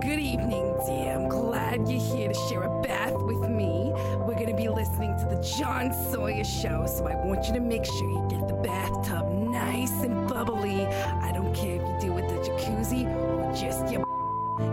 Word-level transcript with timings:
Good 0.00 0.20
evening, 0.20 0.76
dear. 0.86 1.14
I'm 1.14 1.28
glad 1.28 1.88
you're 1.88 2.00
here 2.00 2.28
to 2.28 2.34
share 2.48 2.62
a 2.62 2.82
bath 2.82 3.14
with 3.14 3.48
me. 3.48 3.92
We're 4.18 4.34
going 4.34 4.48
to 4.48 4.54
be 4.54 4.68
listening 4.68 5.16
to 5.18 5.24
the 5.24 5.42
John 5.42 5.92
Sawyer 6.10 6.44
Show, 6.44 6.86
so 6.86 7.06
I 7.06 7.14
want 7.24 7.46
you 7.46 7.54
to 7.54 7.60
make 7.60 7.84
sure 7.84 8.10
you 8.10 8.26
get 8.28 8.46
the 8.46 8.54
bathtub 8.54 9.30
nice 9.30 9.92
and 10.02 10.28
bubbly. 10.28 10.86
I 10.86 11.32
don't 11.32 11.54
care 11.54 11.76
if 11.76 11.82
you 11.82 11.96
do 12.00 12.18
it 12.18 12.24
with 12.24 12.28
the 12.28 12.50
jacuzzi 12.50 13.06
or 13.06 13.52
just 13.54 13.90
your. 13.92 14.04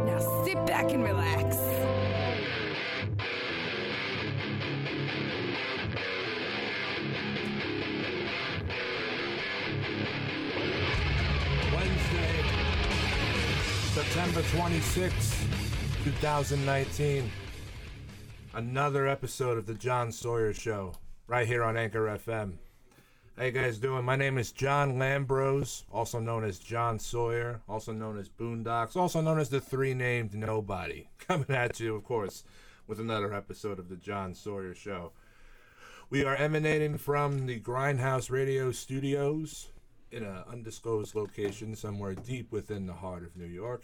Now 0.06 0.20
sit 0.44 0.66
back 0.66 0.92
and 0.92 1.04
relax. 1.04 1.58
September 14.16 14.44
26, 14.56 15.46
2019. 16.06 17.30
Another 18.54 19.10
episode 19.10 19.58
of 19.58 19.66
the 19.66 19.74
John 19.74 20.10
Sawyer 20.10 20.54
Show, 20.54 20.94
right 21.28 21.46
here 21.46 21.66
on 21.66 21.76
Anchor 21.76 22.06
FM. 22.26 22.54
How 23.38 23.44
you 23.44 23.52
guys 23.52 23.78
doing? 23.78 24.06
My 24.06 24.16
name 24.16 24.38
is 24.38 24.54
John 24.54 24.94
Lambros, 24.94 25.84
also 25.92 26.20
known 26.22 26.46
as 26.46 26.60
John 26.60 26.98
Sawyer, 26.98 27.60
also 27.68 27.92
known 27.92 28.18
as 28.18 28.30
Boondocks, 28.30 28.96
also 28.96 29.20
known 29.20 29.38
as 29.38 29.50
the 29.50 29.60
Three 29.60 29.94
Named 29.94 30.34
Nobody. 30.34 31.10
Coming 31.18 31.50
at 31.50 31.82
you, 31.82 31.98
of 31.98 32.06
course, 32.06 32.46
with 32.88 33.02
another 33.02 33.34
episode 33.34 33.80
of 33.80 33.90
the 33.90 33.98
John 33.98 34.34
Sawyer 34.34 34.74
Show. 34.74 35.12
We 36.10 36.24
are 36.24 36.38
emanating 36.38 36.98
from 36.98 37.48
the 37.48 37.60
Grindhouse 37.60 38.32
Radio 38.32 38.72
Studios 38.72 39.68
in 40.10 40.24
an 40.24 40.46
undisclosed 40.50 41.16
location 41.16 41.76
somewhere 41.76 42.14
deep 42.14 42.54
within 42.54 42.88
the 42.88 42.94
heart 42.94 43.22
of 43.22 43.36
New 43.36 43.44
York. 43.44 43.84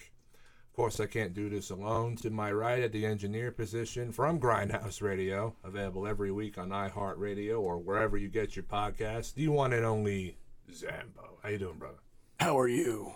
Of 0.72 0.78
course, 0.78 1.02
I 1.02 1.06
can't 1.06 1.34
do 1.34 1.50
this 1.50 1.70
alone. 1.70 2.16
To 2.18 2.30
my 2.30 2.50
right 2.50 2.82
at 2.82 2.94
the 2.94 3.06
engineer 3.06 3.52
position 3.52 4.14
from 4.14 4.40
Grindhouse 4.40 5.02
Radio, 5.02 5.54
available 5.66 6.08
every 6.08 6.32
week 6.32 6.58
on 6.58 6.70
iHeartRadio 6.70 7.60
or 7.60 7.78
wherever 7.78 8.16
you 8.16 8.30
get 8.30 8.56
your 8.56 8.64
podcasts, 8.64 9.34
the 9.34 9.50
one 9.50 9.74
and 9.74 9.86
only 9.86 10.38
Zambo. 10.72 11.40
How 11.44 11.50
you 11.50 11.58
doing, 11.58 11.78
brother? 11.78 11.98
How 12.40 12.58
are 12.58 12.70
you? 12.70 13.12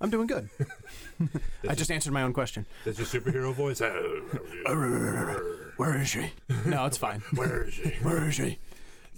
I'm 0.00 0.10
doing 0.10 0.28
good. 0.28 0.48
I 1.68 1.74
just 1.74 1.90
answered 1.90 2.12
my 2.12 2.22
own 2.22 2.32
question. 2.32 2.66
That's 2.84 2.98
your 2.98 3.08
superhero 3.08 3.52
voice? 3.52 3.80
Where 5.76 6.00
is 6.00 6.08
she? 6.08 6.30
No, 6.64 6.86
it's 6.86 6.98
fine. 6.98 7.20
Where 7.34 7.64
is 7.64 7.74
she? 7.74 7.88
Where 8.02 8.28
is 8.28 8.36
she? 8.36 8.60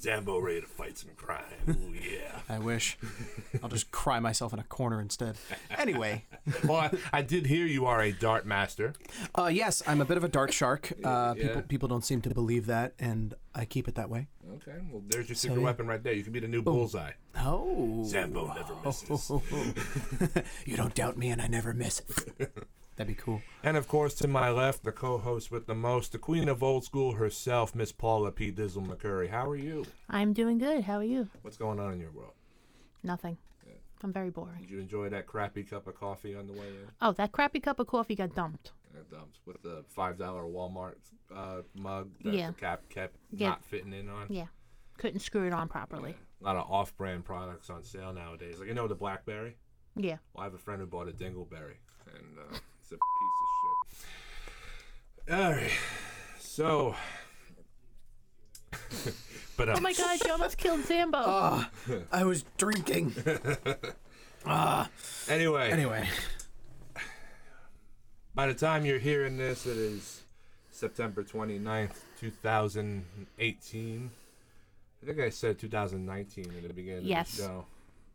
Zambo 0.05 0.43
ready 0.43 0.61
to 0.61 0.67
fight 0.67 0.99
some 0.99 1.11
crime. 1.17 1.45
Ooh, 1.69 1.95
yeah. 1.95 2.41
I 2.49 2.59
wish. 2.59 2.99
I'll 3.63 3.69
just 3.71 3.91
cry 3.91 4.21
myself 4.21 4.53
in 4.53 4.59
a 4.59 4.65
corner 4.65 5.01
instead. 5.01 5.37
Anyway, 5.79 6.25
Well, 6.65 6.77
I, 6.77 6.91
I 7.13 7.23
did 7.23 7.47
hear 7.47 7.65
you 7.65 7.87
are 7.87 8.03
a 8.03 8.13
dart 8.13 8.45
master. 8.45 8.93
uh, 9.35 9.47
yes, 9.47 9.83
I'm 9.87 10.01
a 10.01 10.05
bit 10.05 10.17
of 10.19 10.25
a 10.25 10.29
dart 10.29 10.53
shark. 10.53 10.93
Uh, 11.05 11.35
Yeah. 11.37 11.47
people, 11.49 11.63
people 11.63 11.89
don't 11.89 12.05
seem 12.05 12.21
to 12.23 12.31
believe 12.31 12.67
that, 12.67 12.95
and 12.99 13.35
I 13.55 13.65
keep 13.67 13.89
it 13.89 13.95
that 13.97 14.09
way. 14.09 14.29
Okay, 14.57 14.79
well, 14.91 15.03
there's 15.09 15.29
your 15.29 15.37
secret 15.37 15.59
yeah. 15.59 15.65
weapon 15.65 15.87
right 15.87 16.03
there. 16.03 16.13
You 16.15 16.23
can 16.23 16.33
be 16.33 16.41
the 16.41 16.49
new 16.49 16.63
bullseye. 16.63 17.13
Oh. 17.37 18.03
Zambo 18.07 18.55
never 18.55 18.75
misses. 18.85 19.31
you 20.67 20.77
don't 20.77 20.95
doubt 20.95 21.17
me, 21.19 21.29
and 21.31 21.43
I 21.43 21.47
never 21.47 21.75
miss. 21.75 22.03
That'd 22.97 23.15
be 23.17 23.21
cool. 23.21 23.43
And 23.63 23.77
of 23.77 23.89
course, 23.89 24.15
to 24.17 24.29
my 24.29 24.51
left, 24.51 24.85
the 24.85 24.93
co-host 24.93 25.51
with 25.51 25.67
the 25.67 25.75
most, 25.75 26.13
the 26.13 26.19
queen 26.19 26.49
of 26.49 26.63
old 26.63 26.85
school 26.85 27.13
herself, 27.15 27.75
Miss 27.75 27.91
Paula 27.93 28.31
P. 28.31 28.53
Dizzle 28.53 28.87
McCurry. 28.87 29.31
How 29.31 29.49
are 29.49 29.57
you? 29.57 29.85
I'm 30.09 30.33
doing 30.33 30.59
good. 30.59 30.85
How 30.85 30.99
are 30.99 31.05
you? 31.05 31.29
What's 31.43 31.57
going 31.57 31.81
on 31.81 31.93
in 31.93 32.01
your 32.01 32.13
world? 32.13 32.35
Nothing. 33.03 33.37
I'm 34.03 34.13
very 34.13 34.29
boring. 34.31 34.61
Did 34.61 34.71
you 34.71 34.81
enjoy 34.81 35.09
that 35.09 35.27
crappy 35.27 35.63
cup 35.63 35.87
of 35.87 35.95
coffee 35.99 36.35
on 36.37 36.47
the 36.47 36.53
way 36.53 36.67
in? 36.69 36.89
Oh, 37.01 37.13
that 37.13 37.33
crappy 37.33 37.59
cup 37.59 37.79
of 37.81 37.87
coffee 37.87 38.15
got 38.15 38.35
dumped. 38.35 38.73
Uh, 38.95 38.99
dumped 39.11 39.39
with 39.47 39.63
the 39.63 39.83
five 39.89 40.19
dollar 40.19 40.43
Walmart 40.43 40.97
uh, 41.35 41.63
mug 41.75 42.11
that 42.23 42.35
Yeah. 42.35 42.49
the 42.49 42.53
cap 42.53 42.83
kept 42.91 43.17
Yeah. 43.33 43.49
not 43.51 43.65
fitting 43.65 43.95
in 43.95 44.11
on. 44.11 44.27
Yeah. 44.29 44.47
Couldn't 44.99 45.21
screw 45.21 45.47
it 45.47 45.55
on 45.55 45.69
properly. 45.69 46.17
A 46.41 46.45
lot 46.45 46.57
of 46.57 46.71
off-brand 46.71 47.25
products 47.25 47.71
on 47.71 47.83
sale 47.83 48.13
nowadays. 48.13 48.59
Like 48.59 48.69
you 48.69 48.75
know 48.75 48.87
the 48.89 48.95
BlackBerry. 48.95 49.57
Yeah. 49.97 50.19
Well, 50.35 50.43
I 50.43 50.45
have 50.45 50.55
a 50.55 50.59
friend 50.59 50.81
who 50.83 50.87
bought 50.87 51.09
a 51.09 51.13
Dingleberry, 51.13 51.77
and 52.15 52.39
uh, 52.39 52.43
it's 52.51 52.61
a 52.95 53.09
piece 53.21 53.41
of 55.29 55.29
shit. 55.29 55.35
All 55.35 55.53
right, 55.53 55.71
so. 56.39 56.95
but 59.57 59.69
um, 59.69 59.77
Oh 59.77 59.81
my 59.81 59.93
god, 59.93 60.19
you 60.25 60.33
almost 60.33 60.59
killed 60.59 60.81
Zambo. 60.83 61.67
I 62.13 62.25
was 62.25 62.45
drinking. 62.59 63.15
anyway, 65.29 65.71
Anyway, 65.71 66.09
by 68.35 68.47
the 68.47 68.55
time 68.55 68.85
you're 68.85 68.99
hearing 68.99 69.37
this, 69.39 69.65
it 69.67 69.77
is 69.77 70.23
September 70.71 71.23
29th, 71.23 71.95
2018. 72.21 74.11
I 75.03 75.07
think 75.07 75.21
I 75.21 75.29
said 75.31 75.59
2019 75.59 76.45
in 76.57 76.63
the 76.67 76.73
beginning 76.75 77.05
Yes. 77.05 77.33
of 77.33 77.37
the 77.39 77.43
show. 77.45 77.67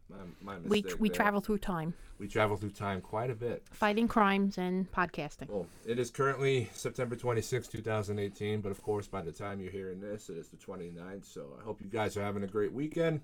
My, 0.09 0.55
my 0.55 0.59
we 0.67 0.83
we 0.99 1.09
there. 1.09 1.15
travel 1.15 1.39
through 1.41 1.59
time, 1.59 1.93
We 2.17 2.27
travel 2.27 2.57
through 2.57 2.71
time 2.71 2.99
quite 3.01 3.29
a 3.29 3.35
bit. 3.35 3.63
fighting 3.71 4.07
crimes 4.07 4.57
and 4.57 4.91
podcasting. 4.91 5.49
Well, 5.49 5.67
it 5.85 5.99
is 5.99 6.09
currently 6.09 6.69
September 6.73 7.15
26, 7.15 7.67
2018, 7.67 8.61
but 8.61 8.71
of 8.71 8.81
course, 8.81 9.07
by 9.07 9.21
the 9.21 9.31
time 9.31 9.59
you're 9.61 9.71
hearing 9.71 9.99
this, 10.01 10.29
it 10.29 10.37
is 10.37 10.47
the 10.49 10.57
29th. 10.57 11.25
So 11.25 11.57
I 11.59 11.63
hope 11.63 11.79
you 11.81 11.87
guys 11.89 12.17
are 12.17 12.23
having 12.23 12.43
a 12.43 12.47
great 12.47 12.73
weekend. 12.73 13.21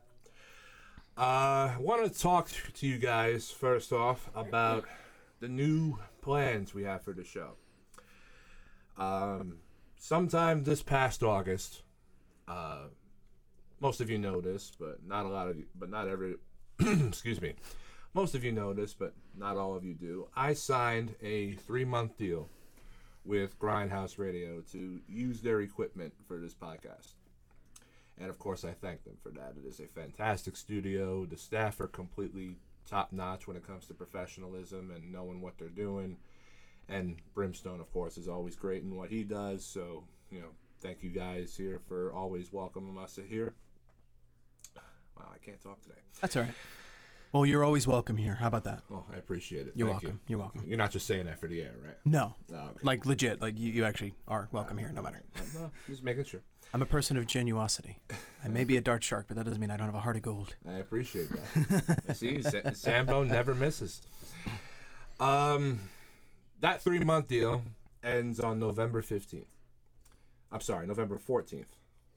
Uh, 1.18 1.72
I 1.74 1.78
want 1.80 2.12
to 2.12 2.20
talk 2.20 2.50
to 2.76 2.88
you 2.88 2.98
guys 2.98 3.50
first 3.50 3.92
off 3.94 4.30
about 4.36 4.84
the 5.40 5.48
new 5.48 5.98
plans 6.22 6.74
we 6.74 6.84
have 6.84 7.02
for 7.04 7.14
the 7.14 7.24
show. 7.24 7.52
Um, 8.98 9.58
sometime 9.98 10.64
this 10.64 10.82
past 10.84 11.24
August, 11.24 11.84
uh, 12.48 12.88
most 13.80 14.02
of 14.02 14.10
you 14.10 14.18
know 14.18 14.42
this, 14.42 14.72
but 14.80 15.00
not 15.06 15.26
a 15.26 15.30
lot 15.30 15.48
of 15.48 15.58
you, 15.58 15.66
but 15.78 15.90
not 15.90 16.08
every, 16.08 16.36
excuse 17.08 17.42
me, 17.42 17.54
most 18.14 18.36
of 18.36 18.44
you 18.44 18.52
know 18.52 18.74
this, 18.74 18.94
but 18.94 19.14
not 19.38 19.58
all 19.58 19.76
of 19.76 19.86
you 19.86 19.94
do. 19.94 20.28
I 20.36 20.54
signed 20.54 21.16
a 21.22 21.54
three 21.54 21.86
month 21.86 22.18
deal 22.18 22.50
with 23.24 23.58
Grindhouse 23.60 24.18
Radio 24.18 24.62
to 24.72 25.00
use 25.08 25.42
their 25.42 25.62
equipment 25.62 26.14
for 26.28 26.38
this 26.38 26.54
podcast. 26.54 27.14
And 28.18 28.30
of 28.30 28.40
course, 28.40 28.64
I 28.64 28.72
thank 28.72 29.04
them 29.04 29.18
for 29.22 29.30
that. 29.30 29.56
It 29.58 29.68
is 29.68 29.80
a 29.80 29.88
fantastic 29.88 30.56
studio. 30.56 31.26
The 31.26 31.38
staff 31.38 31.80
are 31.80 31.88
completely 31.88 32.58
top 32.86 33.12
notch 33.12 33.48
when 33.48 33.58
it 33.58 33.66
comes 33.66 33.88
to 33.88 33.94
professionalism 33.94 34.92
and 34.92 35.12
knowing 35.12 35.42
what 35.42 35.58
they're 35.58 35.70
doing. 35.70 36.18
And 36.88 37.18
Brimstone, 37.34 37.80
of 37.80 37.92
course, 37.92 38.18
is 38.18 38.28
always 38.28 38.56
great 38.56 38.84
in 38.84 38.96
what 38.96 39.10
he 39.10 39.24
does. 39.24 39.66
So, 39.66 40.04
you 40.30 40.40
know, 40.40 40.50
thank 40.82 41.04
you 41.04 41.10
guys 41.10 41.56
here 41.58 41.80
for 41.88 42.14
always 42.14 42.54
welcoming 42.54 42.98
us 42.98 43.18
here. 43.28 43.54
Wow, 45.18 45.26
I 45.34 45.38
can't 45.38 45.62
talk 45.62 45.82
today. 45.82 45.96
that's 46.22 46.36
all 46.36 46.44
right. 46.44 46.52
Well, 47.32 47.46
you're 47.46 47.66
always 47.66 47.86
welcome 47.86 48.16
here. 48.16 48.36
How 48.36 48.48
about 48.48 48.64
that? 48.64 48.82
Oh, 48.90 49.04
I 49.14 49.18
appreciate 49.18 49.68
it. 49.68 49.74
You're 49.76 49.90
Thank 49.90 50.04
welcome. 50.04 50.20
You. 50.28 50.32
You're 50.32 50.40
welcome. 50.40 50.64
You're 50.66 50.78
not 50.78 50.92
just 50.92 51.06
saying 51.06 51.26
that 51.26 51.38
for 51.40 51.48
the 51.48 51.62
air, 51.62 51.74
right? 51.84 51.96
No, 52.06 52.34
Oh, 52.54 52.56
okay. 52.56 52.80
like 52.84 53.06
legit. 53.06 53.42
Like 53.42 53.60
you, 53.60 53.72
you 53.72 53.84
actually 53.84 54.14
are 54.28 54.48
welcome 54.54 54.78
here, 54.78 54.90
no 54.94 55.02
matter. 55.02 55.22
No, 55.54 55.70
just 55.88 56.02
making 56.02 56.24
sure. 56.24 56.42
I'm 56.74 56.82
a 56.82 56.86
person 56.86 57.18
of 57.18 57.26
genuosity. 57.26 57.96
I 58.44 58.48
may 58.48 58.64
be 58.64 58.78
a 58.78 58.82
dart 58.82 59.04
shark, 59.04 59.26
but 59.28 59.36
that 59.38 59.44
doesn't 59.46 59.60
mean 59.60 59.70
I 59.72 59.76
don't 59.78 59.88
have 59.88 59.96
a 59.96 60.00
heart 60.00 60.16
of 60.16 60.22
gold. 60.22 60.56
I 60.68 60.74
appreciate 60.74 61.30
that. 61.30 62.16
See, 62.16 62.42
Sa- 62.42 62.72
Sambo 62.74 63.24
never 63.24 63.54
misses. 63.54 64.02
Um, 65.20 65.80
that 66.62 66.82
three 66.82 67.00
month 67.00 67.28
deal 67.28 67.64
ends 68.04 68.40
on 68.40 68.60
November 68.60 69.02
fifteenth. 69.02 69.48
I'm 70.52 70.62
sorry, 70.62 70.88
November 70.88 71.18
fourteenth. 71.18 71.76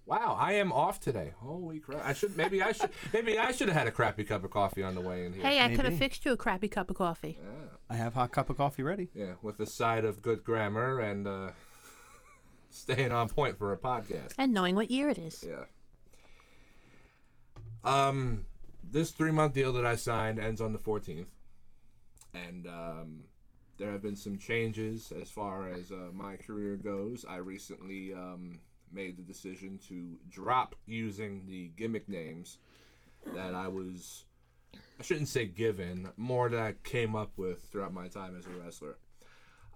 Wow, 0.09 0.39
I 0.41 0.55
am 0.55 0.73
off 0.73 1.01
today. 1.01 1.35
Holy 1.37 1.81
crap! 1.81 2.03
I 2.03 2.15
should 2.15 2.35
maybe 2.35 2.63
I 2.63 2.73
should 2.73 2.89
maybe 3.13 3.39
I 3.39 3.53
should 3.53 3.69
have 3.69 3.77
had 3.77 3.87
a 3.87 3.91
crappy 3.91 4.25
cup 4.25 4.43
of 4.43 4.51
coffee 4.51 4.83
on 4.83 4.95
the 4.95 5.03
way 5.03 5.27
in 5.27 5.35
here. 5.35 5.43
Hey, 5.43 5.61
I 5.61 5.77
could 5.77 5.85
have 5.85 5.99
fixed 5.99 6.25
you 6.25 6.33
a 6.33 6.37
crappy 6.37 6.67
cup 6.67 6.89
of 6.89 6.97
coffee. 6.97 7.39
Yeah. 7.39 7.69
I 7.91 7.97
have 7.97 8.15
hot 8.15 8.33
cup 8.33 8.49
of 8.49 8.57
coffee 8.57 8.83
ready. 8.83 9.11
Yeah, 9.15 9.35
with 9.43 9.61
a 9.61 9.67
side 9.67 10.07
of 10.07 10.23
good 10.23 10.43
grammar 10.43 10.99
and 10.99 11.29
uh, 11.29 11.51
staying 12.71 13.13
on 13.13 13.29
point 13.29 13.59
for 13.59 13.71
a 13.71 13.77
podcast. 13.77 14.33
And 14.39 14.55
knowing 14.55 14.75
what 14.75 14.91
year 14.91 15.11
it 15.11 15.19
is. 15.19 15.45
Yeah. 15.47 15.65
Um, 17.85 18.47
this 18.83 19.11
three 19.11 19.31
month 19.31 19.53
deal 19.53 19.75
that 19.75 19.85
I 19.85 19.97
signed 19.97 20.39
ends 20.39 20.63
on 20.63 20.73
the 20.73 20.79
14th, 20.79 21.27
and 22.33 22.67
um, 22.67 23.25
there 23.77 23.93
have 23.93 24.01
been 24.01 24.17
some 24.17 24.39
changes 24.39 25.13
as 25.21 25.29
far 25.29 25.69
as 25.69 25.93
uh, 25.93 26.09
my 26.15 26.37
career 26.37 26.77
goes. 26.77 27.27
I 27.29 27.37
recently 27.37 28.15
um, 28.15 28.61
made 28.93 29.17
the 29.17 29.23
decision 29.23 29.79
to 29.89 30.19
drop 30.31 30.75
using 30.87 31.47
the 31.47 31.71
gimmick 31.77 32.09
names 32.09 32.59
that 33.35 33.55
I 33.55 33.69
was. 33.69 34.25
I 35.01 35.03
shouldn't 35.03 35.29
say 35.29 35.47
given, 35.47 36.09
more 36.17 36.49
that 36.49 36.61
I 36.61 36.75
came 36.83 37.15
up 37.15 37.33
with 37.37 37.63
throughout 37.71 37.95
my 37.95 38.09
time 38.09 38.37
as 38.37 38.47
a 38.47 38.51
wrestler. 38.51 38.97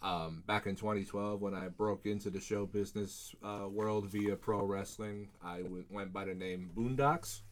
Um, 0.03 0.43
back 0.47 0.67
in 0.67 0.75
2012, 0.75 1.41
when 1.41 1.55
I 1.55 1.69
broke 1.69 2.07
into 2.07 2.29
the 2.29 2.41
show 2.41 2.67
business 2.67 3.35
uh, 3.43 3.69
world 3.69 4.07
via 4.07 4.35
pro 4.35 4.65
wrestling, 4.65 5.29
I 5.45 5.63
w- 5.63 5.85
went 5.91 6.13
by 6.13 6.25
the 6.25 6.35
name 6.35 6.71
Boondocks. 6.75 7.43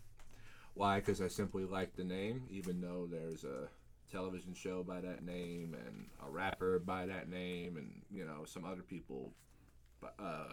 Why? 0.75 0.97
Because 0.97 1.21
I 1.21 1.29
simply 1.29 1.65
liked 1.65 1.97
the 1.97 2.05
name, 2.05 2.43
even 2.51 2.81
though 2.81 3.09
there's 3.09 3.45
a 3.45 3.69
television 4.11 4.55
show 4.55 4.83
by 4.83 5.01
that 5.01 5.25
name 5.25 5.77
and 5.87 6.07
a 6.27 6.31
rapper 6.31 6.79
by 6.81 7.07
that 7.07 7.29
name 7.29 7.77
and 7.77 8.03
you 8.11 8.25
know 8.25 8.45
some 8.45 8.65
other 8.65 8.83
people 8.83 9.33
uh, 10.19 10.49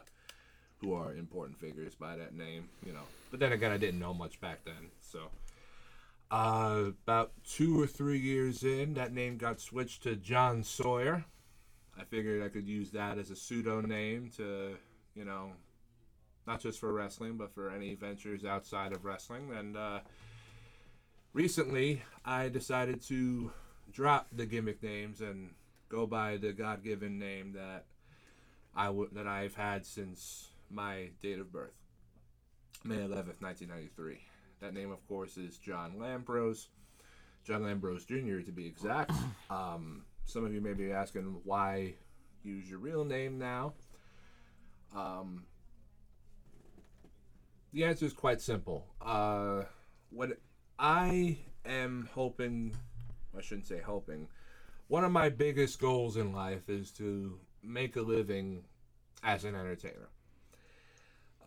who 0.81 0.93
are 0.93 1.13
important 1.13 1.59
figures 1.59 1.95
by 1.95 2.15
that 2.15 2.33
name 2.33 2.69
you 2.85 2.93
know. 2.93 3.05
But 3.31 3.39
then 3.39 3.51
again 3.51 3.71
i 3.71 3.77
didn't 3.77 3.99
know 3.99 4.13
much 4.13 4.39
back 4.41 4.63
then 4.65 4.91
so 5.01 5.19
uh, 6.29 6.91
about 7.05 7.31
two 7.47 7.79
or 7.81 7.87
three 7.87 8.19
years 8.19 8.63
in 8.63 8.93
that 8.95 9.13
name 9.13 9.37
got 9.37 9.59
switched 9.61 10.03
to 10.03 10.15
john 10.15 10.63
sawyer. 10.63 11.25
I 11.99 12.03
figured 12.03 12.43
i 12.43 12.49
could 12.49 12.67
use 12.67 12.91
that 12.91 13.17
as 13.17 13.31
a 13.31 13.35
pseudo 13.35 13.81
name 13.81 14.29
to 14.37 14.75
you 15.15 15.25
know 15.25 15.53
not 16.47 16.61
just 16.61 16.79
for 16.79 16.93
wrestling 16.93 17.37
but 17.37 17.53
for 17.53 17.69
any 17.69 17.93
ventures 17.93 18.45
outside 18.45 18.93
of 18.93 19.03
wrestling. 19.03 19.51
And 19.51 19.75
uh, 19.75 19.99
recently 21.33 22.01
I 22.25 22.47
decided 22.47 23.01
to 23.03 23.51
drop 23.91 24.27
the 24.31 24.45
gimmick 24.45 24.81
names 24.81 25.21
and 25.21 25.49
go 25.89 26.07
by 26.07 26.37
the 26.37 26.53
God-given 26.53 27.19
name 27.19 27.53
that 27.53 27.85
I 28.75 28.85
w- 28.85 29.09
that 29.13 29.27
I've 29.27 29.55
had 29.55 29.85
since 29.85 30.49
my 30.69 31.09
date 31.21 31.39
of 31.39 31.51
birth, 31.51 31.75
May 32.83 32.95
11th, 32.95 33.41
1993. 33.41 34.19
That 34.61 34.73
name, 34.73 34.91
of 34.91 35.05
course, 35.07 35.37
is 35.37 35.57
John 35.57 35.93
Lambrose, 35.99 36.67
John 37.43 37.61
Lambrose 37.61 38.05
Jr. 38.05 38.45
to 38.45 38.51
be 38.51 38.65
exact. 38.65 39.11
Um, 39.49 40.03
some 40.25 40.43
of 40.43 40.53
you 40.53 40.59
may 40.59 40.73
be 40.73 40.91
asking 40.91 41.39
why 41.45 41.93
use 42.43 42.69
your 42.69 42.79
real 42.79 43.05
name 43.05 43.39
now. 43.39 43.75
Um, 44.93 45.45
the 47.71 47.85
answer 47.85 48.05
is 48.05 48.11
quite 48.11 48.41
simple. 48.41 48.87
Uh, 49.01 49.63
what 50.09 50.37
I 50.77 51.37
am 51.65 52.09
hoping, 52.13 52.75
I 53.37 53.41
shouldn't 53.41 53.67
say 53.67 53.79
hoping, 53.79 54.27
one 54.89 55.05
of 55.05 55.11
my 55.11 55.29
biggest 55.29 55.79
goals 55.79 56.17
in 56.17 56.33
life 56.33 56.69
is 56.69 56.91
to 56.93 57.39
make 57.63 57.95
a 57.95 58.01
living 58.01 58.63
as 59.23 59.43
an 59.45 59.55
entertainer. 59.55 60.09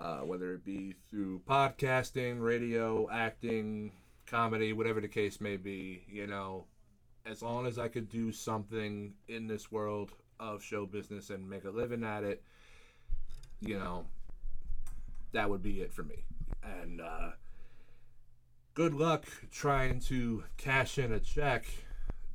Uh, 0.00 0.20
whether 0.20 0.54
it 0.54 0.64
be 0.64 0.94
through 1.10 1.42
podcasting, 1.46 2.40
radio, 2.40 3.06
acting, 3.10 3.92
comedy, 4.24 4.72
whatever 4.72 4.98
the 4.98 5.08
case 5.08 5.42
may 5.42 5.58
be, 5.58 6.02
you 6.08 6.26
know, 6.26 6.64
as 7.26 7.42
long 7.42 7.66
as 7.66 7.78
I 7.78 7.88
could 7.88 8.08
do 8.08 8.32
something 8.32 9.12
in 9.28 9.46
this 9.46 9.70
world 9.70 10.12
of 10.38 10.62
show 10.62 10.86
business 10.86 11.28
and 11.28 11.50
make 11.50 11.66
a 11.66 11.70
living 11.70 12.02
at 12.02 12.24
it, 12.24 12.42
you 13.60 13.78
know, 13.78 14.06
that 15.32 15.50
would 15.50 15.62
be 15.62 15.82
it 15.82 15.92
for 15.92 16.02
me. 16.02 16.24
And 16.62 17.02
uh, 17.02 17.32
good 18.72 18.94
luck 18.94 19.26
trying 19.50 20.00
to 20.00 20.44
cash 20.56 20.96
in 20.96 21.12
a 21.12 21.20
check 21.20 21.66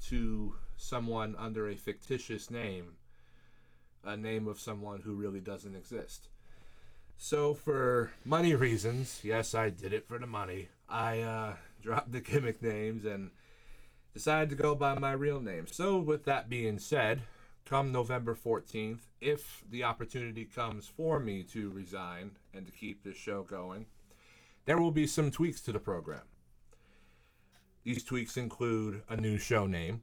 to 0.09 0.53
someone 0.77 1.35
under 1.39 1.67
a 1.67 1.75
fictitious 1.75 2.51
name, 2.51 2.97
a 4.03 4.15
name 4.15 4.47
of 4.47 4.59
someone 4.59 5.01
who 5.01 5.15
really 5.15 5.39
doesn't 5.39 5.75
exist. 5.75 6.27
So, 7.17 7.53
for 7.53 8.11
money 8.23 8.55
reasons, 8.55 9.21
yes, 9.23 9.55
I 9.55 9.69
did 9.69 9.93
it 9.93 10.07
for 10.07 10.19
the 10.19 10.27
money. 10.27 10.67
I 10.89 11.21
uh, 11.21 11.53
dropped 11.81 12.11
the 12.11 12.21
gimmick 12.21 12.61
names 12.61 13.05
and 13.05 13.31
decided 14.13 14.49
to 14.49 14.55
go 14.55 14.75
by 14.75 14.97
my 14.97 15.13
real 15.13 15.39
name. 15.39 15.67
So, 15.67 15.97
with 15.97 16.25
that 16.25 16.49
being 16.49 16.77
said, 16.77 17.21
come 17.65 17.91
November 17.91 18.35
14th, 18.35 18.99
if 19.21 19.63
the 19.69 19.83
opportunity 19.83 20.45
comes 20.45 20.87
for 20.87 21.19
me 21.19 21.43
to 21.43 21.69
resign 21.71 22.31
and 22.53 22.65
to 22.65 22.71
keep 22.71 23.03
this 23.03 23.17
show 23.17 23.43
going, 23.43 23.87
there 24.65 24.77
will 24.77 24.91
be 24.91 25.07
some 25.07 25.31
tweaks 25.31 25.61
to 25.61 25.71
the 25.71 25.79
program. 25.79 26.21
These 27.83 28.03
tweaks 28.03 28.35
include 28.35 29.03
a 29.09 29.15
new 29.15 29.37
show 29.37 29.67
name, 29.67 30.01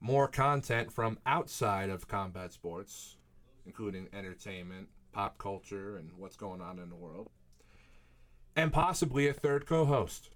more 0.00 0.28
content 0.28 0.92
from 0.92 1.18
outside 1.26 1.90
of 1.90 2.08
combat 2.08 2.52
sports, 2.52 3.16
including 3.66 4.08
entertainment, 4.12 4.88
pop 5.12 5.38
culture, 5.38 5.96
and 5.96 6.10
what's 6.16 6.36
going 6.36 6.60
on 6.60 6.78
in 6.78 6.88
the 6.88 6.96
world, 6.96 7.30
and 8.56 8.72
possibly 8.72 9.28
a 9.28 9.32
third 9.32 9.66
co 9.66 9.84
host. 9.84 10.30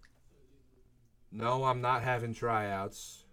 No, 1.33 1.65
I'm 1.65 1.81
not 1.81 2.03
having 2.03 2.35
tryouts. 2.35 3.25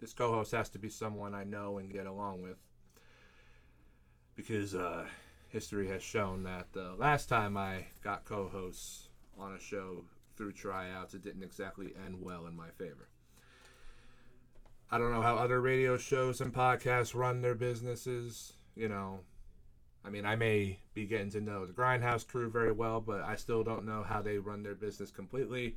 This 0.00 0.12
co 0.12 0.32
host 0.32 0.52
has 0.52 0.68
to 0.70 0.78
be 0.78 0.88
someone 0.88 1.34
I 1.34 1.44
know 1.44 1.78
and 1.78 1.92
get 1.92 2.06
along 2.06 2.42
with. 2.42 2.56
Because 4.34 4.74
uh, 4.74 5.04
history 5.48 5.88
has 5.88 6.02
shown 6.02 6.42
that 6.44 6.72
the 6.72 6.94
last 6.98 7.28
time 7.28 7.56
I 7.56 7.86
got 8.02 8.24
co 8.24 8.48
hosts 8.48 9.08
on 9.38 9.52
a 9.52 9.60
show 9.60 10.04
through 10.36 10.52
tryouts, 10.52 11.14
it 11.14 11.22
didn't 11.22 11.42
exactly 11.42 11.92
end 12.04 12.20
well 12.20 12.46
in 12.46 12.56
my 12.56 12.70
favor. 12.70 13.08
I 14.90 14.98
don't 14.98 15.12
know 15.12 15.22
how 15.22 15.36
other 15.36 15.60
radio 15.60 15.96
shows 15.96 16.40
and 16.40 16.52
podcasts 16.52 17.14
run 17.14 17.40
their 17.40 17.54
businesses. 17.54 18.54
You 18.74 18.88
know, 18.88 19.20
I 20.04 20.10
mean, 20.10 20.26
I 20.26 20.36
may 20.36 20.78
be 20.94 21.06
getting 21.06 21.30
to 21.30 21.40
know 21.40 21.64
the 21.64 21.72
Grindhouse 21.72 22.26
crew 22.26 22.50
very 22.50 22.72
well, 22.72 23.00
but 23.00 23.22
I 23.22 23.36
still 23.36 23.62
don't 23.62 23.86
know 23.86 24.02
how 24.02 24.20
they 24.20 24.38
run 24.38 24.62
their 24.62 24.74
business 24.74 25.10
completely. 25.10 25.76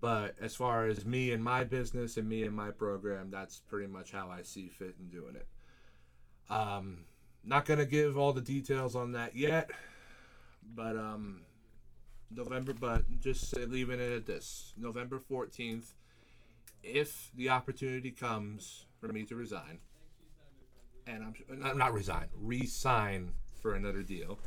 But 0.00 0.36
as 0.40 0.54
far 0.54 0.86
as 0.86 1.04
me 1.04 1.32
and 1.32 1.42
my 1.42 1.64
business 1.64 2.16
and 2.16 2.28
me 2.28 2.44
and 2.44 2.54
my 2.54 2.70
program, 2.70 3.30
that's 3.30 3.58
pretty 3.58 3.88
much 3.88 4.12
how 4.12 4.30
I 4.30 4.42
see 4.42 4.68
fit 4.68 4.94
in 4.98 5.08
doing 5.08 5.36
it. 5.36 5.46
Um, 6.48 7.04
not 7.44 7.64
gonna 7.64 7.84
give 7.84 8.16
all 8.16 8.32
the 8.32 8.40
details 8.40 8.94
on 8.94 9.12
that 9.12 9.34
yet, 9.36 9.70
but 10.74 10.96
um, 10.96 11.42
November, 12.30 12.72
but 12.72 13.02
just 13.20 13.56
leaving 13.56 14.00
it 14.00 14.12
at 14.12 14.26
this: 14.26 14.72
November 14.76 15.18
fourteenth. 15.18 15.94
If 16.82 17.30
the 17.34 17.48
opportunity 17.48 18.12
comes 18.12 18.86
for 19.00 19.08
me 19.08 19.24
to 19.24 19.34
resign, 19.34 19.80
and 21.08 21.24
I'm 21.24 21.34
not, 21.60 21.76
not 21.76 21.92
resign, 21.94 22.26
resign 22.40 23.32
for 23.60 23.74
another 23.74 24.02
deal, 24.02 24.38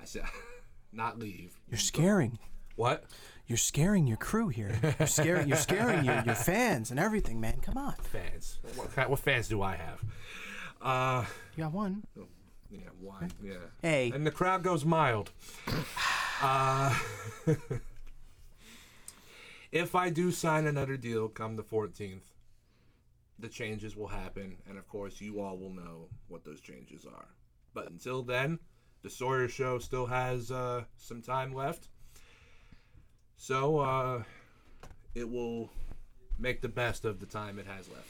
I 0.00 0.04
said, 0.04 0.22
not 0.92 1.18
leave. 1.18 1.58
You're 1.68 1.78
scaring. 1.78 2.38
What? 2.76 3.04
You're 3.46 3.58
scaring 3.58 4.06
your 4.06 4.16
crew 4.16 4.48
here. 4.48 4.76
You're 4.98 5.06
scaring. 5.06 5.48
You're 5.48 5.56
scaring 5.56 6.04
your, 6.04 6.22
your 6.26 6.34
fans 6.34 6.90
and 6.90 6.98
everything, 6.98 7.40
man. 7.40 7.60
Come 7.60 7.76
on. 7.78 7.94
Fans. 8.02 8.58
What, 8.74 9.08
what 9.08 9.18
fans 9.20 9.46
do 9.48 9.62
I 9.62 9.76
have? 9.76 10.02
Uh, 10.82 11.24
You 11.56 11.64
got 11.64 11.72
one. 11.72 12.02
yeah, 12.70 12.80
why? 13.00 13.28
Yeah. 13.42 13.54
Hey. 13.82 14.10
And 14.14 14.26
the 14.26 14.30
crowd 14.32 14.62
goes 14.62 14.84
mild. 14.84 15.30
Uh, 16.42 16.94
if 19.72 19.94
I 19.94 20.10
do 20.10 20.32
sign 20.32 20.66
another 20.66 20.96
deal 20.96 21.28
come 21.28 21.56
the 21.56 21.62
14th, 21.62 22.20
the 23.38 23.48
changes 23.48 23.96
will 23.96 24.06
happen, 24.06 24.56
and 24.68 24.78
of 24.78 24.88
course, 24.88 25.20
you 25.20 25.40
all 25.40 25.58
will 25.58 25.72
know 25.72 26.08
what 26.28 26.44
those 26.44 26.60
changes 26.60 27.04
are. 27.04 27.28
But 27.74 27.90
until 27.90 28.22
then, 28.22 28.58
the 29.02 29.10
Sawyer 29.10 29.48
Show 29.48 29.78
still 29.78 30.06
has 30.06 30.50
uh, 30.50 30.84
some 30.96 31.22
time 31.22 31.54
left. 31.54 31.88
So, 33.36 33.78
uh, 33.78 34.22
it 35.14 35.28
will 35.28 35.70
make 36.38 36.60
the 36.60 36.68
best 36.68 37.04
of 37.04 37.20
the 37.20 37.26
time 37.26 37.58
it 37.58 37.66
has 37.66 37.88
left. 37.88 38.08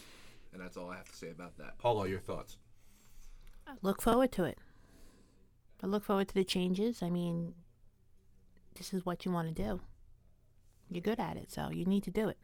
And 0.52 0.62
that's 0.62 0.76
all 0.76 0.90
I 0.90 0.96
have 0.96 1.08
to 1.10 1.16
say 1.16 1.30
about 1.30 1.56
that. 1.58 1.78
Paulo, 1.78 2.04
your 2.04 2.20
thoughts? 2.20 2.56
I 3.66 3.72
look 3.82 4.00
forward 4.00 4.32
to 4.32 4.44
it. 4.44 4.58
I 5.82 5.86
look 5.86 6.04
forward 6.04 6.28
to 6.28 6.34
the 6.34 6.44
changes. 6.44 7.02
I 7.02 7.10
mean, 7.10 7.54
this 8.76 8.94
is 8.94 9.04
what 9.04 9.24
you 9.24 9.32
want 9.32 9.54
to 9.54 9.62
do. 9.62 9.80
You're 10.90 11.02
good 11.02 11.20
at 11.20 11.36
it, 11.36 11.50
so 11.50 11.70
you 11.70 11.84
need 11.84 12.04
to 12.04 12.10
do 12.10 12.28
it. 12.28 12.38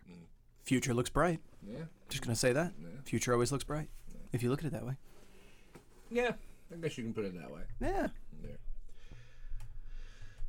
Future 0.64 0.94
looks 0.94 1.10
bright. 1.10 1.40
Yeah. 1.66 1.84
Just 2.08 2.22
gonna 2.22 2.36
say 2.36 2.52
that. 2.52 2.72
Yeah. 2.80 2.88
Future 3.04 3.32
always 3.32 3.52
looks 3.52 3.64
bright. 3.64 3.88
If 4.32 4.42
you 4.42 4.50
look 4.50 4.60
at 4.60 4.66
it 4.66 4.72
that 4.72 4.86
way. 4.86 4.96
Yeah, 6.10 6.32
I 6.72 6.76
guess 6.76 6.98
you 6.98 7.04
can 7.04 7.14
put 7.14 7.24
it 7.24 7.34
that 7.40 7.50
way. 7.50 7.62
Yeah. 7.80 8.08
There. 8.42 8.58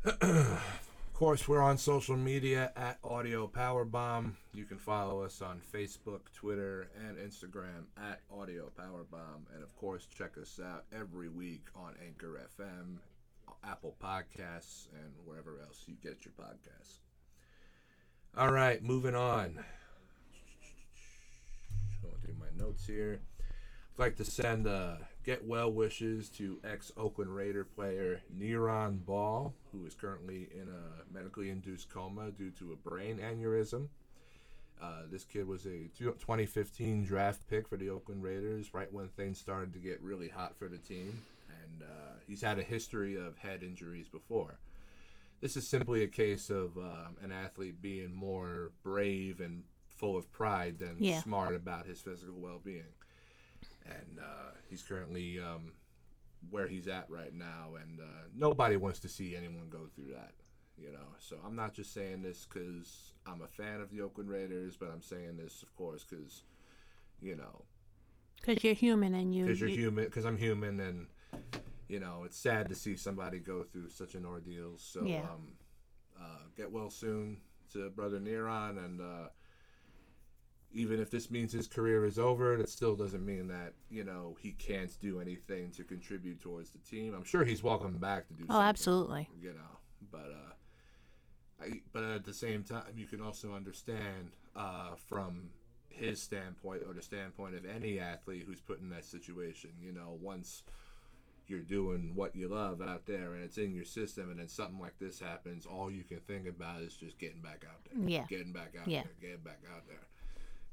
of 0.22 1.14
course, 1.14 1.48
we're 1.48 1.62
on 1.62 1.78
social 1.78 2.18
media 2.18 2.74
at 2.76 2.98
Audio 3.04 3.48
Powerbomb. 3.48 4.34
You 4.54 4.66
can 4.66 4.78
follow 4.78 5.24
us 5.24 5.42
on 5.42 5.62
Facebook, 5.74 6.22
Twitter, 6.36 6.90
and 7.08 7.18
Instagram 7.18 7.86
at 7.98 8.20
Audio 8.30 8.70
Powerbomb. 8.78 9.46
And 9.54 9.64
of 9.64 9.74
course, 9.78 10.06
check 10.18 10.38
us 10.42 10.60
out 10.62 10.84
every 10.94 11.30
week 11.30 11.68
on 11.76 11.94
Anchor 12.06 12.42
FM, 12.60 12.98
Apple 13.64 13.96
Podcasts, 14.04 14.88
and 14.94 15.14
wherever 15.26 15.62
else 15.62 15.84
you 15.88 15.96
get 16.04 16.26
your 16.26 16.34
podcasts. 16.34 17.00
All 18.38 18.52
right, 18.52 18.84
moving 18.84 19.16
on. 19.16 19.64
Going 22.04 22.16
through 22.22 22.36
my 22.40 22.64
notes 22.64 22.86
here. 22.86 23.22
I'd 23.96 24.00
like 24.00 24.16
to 24.18 24.26
send 24.26 24.68
uh, 24.68 24.96
get 25.24 25.46
well 25.46 25.72
wishes 25.72 26.30
to 26.32 26.60
ex 26.64 26.92
Oakland 26.98 27.34
Raider 27.34 27.64
player 27.64 28.22
Neiron 28.38 29.06
Ball, 29.06 29.54
who 29.72 29.86
is 29.86 29.96
currently 29.96 30.50
in 30.54 30.68
a 30.68 31.14
medically 31.14 31.50
induced 31.50 31.90
coma 31.90 32.32
due 32.32 32.52
to 32.52 32.74
a 32.74 32.90
brain 32.90 33.20
aneurysm. 33.20 33.88
Uh, 34.82 35.04
this 35.10 35.24
kid 35.24 35.48
was 35.48 35.66
a 35.66 35.90
2015 35.98 37.06
draft 37.06 37.48
pick 37.50 37.70
for 37.70 37.78
the 37.78 37.90
Oakland 37.90 38.22
Raiders 38.22 38.74
right 38.74 38.92
when 38.92 39.08
things 39.08 39.40
started 39.40 39.72
to 39.74 39.80
get 39.80 40.02
really 40.02 40.28
hot 40.28 40.58
for 40.58 40.68
the 40.68 40.80
team. 40.80 41.22
And 41.48 41.84
uh, 41.84 42.16
he's 42.28 42.42
had 42.42 42.60
a 42.60 42.64
history 42.64 43.16
of 43.16 43.38
head 43.38 43.64
injuries 43.64 44.10
before. 44.10 44.60
This 45.40 45.56
is 45.56 45.68
simply 45.68 46.04
a 46.04 46.08
case 46.08 46.50
of 46.50 46.78
um, 46.78 47.16
an 47.22 47.32
athlete 47.32 47.82
being 47.82 48.14
more 48.14 48.72
brave 48.84 49.40
and 49.40 49.64
full 49.96 50.18
of 50.18 50.32
pride 50.32 50.80
than 50.80 50.96
Yeah. 51.00 51.22
smart 51.22 51.56
about 51.56 51.86
his 51.86 52.00
physical 52.02 52.36
well-being. 52.40 52.94
And 53.86 54.20
uh, 54.20 54.52
he's 54.70 54.82
currently 54.84 55.40
um, 55.40 55.74
where 56.50 56.68
he's 56.68 56.88
at 56.88 57.10
right 57.10 57.34
now, 57.34 57.76
and 57.82 58.00
uh, 58.00 58.28
nobody 58.36 58.76
wants 58.78 59.00
to 59.02 59.10
see 59.10 59.36
anyone 59.36 59.68
go 59.70 59.88
through 59.96 60.14
that. 60.14 60.34
You 60.78 60.92
know, 60.92 61.06
so 61.20 61.38
I'm 61.46 61.56
not 61.56 61.74
just 61.74 61.94
saying 61.94 62.24
this 62.24 62.48
because 62.52 63.14
I'm 63.28 63.42
a 63.42 63.48
fan 63.48 63.80
of 63.80 63.92
the 63.92 64.02
Oakland 64.02 64.30
Raiders, 64.30 64.76
but 64.76 64.90
I'm 64.92 65.04
saying 65.04 65.38
this, 65.38 65.62
of 65.62 65.74
course, 65.76 66.04
because 66.10 66.44
you 67.22 67.36
know 67.36 67.64
Because 68.42 68.64
you're 68.64 68.74
human 68.74 69.14
and 69.14 69.34
you. 69.36 69.46
because 69.46 69.62
you're 69.62 69.70
you- 69.70 69.78
human 69.78 70.06
because 70.06 70.26
i'm 70.26 70.36
human 70.38 70.80
and 70.82 71.06
you 71.88 72.00
know 72.02 72.24
it's 72.26 72.38
sad 72.38 72.68
to 72.70 72.76
see 72.76 72.98
somebody 72.98 73.40
go 73.40 73.64
through 73.64 73.90
such 73.90 74.16
an 74.16 74.26
ordeal 74.26 74.74
so 74.78 75.06
Yeah. 75.06 75.22
um 75.32 75.54
uh, 76.20 76.40
get 76.58 76.70
well 76.72 76.90
soon 76.90 77.38
to 77.72 77.90
brother 77.92 78.20
Neiron 78.20 78.84
and 78.84 79.00
uh 79.00 79.30
even 80.74 81.00
if 81.00 81.10
this 81.12 81.30
means 81.30 81.52
his 81.54 81.68
career 81.68 82.06
is 82.06 82.18
over 82.20 82.56
it 82.56 82.70
still 82.70 82.96
doesn't 82.96 83.26
mean 83.26 83.48
that 83.48 83.74
you 83.90 84.04
know 84.04 84.36
he 84.42 84.52
can't 84.54 85.00
do 85.00 85.20
anything 85.20 85.72
to 85.72 85.84
contribute 85.84 86.42
towards 86.42 86.70
the 86.72 86.80
team 86.80 87.14
i'm 87.14 87.24
sure 87.24 87.44
he's 87.46 87.64
welcome 87.64 87.98
back 87.98 88.28
to 88.28 88.34
do 88.34 88.44
Oh, 88.50 88.54
something, 88.54 88.68
absolutely. 88.70 89.30
you 89.40 89.54
know 89.54 89.78
but 90.12 90.32
uh 90.32 91.64
I, 91.64 91.82
but 91.92 92.04
at 92.04 92.26
the 92.26 92.34
same 92.34 92.64
time 92.64 92.94
you 92.96 93.06
can 93.06 93.22
also 93.22 93.54
understand 93.54 94.32
uh 94.56 94.96
from 95.08 95.50
his 95.90 96.22
standpoint 96.22 96.82
or 96.88 96.94
the 96.94 97.02
standpoint 97.04 97.56
of 97.56 97.66
any 97.66 98.00
athlete 98.00 98.44
who's 98.48 98.62
put 98.62 98.80
in 98.82 98.90
that 98.90 99.06
situation 99.06 99.70
you 99.80 99.92
know 99.94 100.18
once 100.22 100.64
you're 101.46 101.60
doing 101.60 102.14
what 102.16 102.36
you 102.36 102.48
love 102.48 102.82
out 102.82 103.06
there 103.06 103.34
and 103.34 103.44
it's 103.44 103.58
in 103.58 103.74
your 103.76 103.84
system 103.84 104.32
and 104.32 104.40
then 104.40 104.48
something 104.48 104.80
like 104.80 104.98
this 104.98 105.20
happens 105.20 105.66
all 105.66 105.92
you 105.92 106.04
can 106.04 106.20
think 106.22 106.48
about 106.48 106.82
is 106.82 106.96
just 106.96 107.20
getting 107.20 107.42
back 107.42 107.64
out 107.70 107.80
there 107.86 108.10
Yeah. 108.10 108.26
getting 108.28 108.52
back 108.54 108.74
out 108.82 108.88
Yeah. 108.88 109.04
there 109.04 109.12
getting 109.22 109.44
back 109.44 109.60
out 109.76 109.86
there 109.88 110.08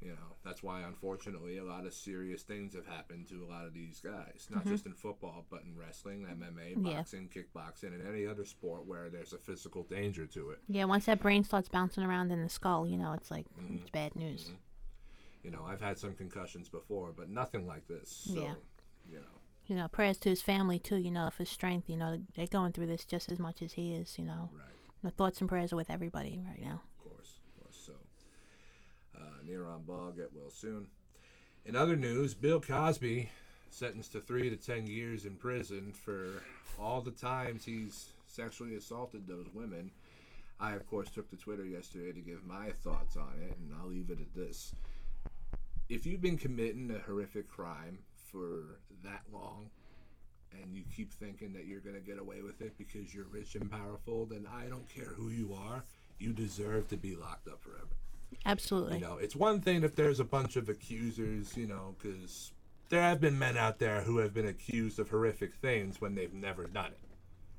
you 0.01 0.09
know 0.11 0.37
that's 0.45 0.63
why 0.63 0.81
unfortunately 0.83 1.59
a 1.59 1.65
lot 1.65 1.85
of 1.87 1.93
serious 1.93 2.43
things 2.43 2.75
have 2.75 2.87
happened 2.87 3.29
to 3.29 3.45
a 3.45 3.49
lot 3.51 3.67
of 3.67 3.75
these 3.75 4.01
guys 4.01 4.49
not 4.51 4.65
just 4.67 4.87
in 4.87 4.95
football 4.95 5.45
but 5.51 5.63
in 5.63 5.77
wrestling 5.77 6.25
mma 6.25 6.75
Mm-hmm. 6.75 6.87
Yeah. 6.87 6.97
boxing 6.97 7.29
kickboxing 7.29 7.95
and 7.95 8.07
any 8.09 8.27
other 8.27 8.45
sport 8.45 8.87
where 8.87 9.11
there's 9.11 9.33
a 9.35 9.39
physical 9.39 9.83
danger 9.83 10.27
to 10.29 10.51
it 10.51 10.61
Yeah, 10.69 10.85
once 10.87 11.07
that 11.07 11.21
brain 11.21 11.45
starts 11.45 11.69
bouncing 11.69 12.03
around 12.05 12.31
in 12.33 12.43
the 12.43 12.49
skull, 12.49 12.87
you 12.87 12.97
know, 12.97 13.13
it's 13.13 13.31
like, 13.31 13.47
Mm-hmm. 13.61 13.77
it's 13.77 13.91
bad 13.91 14.17
news. 14.17 14.51
you 15.43 15.51
know 15.51 15.65
i've 15.67 15.81
had 15.83 15.99
some 15.99 16.15
concussions 16.15 16.69
before 16.69 17.13
but 17.17 17.29
nothing 17.29 17.67
like 17.67 17.87
this 17.89 18.09
so 18.33 18.41
Yeah. 18.41 18.55
you 19.09 19.19
know 19.19 19.37
You 19.67 19.77
know, 19.77 19.87
prayers 19.89 20.19
to 20.21 20.29
his 20.31 20.43
family, 20.43 20.79
too, 20.81 20.97
you 20.97 21.13
know, 21.13 21.31
for 21.31 21.45
strength. 21.45 21.89
You 21.89 21.97
know, 21.97 22.11
they're 22.35 22.49
going 22.59 22.73
through 22.73 22.87
this 22.89 23.05
just 23.05 23.31
as 23.31 23.39
much 23.39 23.63
as 23.63 23.73
he 23.75 23.95
is, 23.95 24.19
you 24.19 24.25
know. 24.25 24.51
right 24.53 24.75
The 25.05 25.13
thoughts 25.13 25.41
and 25.41 25.49
prayers 25.49 25.73
are 25.73 25.77
with 25.77 25.91
everybody 25.91 26.41
right 26.51 26.61
now. 26.61 26.83
Of 26.83 26.99
course, 27.07 27.31
of 27.47 27.51
course. 27.63 27.79
So, 27.87 27.93
Neiron 29.51 29.85
Ball 29.87 30.13
get 30.13 30.31
well 30.35 30.51
soon. 30.51 30.87
In 31.65 31.77
other 31.77 31.97
news, 31.97 32.35
Bill 32.35 32.61
Cosby 32.61 33.29
sentenced 33.71 34.13
to 34.13 34.21
three 34.21 34.51
to 34.51 34.57
ten 34.57 34.87
years 34.87 35.25
in 35.25 35.35
prison 35.35 35.93
for 35.93 36.43
all 36.79 37.01
the 37.01 37.11
times 37.11 37.65
he's 37.65 38.11
sexually 38.27 38.77
assaulted 38.77 39.27
those 39.27 39.47
women. 39.53 39.91
I, 40.59 40.73
of 40.73 40.87
course, 40.89 41.11
took 41.11 41.31
to 41.31 41.37
Twitter 41.37 41.65
yesterday 41.65 42.13
to 42.13 42.21
give 42.21 42.45
my 42.45 42.71
thoughts 42.71 43.17
on 43.17 43.33
it, 43.43 43.57
and 43.57 43.75
I'll 43.81 43.89
leave 43.89 44.11
it 44.11 44.21
at 44.21 44.35
this. 44.35 44.75
If 45.89 46.07
you've 46.07 46.21
been 46.21 46.39
committing 46.39 46.91
a 46.91 46.99
horrific 46.99 47.49
crime 47.49 47.99
for 48.31 48.79
that 49.03 49.23
long, 49.33 49.71
and 50.53 50.75
you 50.75 50.83
keep 50.95 51.13
thinking 51.13 51.53
that 51.55 51.67
you're 51.67 51.81
going 51.81 51.95
to 51.95 52.01
get 52.01 52.19
away 52.19 52.43
with 52.43 52.61
it 52.61 52.77
because 52.77 53.15
you're 53.15 53.27
rich 53.31 53.55
and 53.55 53.71
powerful, 53.71 54.27
then 54.27 54.47
I 54.53 54.67
don't 54.67 54.89
care 54.89 55.13
who 55.17 55.29
you 55.29 55.55
are. 55.55 55.85
You 56.19 56.33
deserve 56.33 56.89
to 56.89 56.97
be 56.97 57.17
locked 57.17 57.49
up 57.49 57.63
forever. 57.63 57.87
Absolutely. 58.47 58.97
You 58.97 59.01
know, 59.03 59.19
it's 59.19 59.37
one 59.37 59.61
thing 59.61 59.83
if 59.85 59.95
there's 59.95 60.21
a 60.21 60.25
bunch 60.25 60.57
of 60.57 60.69
accusers, 60.69 61.57
you 61.57 61.67
know, 61.67 61.95
because 61.99 62.53
there 62.89 63.03
have 63.03 63.21
been 63.21 63.39
men 63.39 63.57
out 63.57 63.79
there 63.79 64.03
who 64.03 64.19
have 64.19 64.35
been 64.35 64.47
accused 64.47 64.99
of 64.99 65.09
horrific 65.11 65.55
things 65.57 66.01
when 66.01 66.15
they've 66.15 66.35
never 66.35 66.67
done 66.67 66.93
it. 66.93 66.99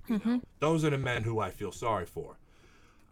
You 0.07 0.13
know, 0.13 0.19
mm-hmm. 0.19 0.37
those 0.59 0.83
are 0.83 0.89
the 0.89 0.97
men 0.97 1.23
who 1.23 1.39
I 1.39 1.51
feel 1.51 1.71
sorry 1.71 2.05
for. 2.05 2.37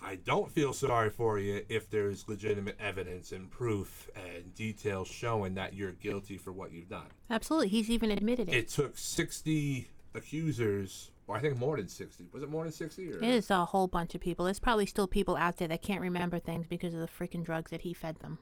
I 0.01 0.15
don't 0.15 0.49
feel 0.49 0.73
sorry 0.73 1.09
for 1.09 1.39
you 1.39 1.65
if 1.67 1.89
there's 1.89 2.27
legitimate 2.27 2.77
evidence 2.79 3.31
and 3.31 3.49
proof 3.51 4.09
and 4.15 4.53
details 4.55 5.07
showing 5.07 5.55
that 5.55 5.73
you're 5.73 5.91
guilty 5.91 6.37
for 6.37 6.51
what 6.51 6.71
you've 6.71 6.89
done. 6.89 7.07
Absolutely. 7.29 7.67
He's 7.67 7.89
even 7.89 8.09
admitted 8.11 8.49
it. 8.49 8.55
It 8.55 8.69
took 8.69 8.97
60 8.97 9.89
accusers, 10.13 11.11
or 11.29 11.37
I 11.37 11.39
think 11.39 11.57
more 11.57 11.77
than 11.77 11.87
60. 11.87 12.25
Was 12.33 12.41
it 12.41 12.49
more 12.49 12.63
than 12.63 12.73
60? 12.73 13.13
Or? 13.13 13.17
It 13.17 13.23
is 13.23 13.51
a 13.51 13.63
whole 13.63 13.85
bunch 13.85 14.15
of 14.15 14.21
people. 14.21 14.45
There's 14.45 14.59
probably 14.59 14.87
still 14.87 15.07
people 15.07 15.37
out 15.37 15.57
there 15.57 15.67
that 15.67 15.83
can't 15.83 16.01
remember 16.01 16.39
things 16.39 16.65
because 16.65 16.95
of 16.95 17.01
the 17.01 17.07
freaking 17.07 17.45
drugs 17.45 17.69
that 17.69 17.81
he 17.81 17.93
fed 17.93 18.17
them. 18.19 18.39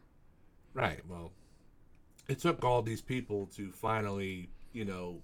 Right. 0.74 1.02
Well, 1.06 1.34
it 2.30 2.40
took 2.40 2.64
all 2.64 2.82
these 2.82 3.02
people 3.02 3.48
to 3.58 3.74
finally, 3.74 4.50
you 4.72 4.86
know, 4.86 5.22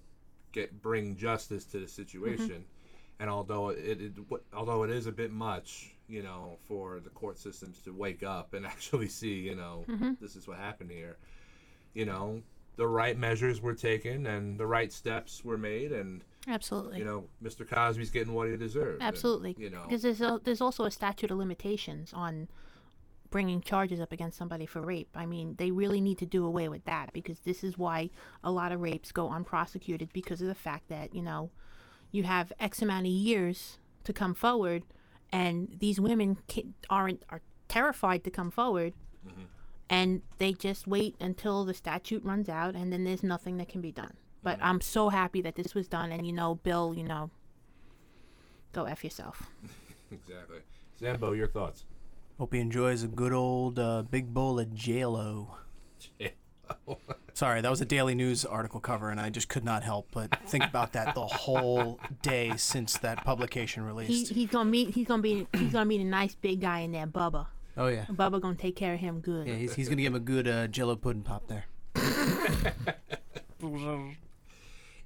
get 0.52 0.82
bring 0.82 1.16
justice 1.16 1.64
to 1.66 1.80
the 1.80 1.88
situation. 1.88 2.48
Mm-hmm. 2.48 3.20
And 3.20 3.30
although 3.30 3.70
it, 3.70 3.98
it 3.98 4.12
although 4.52 4.82
it 4.82 4.90
is 4.90 5.06
a 5.06 5.12
bit 5.12 5.32
much, 5.32 5.94
you 6.06 6.22
know, 6.22 6.58
for 6.68 7.00
the 7.00 7.10
court 7.10 7.38
systems 7.38 7.80
to 7.84 7.94
wake 7.94 8.22
up 8.22 8.52
and 8.52 8.66
actually 8.66 9.08
see, 9.08 9.38
you 9.40 9.54
know, 9.54 9.86
mm-hmm. 9.88 10.12
this 10.20 10.36
is 10.36 10.46
what 10.46 10.58
happened 10.58 10.90
here. 10.90 11.16
You 11.94 12.04
know, 12.04 12.42
the 12.76 12.86
right 12.86 13.16
measures 13.16 13.62
were 13.62 13.74
taken 13.74 14.26
and 14.26 14.58
the 14.60 14.66
right 14.66 14.92
steps 14.92 15.42
were 15.42 15.56
made, 15.56 15.92
and 15.92 16.22
Absolutely. 16.46 16.98
you 16.98 17.04
know, 17.04 17.24
Mr. 17.42 17.68
Cosby's 17.68 18.10
getting 18.10 18.34
what 18.34 18.48
he 18.48 18.56
deserved. 18.56 19.00
and, 19.00 19.02
Absolutely. 19.02 19.56
you 19.58 19.70
know, 19.70 19.82
Because 19.84 20.02
there's, 20.02 20.20
a, 20.20 20.40
there's 20.44 20.60
also 20.60 20.84
a 20.84 20.90
statute 20.90 21.30
of 21.30 21.38
limitations 21.38 22.12
on 22.12 22.48
bringing 23.30 23.60
charges 23.60 23.98
up 23.98 24.12
against 24.12 24.38
somebody 24.38 24.66
for 24.66 24.80
rape. 24.80 25.08
I 25.14 25.26
mean, 25.26 25.56
they 25.58 25.70
really 25.70 26.00
need 26.00 26.18
to 26.18 26.26
do 26.26 26.46
away 26.46 26.68
with 26.68 26.84
that 26.84 27.12
because 27.12 27.40
this 27.40 27.64
is 27.64 27.76
why 27.76 28.10
a 28.44 28.50
lot 28.50 28.70
of 28.70 28.80
rapes 28.80 29.10
go 29.10 29.28
unprosecuted 29.30 30.12
because 30.12 30.40
of 30.40 30.46
the 30.46 30.54
fact 30.54 30.88
that, 30.88 31.14
you 31.14 31.22
know, 31.22 31.50
you 32.12 32.22
have 32.22 32.52
X 32.60 32.80
amount 32.80 33.06
of 33.06 33.12
years 33.12 33.78
to 34.04 34.12
come 34.12 34.34
forward 34.34 34.84
and 35.32 35.76
these 35.80 35.98
women 35.98 36.38
aren't 36.88 37.24
are 37.28 37.40
terrified 37.66 38.22
to 38.22 38.30
come 38.30 38.52
forward 38.52 38.92
mm-hmm. 39.26 39.46
and 39.90 40.22
they 40.38 40.52
just 40.52 40.86
wait 40.86 41.16
until 41.18 41.64
the 41.64 41.74
statute 41.74 42.22
runs 42.22 42.48
out 42.48 42.76
and 42.76 42.92
then 42.92 43.02
there's 43.02 43.24
nothing 43.24 43.56
that 43.56 43.68
can 43.68 43.80
be 43.80 43.90
done. 43.90 44.14
But 44.44 44.58
I'm 44.62 44.80
so 44.80 45.08
happy 45.08 45.40
that 45.40 45.56
this 45.56 45.74
was 45.74 45.88
done 45.88 46.12
and 46.12 46.24
you 46.26 46.32
know, 46.32 46.56
Bill, 46.56 46.94
you 46.96 47.02
know, 47.02 47.30
go 48.72 48.84
F 48.84 49.02
yourself. 49.02 49.50
exactly. 50.12 50.58
Zambo, 51.00 51.36
your 51.36 51.48
thoughts? 51.48 51.86
Hope 52.38 52.52
he 52.52 52.60
enjoys 52.60 53.02
a 53.02 53.08
good 53.08 53.32
old 53.32 53.78
uh, 53.78 54.02
big 54.02 54.32
bowl 54.34 54.60
of 54.60 54.72
J-Lo. 54.74 55.56
Sorry, 57.32 57.60
that 57.62 57.70
was 57.70 57.80
a 57.80 57.84
Daily 57.84 58.14
News 58.14 58.44
article 58.44 58.80
cover, 58.80 59.10
and 59.10 59.18
I 59.20 59.30
just 59.30 59.48
could 59.48 59.64
not 59.64 59.82
help 59.82 60.08
but 60.12 60.36
think 60.46 60.64
about 60.64 60.92
that 60.92 61.14
the 61.14 61.26
whole 61.26 61.98
day 62.22 62.52
since 62.56 62.98
that 62.98 63.24
publication 63.24 63.82
He, 63.82 63.86
released. 63.86 64.32
he's 64.32 64.50
gonna 64.50 64.70
meet 64.70 64.90
he's 64.94 65.06
gonna 65.06 65.22
be 65.22 65.46
he's 65.52 65.72
gonna 65.72 65.84
meet 65.84 66.00
a 66.00 66.04
nice 66.04 66.34
big 66.34 66.60
guy 66.60 66.80
in 66.80 66.92
there, 66.92 67.06
Bubba. 67.06 67.46
Oh 67.76 67.88
yeah, 67.88 68.04
Bubba 68.06 68.40
gonna 68.40 68.54
take 68.54 68.76
care 68.76 68.94
of 68.94 69.00
him 69.00 69.20
good. 69.20 69.46
yeah. 69.46 69.54
He's, 69.54 69.74
he's 69.74 69.88
gonna 69.88 70.02
give 70.02 70.12
him 70.12 70.16
a 70.16 70.20
good 70.20 70.46
uh, 70.48 70.66
Jello 70.68 70.96
pudding 70.96 71.22
pop 71.22 71.48
there. 71.48 71.64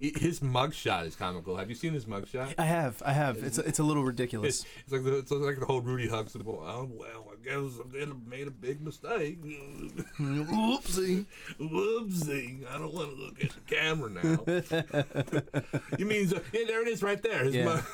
I- 0.01 0.13
His 0.19 0.41
mugshot 0.41 1.07
is 1.07 1.17
comical. 1.17 1.57
Have 1.57 1.69
you 1.69 1.75
seen 1.75 1.93
his 1.93 2.05
mugshot? 2.05 2.55
I 2.57 2.65
have, 2.65 3.03
I 3.05 3.13
have. 3.13 3.39
It's 3.39 3.59
a, 3.59 3.63
it's 3.63 3.79
a 3.81 3.83
little 3.83 4.05
ridiculous. 4.05 4.65
it's 4.85 4.93
like 4.93 5.03
the 5.05 5.19
it's 5.19 5.31
like 5.31 5.59
the 5.59 5.67
whole 5.67 5.81
Rudy 5.81 6.09
Huxtable. 6.09 6.63
Oh 6.65 6.89
well, 6.93 7.33
I 7.33 7.45
guess 7.45 7.81
I 7.85 7.93
did- 7.99 8.29
made 8.29 8.47
a 8.47 8.51
big 8.53 8.81
mistake. 8.81 9.39
Oopsie. 10.19 11.27
Whoopsie! 11.61 12.65
I 12.71 12.79
don't 12.79 12.95
want 12.95 13.11
to 13.11 13.17
look 13.17 13.45
at 13.45 13.51
the 13.51 13.75
camera 13.75 14.11
now. 14.11 15.99
you 15.99 16.07
mean 16.07 16.29
so, 16.29 16.41
yeah? 16.53 16.65
There 16.67 16.83
it 16.83 16.89
is, 16.89 17.03
right 17.03 17.23
there. 17.23 17.45
His 17.45 17.55
Yeah. 17.57 17.65
mug- 17.65 17.85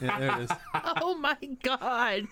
Yeah, 0.00 0.18
there 0.18 0.38
it 0.40 0.42
is. 0.44 0.50
Oh 1.02 1.16
my 1.18 1.36
god! 1.62 2.26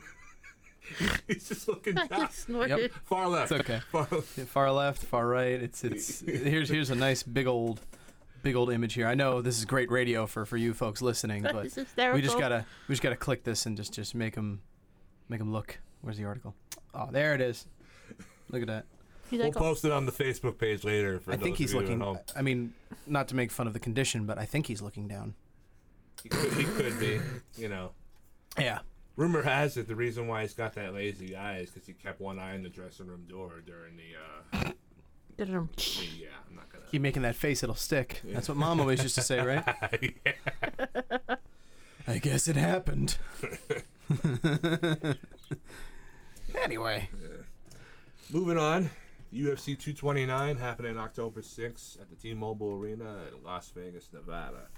he's 1.26 1.48
just 1.48 1.66
looking 1.68 1.96
I 1.98 2.06
down. 2.06 2.20
just 2.26 2.40
snorted. 2.40 2.92
Far 3.04 3.28
left. 3.28 3.52
It's 3.52 3.60
okay. 3.60 3.80
Far, 3.90 4.06
Yeah, 4.36 4.44
far 4.44 4.70
left, 4.72 5.02
far 5.04 5.26
right. 5.26 5.62
It's 5.62 5.82
it's 5.84 6.20
here's 6.20 6.68
here's 6.68 6.90
a 6.90 6.94
nice 6.94 7.22
big 7.22 7.46
old 7.46 7.80
big 8.44 8.54
old 8.54 8.70
image 8.70 8.94
here. 8.94 9.08
I 9.08 9.14
know 9.14 9.42
this 9.42 9.58
is 9.58 9.64
great 9.64 9.90
radio 9.90 10.26
for 10.26 10.44
for 10.44 10.56
you 10.56 10.74
folks 10.74 11.02
listening, 11.02 11.42
but 11.52 11.64
This 11.64 11.78
is 11.78 11.86
we 11.96 12.20
just 12.22 12.38
gotta 12.38 12.64
we 12.86 12.92
just 12.92 13.02
gotta 13.02 13.16
click 13.16 13.42
this 13.42 13.66
and 13.66 13.76
just 13.76 13.92
just 13.92 14.14
make 14.14 14.34
them 14.36 14.60
make 15.28 15.40
them 15.40 15.52
look. 15.52 15.80
Where's 16.02 16.18
the 16.18 16.26
article? 16.26 16.54
Oh, 16.94 17.08
there 17.10 17.34
it 17.34 17.40
is. 17.40 17.66
Look 18.50 18.62
at 18.62 18.68
that. 18.68 18.84
He's 19.30 19.38
we'll 19.38 19.48
like, 19.48 19.56
oh, 19.56 19.60
post 19.60 19.84
it 19.86 19.90
on 19.90 20.06
the 20.06 20.12
Facebook 20.12 20.58
page 20.58 20.84
later. 20.84 21.18
For 21.18 21.32
I 21.32 21.36
think 21.38 21.56
he's 21.56 21.72
of 21.72 21.88
you 21.88 21.92
at 21.94 21.98
looking. 21.98 22.18
I 22.36 22.42
mean, 22.42 22.74
not 23.06 23.28
to 23.28 23.34
make 23.34 23.50
fun 23.50 23.66
of 23.66 23.72
the 23.72 23.80
condition, 23.80 24.26
but 24.26 24.38
I 24.38 24.44
think 24.44 24.66
he's 24.66 24.82
looking 24.82 25.08
down. 25.08 25.34
He 26.22 26.28
could, 26.28 26.52
he 26.52 26.64
could 26.64 27.00
be. 27.00 27.20
You 27.56 27.70
know. 27.70 27.92
Yeah. 28.58 28.80
Rumor 29.16 29.42
has 29.42 29.76
it 29.76 29.88
the 29.88 29.94
reason 29.94 30.26
why 30.26 30.42
he's 30.42 30.54
got 30.54 30.74
that 30.74 30.92
lazy 30.92 31.36
eye 31.36 31.58
is 31.58 31.70
because 31.70 31.86
he 31.86 31.94
kept 31.94 32.20
one 32.20 32.38
eye 32.38 32.54
on 32.54 32.62
the 32.62 32.68
dressing 32.68 33.06
room 33.06 33.24
door 33.28 33.62
during 33.64 33.96
the. 33.96 34.58
Uh, 34.58 34.70
the 34.70 34.74
yeah, 36.18 36.28
I'm 36.48 36.56
not 36.56 36.70
gonna. 36.72 36.84
Keep 36.90 37.02
making 37.02 37.22
that 37.22 37.36
face, 37.36 37.62
it'll 37.62 37.74
stick. 37.74 38.20
That's 38.24 38.48
what 38.48 38.56
Mom 38.56 38.80
always 38.80 39.02
used 39.02 39.14
to 39.16 39.22
say, 39.22 39.40
right? 39.40 39.64
yeah. 40.26 41.36
I 42.06 42.18
guess 42.18 42.48
it 42.48 42.56
happened. 42.56 43.16
anyway, 46.62 47.08
Moving 48.30 48.58
on, 48.58 48.90
UFC 49.32 49.78
229 49.78 50.56
happening 50.56 50.98
October 50.98 51.40
6th 51.40 52.00
at 52.00 52.10
the 52.10 52.16
T-Mobile 52.16 52.72
Arena 52.72 53.16
in 53.32 53.42
Las 53.44 53.70
Vegas, 53.74 54.08
Nevada. 54.12 54.68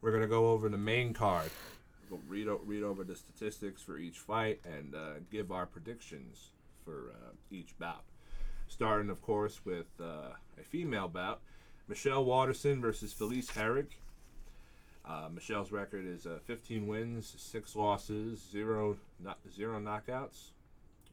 We're 0.00 0.12
gonna 0.12 0.26
go 0.28 0.48
over 0.50 0.68
the 0.68 0.78
main 0.78 1.12
card. 1.14 1.50
We'll 2.10 2.20
read 2.28 2.48
o- 2.48 2.60
read 2.64 2.82
over 2.82 3.04
the 3.04 3.16
statistics 3.16 3.82
for 3.82 3.96
each 3.98 4.18
fight 4.18 4.60
and 4.64 4.94
uh, 4.94 5.14
give 5.30 5.50
our 5.50 5.66
predictions 5.66 6.50
for 6.84 7.12
uh, 7.12 7.32
each 7.50 7.78
bout. 7.78 8.04
Starting, 8.68 9.10
of 9.10 9.22
course, 9.22 9.60
with 9.64 9.86
uh, 10.00 10.30
a 10.60 10.62
female 10.64 11.08
bout: 11.08 11.40
Michelle 11.88 12.24
Waterson 12.24 12.80
versus 12.80 13.12
Felice 13.12 13.50
Herrig. 13.50 13.86
Uh, 15.06 15.28
Michelle's 15.32 15.70
record 15.70 16.06
is 16.06 16.26
uh, 16.26 16.38
15 16.46 16.86
wins, 16.86 17.34
six 17.36 17.76
losses, 17.76 18.40
zero 18.50 18.96
not 19.22 19.38
zero 19.54 19.78
knockouts, 19.78 20.50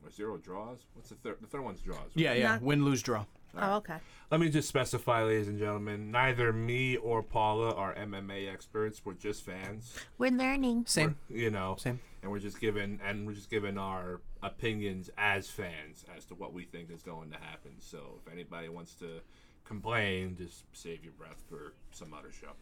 or 0.03 0.09
zero 0.11 0.37
draws. 0.37 0.79
What's 0.93 1.09
the 1.09 1.15
third? 1.15 1.37
The 1.41 1.47
third 1.47 1.61
one's 1.63 1.81
draws. 1.81 1.97
right? 1.99 2.09
Yeah, 2.15 2.33
yeah. 2.33 2.47
Not- 2.53 2.61
Win, 2.61 2.85
lose, 2.85 3.01
draw. 3.01 3.25
Oh, 3.57 3.75
okay. 3.77 3.97
Let 4.29 4.39
me 4.39 4.49
just 4.49 4.67
specify, 4.69 5.23
ladies 5.23 5.47
and 5.49 5.59
gentlemen, 5.59 6.09
neither 6.09 6.53
me 6.53 6.95
or 6.95 7.21
Paula 7.21 7.73
are 7.73 7.93
MMA 7.95 8.51
experts. 8.51 9.01
We're 9.03 9.13
just 9.13 9.43
fans. 9.43 9.93
We're 10.17 10.31
learning. 10.31 10.85
Same. 10.87 11.17
You 11.29 11.49
know, 11.49 11.75
Same. 11.77 11.99
and 12.21 12.31
we're 12.31 12.39
just 12.39 12.61
giving 12.61 12.99
and 13.05 13.27
we're 13.27 13.33
just 13.33 13.49
giving 13.49 13.77
our 13.77 14.21
opinions 14.41 15.09
as 15.17 15.49
fans 15.49 16.05
as 16.15 16.23
to 16.25 16.35
what 16.35 16.53
we 16.53 16.63
think 16.63 16.89
is 16.91 17.01
going 17.03 17.29
to 17.31 17.37
happen. 17.37 17.71
So 17.79 18.19
if 18.25 18.31
anybody 18.31 18.69
wants 18.69 18.93
to 18.95 19.19
complain, 19.65 20.37
just 20.37 20.63
save 20.73 21.03
your 21.03 21.13
breath 21.13 21.41
for 21.49 21.73
some 21.91 22.13
other 22.13 22.31
show. 22.31 22.53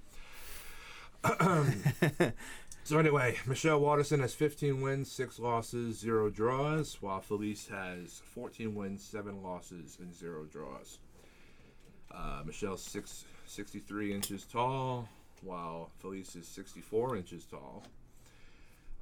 so 2.89 2.97
anyway, 2.97 3.37
Michelle 3.45 3.79
Waterson 3.79 4.19
has 4.21 4.33
15 4.33 4.81
wins, 4.81 5.11
six 5.11 5.37
losses, 5.37 5.99
zero 5.99 6.31
draws, 6.31 6.97
while 7.01 7.21
Felice 7.21 7.67
has 7.67 8.23
14 8.33 8.73
wins, 8.73 9.03
seven 9.03 9.43
losses, 9.43 9.99
and 10.01 10.11
zero 10.11 10.45
draws. 10.45 10.97
Uh, 12.09 12.41
Michelle's 12.43 12.81
six, 12.81 13.25
63 13.45 14.11
inches 14.11 14.43
tall, 14.43 15.07
while 15.43 15.91
Felice 15.99 16.35
is 16.35 16.47
64 16.47 17.17
inches 17.17 17.45
tall. 17.45 17.83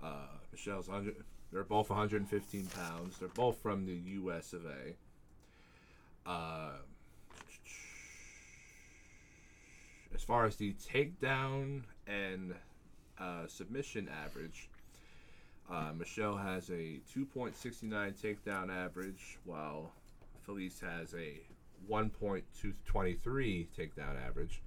Uh, 0.03 0.35
Michelle's 0.51 0.89
100. 0.89 1.15
They're 1.53 1.63
both 1.63 1.89
115 1.89 2.65
pounds. 2.65 3.17
They're 3.17 3.29
both 3.29 3.57
from 3.61 3.85
the 3.85 3.95
U.S. 3.95 4.51
of 4.51 4.65
A. 4.65 6.29
Uh, 6.29 6.71
as 10.13 10.23
far 10.23 10.45
as 10.45 10.57
the 10.57 10.73
takedown 10.73 11.83
and 12.05 12.53
uh, 13.19 13.47
submission 13.47 14.09
average, 14.25 14.69
uh, 15.69 15.91
Michelle 15.97 16.37
has 16.37 16.69
a 16.69 16.99
2.69 17.15 18.13
takedown 18.13 18.69
average, 18.73 19.37
while 19.43 19.91
Felice 20.45 20.79
has 20.79 21.13
a 21.13 21.41
1.223 21.89 23.67
takedown 23.77 24.25
average. 24.25 24.61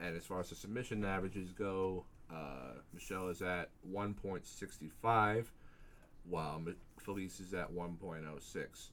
And 0.00 0.16
as 0.16 0.24
far 0.24 0.40
as 0.40 0.48
the 0.48 0.56
submission 0.56 1.04
averages 1.04 1.52
go, 1.52 2.04
uh, 2.32 2.74
Michelle 2.92 3.28
is 3.28 3.42
at 3.42 3.68
1.65, 3.92 5.46
while 6.28 6.62
Felice 6.98 7.40
is 7.40 7.54
at 7.54 7.72
1.06. 7.72 8.90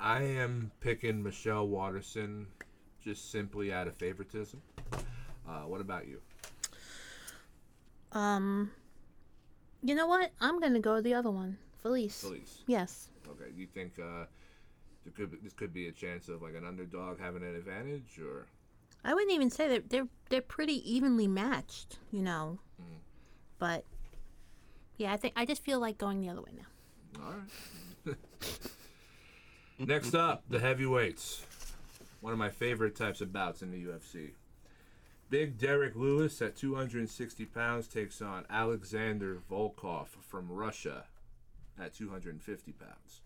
I 0.00 0.22
am 0.22 0.72
picking 0.80 1.22
Michelle 1.22 1.68
Waterson 1.68 2.46
just 3.04 3.30
simply 3.30 3.72
out 3.72 3.86
of 3.86 3.94
favoritism. 3.94 4.60
Uh, 5.48 5.62
what 5.66 5.80
about 5.80 6.08
you? 6.08 6.20
Um, 8.12 8.70
you 9.82 9.94
know 9.94 10.06
what? 10.06 10.30
I'm 10.40 10.60
gonna 10.60 10.80
go 10.80 11.00
the 11.00 11.14
other 11.14 11.30
one. 11.30 11.58
Felice. 11.82 12.20
Felice. 12.20 12.62
Yes. 12.66 13.08
Okay, 13.28 13.50
you 13.56 13.66
think 13.66 13.98
uh, 13.98 14.26
there 15.04 15.12
could 15.16 15.32
be, 15.32 15.38
this 15.42 15.52
could 15.52 15.72
be 15.72 15.88
a 15.88 15.92
chance 15.92 16.28
of 16.28 16.42
like 16.42 16.54
an 16.54 16.64
underdog 16.64 17.18
having 17.20 17.42
an 17.42 17.54
advantage, 17.54 18.18
or 18.20 18.46
I 19.04 19.14
wouldn't 19.14 19.32
even 19.32 19.50
say 19.50 19.68
that 19.68 19.90
they're 19.90 20.08
they're 20.28 20.40
pretty 20.40 20.92
evenly 20.92 21.26
matched, 21.26 21.98
you 22.10 22.22
know. 22.22 22.58
But 23.58 23.84
yeah, 24.96 25.12
I 25.12 25.16
think 25.16 25.34
I 25.36 25.44
just 25.44 25.62
feel 25.64 25.80
like 25.80 25.98
going 25.98 26.20
the 26.20 26.28
other 26.28 26.42
way 26.42 26.52
now. 26.56 27.22
all 27.24 27.34
right. 28.06 28.16
Next 29.78 30.14
up, 30.14 30.44
the 30.48 30.60
heavyweights. 30.60 31.44
One 32.20 32.32
of 32.32 32.38
my 32.38 32.50
favorite 32.50 32.94
types 32.94 33.20
of 33.20 33.32
bouts 33.32 33.62
in 33.62 33.70
the 33.72 33.84
UFC. 33.84 34.30
Big 35.32 35.56
Derrick 35.56 35.96
Lewis 35.96 36.42
at 36.42 36.56
260 36.56 37.46
pounds 37.46 37.88
takes 37.88 38.20
on 38.20 38.44
Alexander 38.50 39.38
Volkov 39.50 40.08
from 40.20 40.52
Russia 40.52 41.04
at 41.80 41.94
250 41.94 42.72
pounds. 42.72 43.22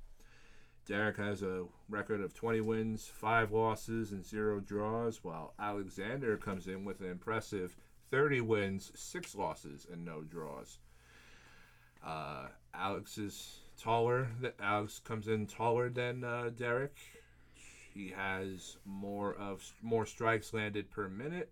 Derrick 0.86 1.16
has 1.16 1.42
a 1.42 1.64
record 1.88 2.20
of 2.20 2.32
20 2.32 2.60
wins, 2.60 3.10
5 3.12 3.50
losses, 3.50 4.12
and 4.12 4.24
0 4.24 4.60
draws, 4.60 5.24
while 5.24 5.54
Alexander 5.58 6.36
comes 6.36 6.68
in 6.68 6.84
with 6.84 7.00
an 7.00 7.10
impressive 7.10 7.76
30 8.12 8.40
wins, 8.42 8.92
6 8.94 9.34
losses, 9.34 9.84
and 9.92 10.04
no 10.04 10.22
draws. 10.22 10.78
Uh, 12.06 12.46
Alex 12.72 13.18
is 13.18 13.62
taller. 13.76 14.28
Alex 14.60 15.00
comes 15.00 15.26
in 15.26 15.48
taller 15.48 15.88
than 15.88 16.22
uh, 16.22 16.50
Derrick. 16.56 16.98
He 17.92 18.12
has 18.16 18.76
more 18.84 19.34
of 19.34 19.72
more 19.82 20.06
strikes 20.06 20.54
landed 20.54 20.88
per 20.92 21.08
minute, 21.08 21.50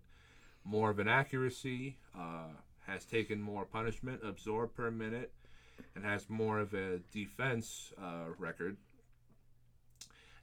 more 0.65 0.89
of 0.89 0.99
an 0.99 1.07
accuracy. 1.07 1.97
Uh, 2.17 2.49
has 2.87 3.05
taken 3.05 3.41
more 3.41 3.65
punishment 3.65 4.21
absorbed 4.23 4.75
per 4.75 4.91
minute, 4.91 5.31
and 5.95 6.05
has 6.05 6.29
more 6.29 6.59
of 6.59 6.73
a 6.73 6.99
defense 7.11 7.91
uh, 8.01 8.25
record. 8.37 8.77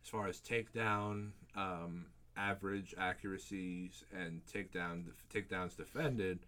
As 0.03 0.09
far 0.09 0.27
as 0.27 0.41
takedown 0.41 1.31
um, 1.57 2.07
average 2.37 2.95
accuracies 2.99 4.05
and 4.13 4.43
takedown 4.53 5.05
takedowns 5.33 5.77
defended, 5.77 6.41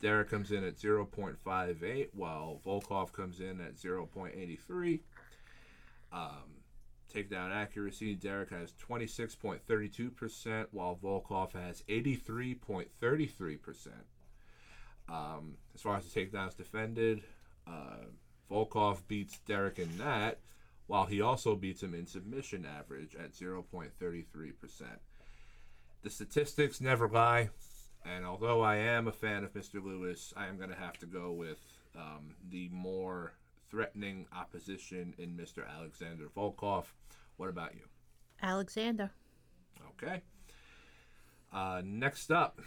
Derrick 0.00 0.28
comes 0.28 0.52
in 0.52 0.64
at 0.64 0.76
0.58, 0.76 2.08
while 2.14 2.60
Volkov 2.64 3.12
comes 3.12 3.40
in 3.40 3.60
at 3.60 3.76
0.83. 3.76 5.00
Um, 6.12 6.57
takedown 7.08 7.54
accuracy, 7.54 8.14
Derrick 8.14 8.50
has 8.50 8.72
26.32%, 8.88 10.66
while 10.70 10.98
Volkov 11.02 11.52
has 11.52 11.82
83.33%. 11.88 13.88
Um, 15.08 15.56
as 15.74 15.80
far 15.80 15.96
as 15.96 16.06
the 16.06 16.20
takedowns 16.20 16.56
defended, 16.56 17.22
uh, 17.66 18.04
Volkov 18.50 19.06
beats 19.08 19.38
Derrick 19.46 19.78
in 19.78 19.96
that, 19.98 20.40
while 20.86 21.06
he 21.06 21.20
also 21.20 21.54
beats 21.54 21.82
him 21.82 21.94
in 21.94 22.06
submission 22.06 22.66
average 22.66 23.14
at 23.14 23.32
0.33%. 23.32 23.90
The 26.02 26.10
statistics 26.10 26.80
never 26.80 27.08
lie. 27.08 27.50
And 28.04 28.24
although 28.24 28.62
I 28.62 28.76
am 28.76 29.08
a 29.08 29.12
fan 29.12 29.44
of 29.44 29.52
Mr. 29.52 29.84
Lewis, 29.84 30.32
I 30.36 30.46
am 30.46 30.56
going 30.56 30.70
to 30.70 30.76
have 30.76 30.98
to 30.98 31.06
go 31.06 31.32
with 31.32 31.58
um, 31.96 32.34
the 32.48 32.68
more 32.72 33.32
threatening 33.70 34.26
opposition 34.34 35.14
in 35.18 35.30
Mr. 35.36 35.62
Alexander 35.68 36.26
Volkov. 36.36 36.84
What 37.36 37.48
about 37.48 37.74
you? 37.74 37.82
Alexander. 38.42 39.10
Okay. 40.02 40.22
Uh, 41.52 41.82
next 41.84 42.30
up, 42.30 42.60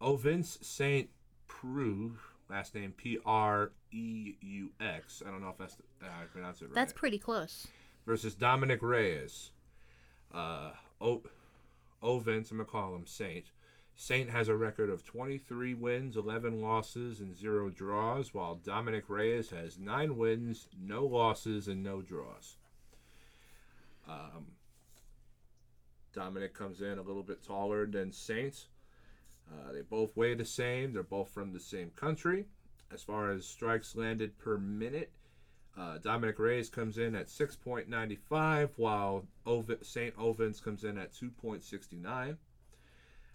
Ovince 0.00 0.58
St. 0.64 1.08
Preux, 1.46 2.12
last 2.48 2.74
name 2.74 2.92
P 2.96 3.18
R 3.24 3.72
E 3.92 4.34
U 4.40 4.70
X. 4.80 5.22
I 5.26 5.30
don't 5.30 5.40
know 5.40 5.50
if 5.50 5.58
that's 5.58 5.74
the, 5.76 5.82
uh, 6.04 6.08
I 6.08 6.24
pronounce 6.32 6.62
it 6.62 6.66
right. 6.66 6.74
That's 6.74 6.92
pretty 6.92 7.18
close. 7.18 7.66
versus 8.06 8.34
Dominick 8.34 8.82
Reyes. 8.82 9.50
Uh, 10.32 10.70
o- 11.00 11.22
Ovince, 12.02 12.50
I'm 12.50 12.56
going 12.56 12.66
to 12.66 12.72
call 12.72 12.94
him 12.94 13.06
Saint. 13.06 13.46
Saint 13.94 14.30
has 14.30 14.48
a 14.48 14.56
record 14.56 14.90
of 14.90 15.04
23 15.04 15.74
wins, 15.74 16.16
11 16.16 16.60
losses, 16.60 17.20
and 17.20 17.36
0 17.36 17.70
draws, 17.70 18.34
while 18.34 18.56
Dominick 18.56 19.08
Reyes 19.08 19.50
has 19.50 19.78
9 19.78 20.16
wins, 20.16 20.68
no 20.80 21.04
losses, 21.04 21.68
and 21.68 21.82
no 21.82 22.02
draws. 22.02 22.56
Um, 24.08 24.46
Dominick 26.12 26.54
comes 26.54 26.80
in 26.80 26.98
a 26.98 27.02
little 27.02 27.22
bit 27.22 27.42
taller 27.42 27.86
than 27.86 28.12
Saint. 28.12 28.66
Uh, 29.50 29.72
they 29.72 29.82
both 29.82 30.16
weigh 30.16 30.34
the 30.34 30.44
same. 30.44 30.92
They're 30.92 31.02
both 31.02 31.30
from 31.30 31.52
the 31.52 31.60
same 31.60 31.90
country. 31.90 32.46
As 32.92 33.02
far 33.02 33.30
as 33.30 33.46
strikes 33.46 33.96
landed 33.96 34.38
per 34.38 34.58
minute, 34.58 35.12
uh, 35.78 35.98
Dominick 35.98 36.38
Reyes 36.38 36.68
comes 36.68 36.98
in 36.98 37.14
at 37.14 37.28
6.95, 37.28 38.70
while 38.76 39.24
Ov- 39.46 39.78
St. 39.82 40.14
Ovens 40.18 40.60
comes 40.60 40.84
in 40.84 40.98
at 40.98 41.12
2.69. 41.14 42.36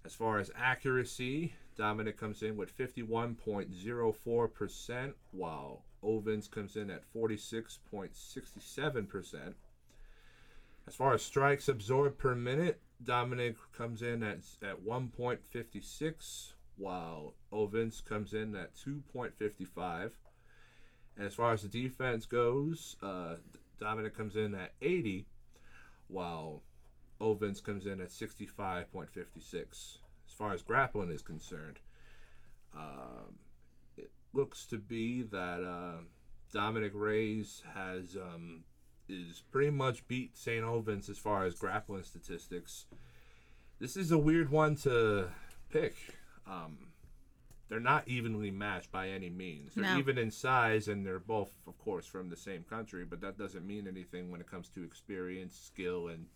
As 0.08 0.16
far 0.16 0.40
as 0.40 0.50
accuracy, 0.56 1.54
Dominick 1.76 2.18
comes 2.18 2.42
in 2.42 2.56
with 2.56 2.76
51.04%, 2.78 5.14
while 5.32 5.84
Ovens 6.02 6.48
comes 6.48 6.78
in 6.78 6.90
at 6.90 7.04
46.67%. 7.14 9.54
As 10.88 10.96
far 10.96 11.14
as 11.14 11.22
strikes 11.22 11.68
absorbed 11.68 12.18
per 12.18 12.34
minute, 12.36 12.80
Dominick 13.04 13.58
comes 13.74 14.02
in 14.02 14.24
at, 14.24 14.38
at 14.64 14.82
1.56, 14.82 16.54
while 16.78 17.34
Ovens 17.52 18.00
comes 18.00 18.34
in 18.34 18.56
at 18.56 18.74
2.55. 18.76 20.12
And 21.18 21.28
as 21.28 21.36
far 21.36 21.52
as 21.52 21.64
the 21.64 21.68
defense 21.68 22.26
goes, 22.26 22.96
uh, 23.04 23.36
Dominick 23.78 24.16
comes 24.16 24.38
in 24.38 24.56
at 24.56 24.72
80, 24.82 25.26
while 26.08 26.64
Ovens 27.20 27.62
comes 27.62 27.86
in 27.86 28.00
at 28.02 28.10
65.56. 28.10 29.98
As 30.28 30.34
far 30.34 30.54
as 30.54 30.62
grappling 30.62 31.12
is 31.12 31.22
concerned, 31.22 31.80
um, 32.76 33.40
it 33.98 34.12
looks 34.34 34.66
to 34.68 34.78
be 34.78 35.24
that 35.24 35.64
uh, 35.64 36.02
Dominick 36.54 36.92
Reyes 36.94 37.64
has 37.74 38.16
um, 38.16 38.64
is 39.10 39.42
pretty 39.52 39.72
much 39.72 40.08
beat 40.08 40.38
St. 40.38 40.64
Ovens 40.64 41.10
as 41.10 41.18
far 41.18 41.46
as 41.46 41.56
grappling 41.56 42.04
statistics. 42.04 42.86
This 43.80 43.96
is 43.96 44.12
a 44.12 44.18
weird 44.18 44.50
one 44.50 44.76
to 44.78 45.30
pick. 45.70 45.96
Um, 46.46 46.78
they're 47.70 47.80
not 47.80 48.08
evenly 48.08 48.52
matched 48.52 48.92
by 48.92 49.10
any 49.10 49.30
means. 49.30 49.74
They're 49.76 49.84
No. 49.84 49.98
even 49.98 50.18
in 50.18 50.32
size, 50.32 50.88
and 50.88 51.06
they're 51.06 51.20
both, 51.20 51.52
of 51.68 51.78
course, 51.78 52.06
from 52.06 52.30
the 52.30 52.36
same 52.38 52.64
country. 52.64 53.06
But 53.06 53.22
that 53.22 53.38
doesn't 53.38 53.66
mean 53.68 53.88
anything 53.88 54.30
when 54.32 54.40
it 54.42 54.50
comes 54.50 54.70
to 54.70 54.84
experience, 54.84 55.56
skill, 55.58 56.08
and 56.08 56.28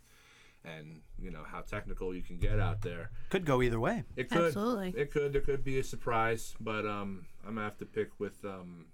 and 0.63 1.01
you 1.19 1.31
know 1.31 1.43
how 1.43 1.61
technical 1.61 2.13
you 2.13 2.21
can 2.21 2.37
get 2.37 2.59
out 2.59 2.81
there. 2.81 3.11
Could 3.29 3.45
go 3.45 3.61
either 3.61 3.79
way. 3.79 4.03
It 4.15 4.29
could, 4.29 4.47
Absolutely. 4.47 4.93
it 4.95 5.11
could, 5.11 5.33
there 5.33 5.41
could 5.41 5.63
be 5.63 5.79
a 5.79 5.83
surprise, 5.83 6.55
but 6.59 6.85
um, 6.85 7.25
I'm 7.45 7.55
gonna 7.55 7.65
have 7.65 7.77
to 7.79 7.85
pick 7.85 8.19
with 8.19 8.43
um. 8.45 8.87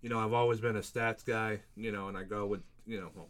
You 0.00 0.08
know, 0.08 0.18
I've 0.18 0.32
always 0.32 0.60
been 0.60 0.76
a 0.76 0.80
stats 0.80 1.24
guy. 1.24 1.60
You 1.76 1.92
know, 1.92 2.08
and 2.08 2.16
I 2.16 2.24
go 2.24 2.46
with 2.46 2.62
you 2.86 3.00
know, 3.00 3.10
well, 3.14 3.28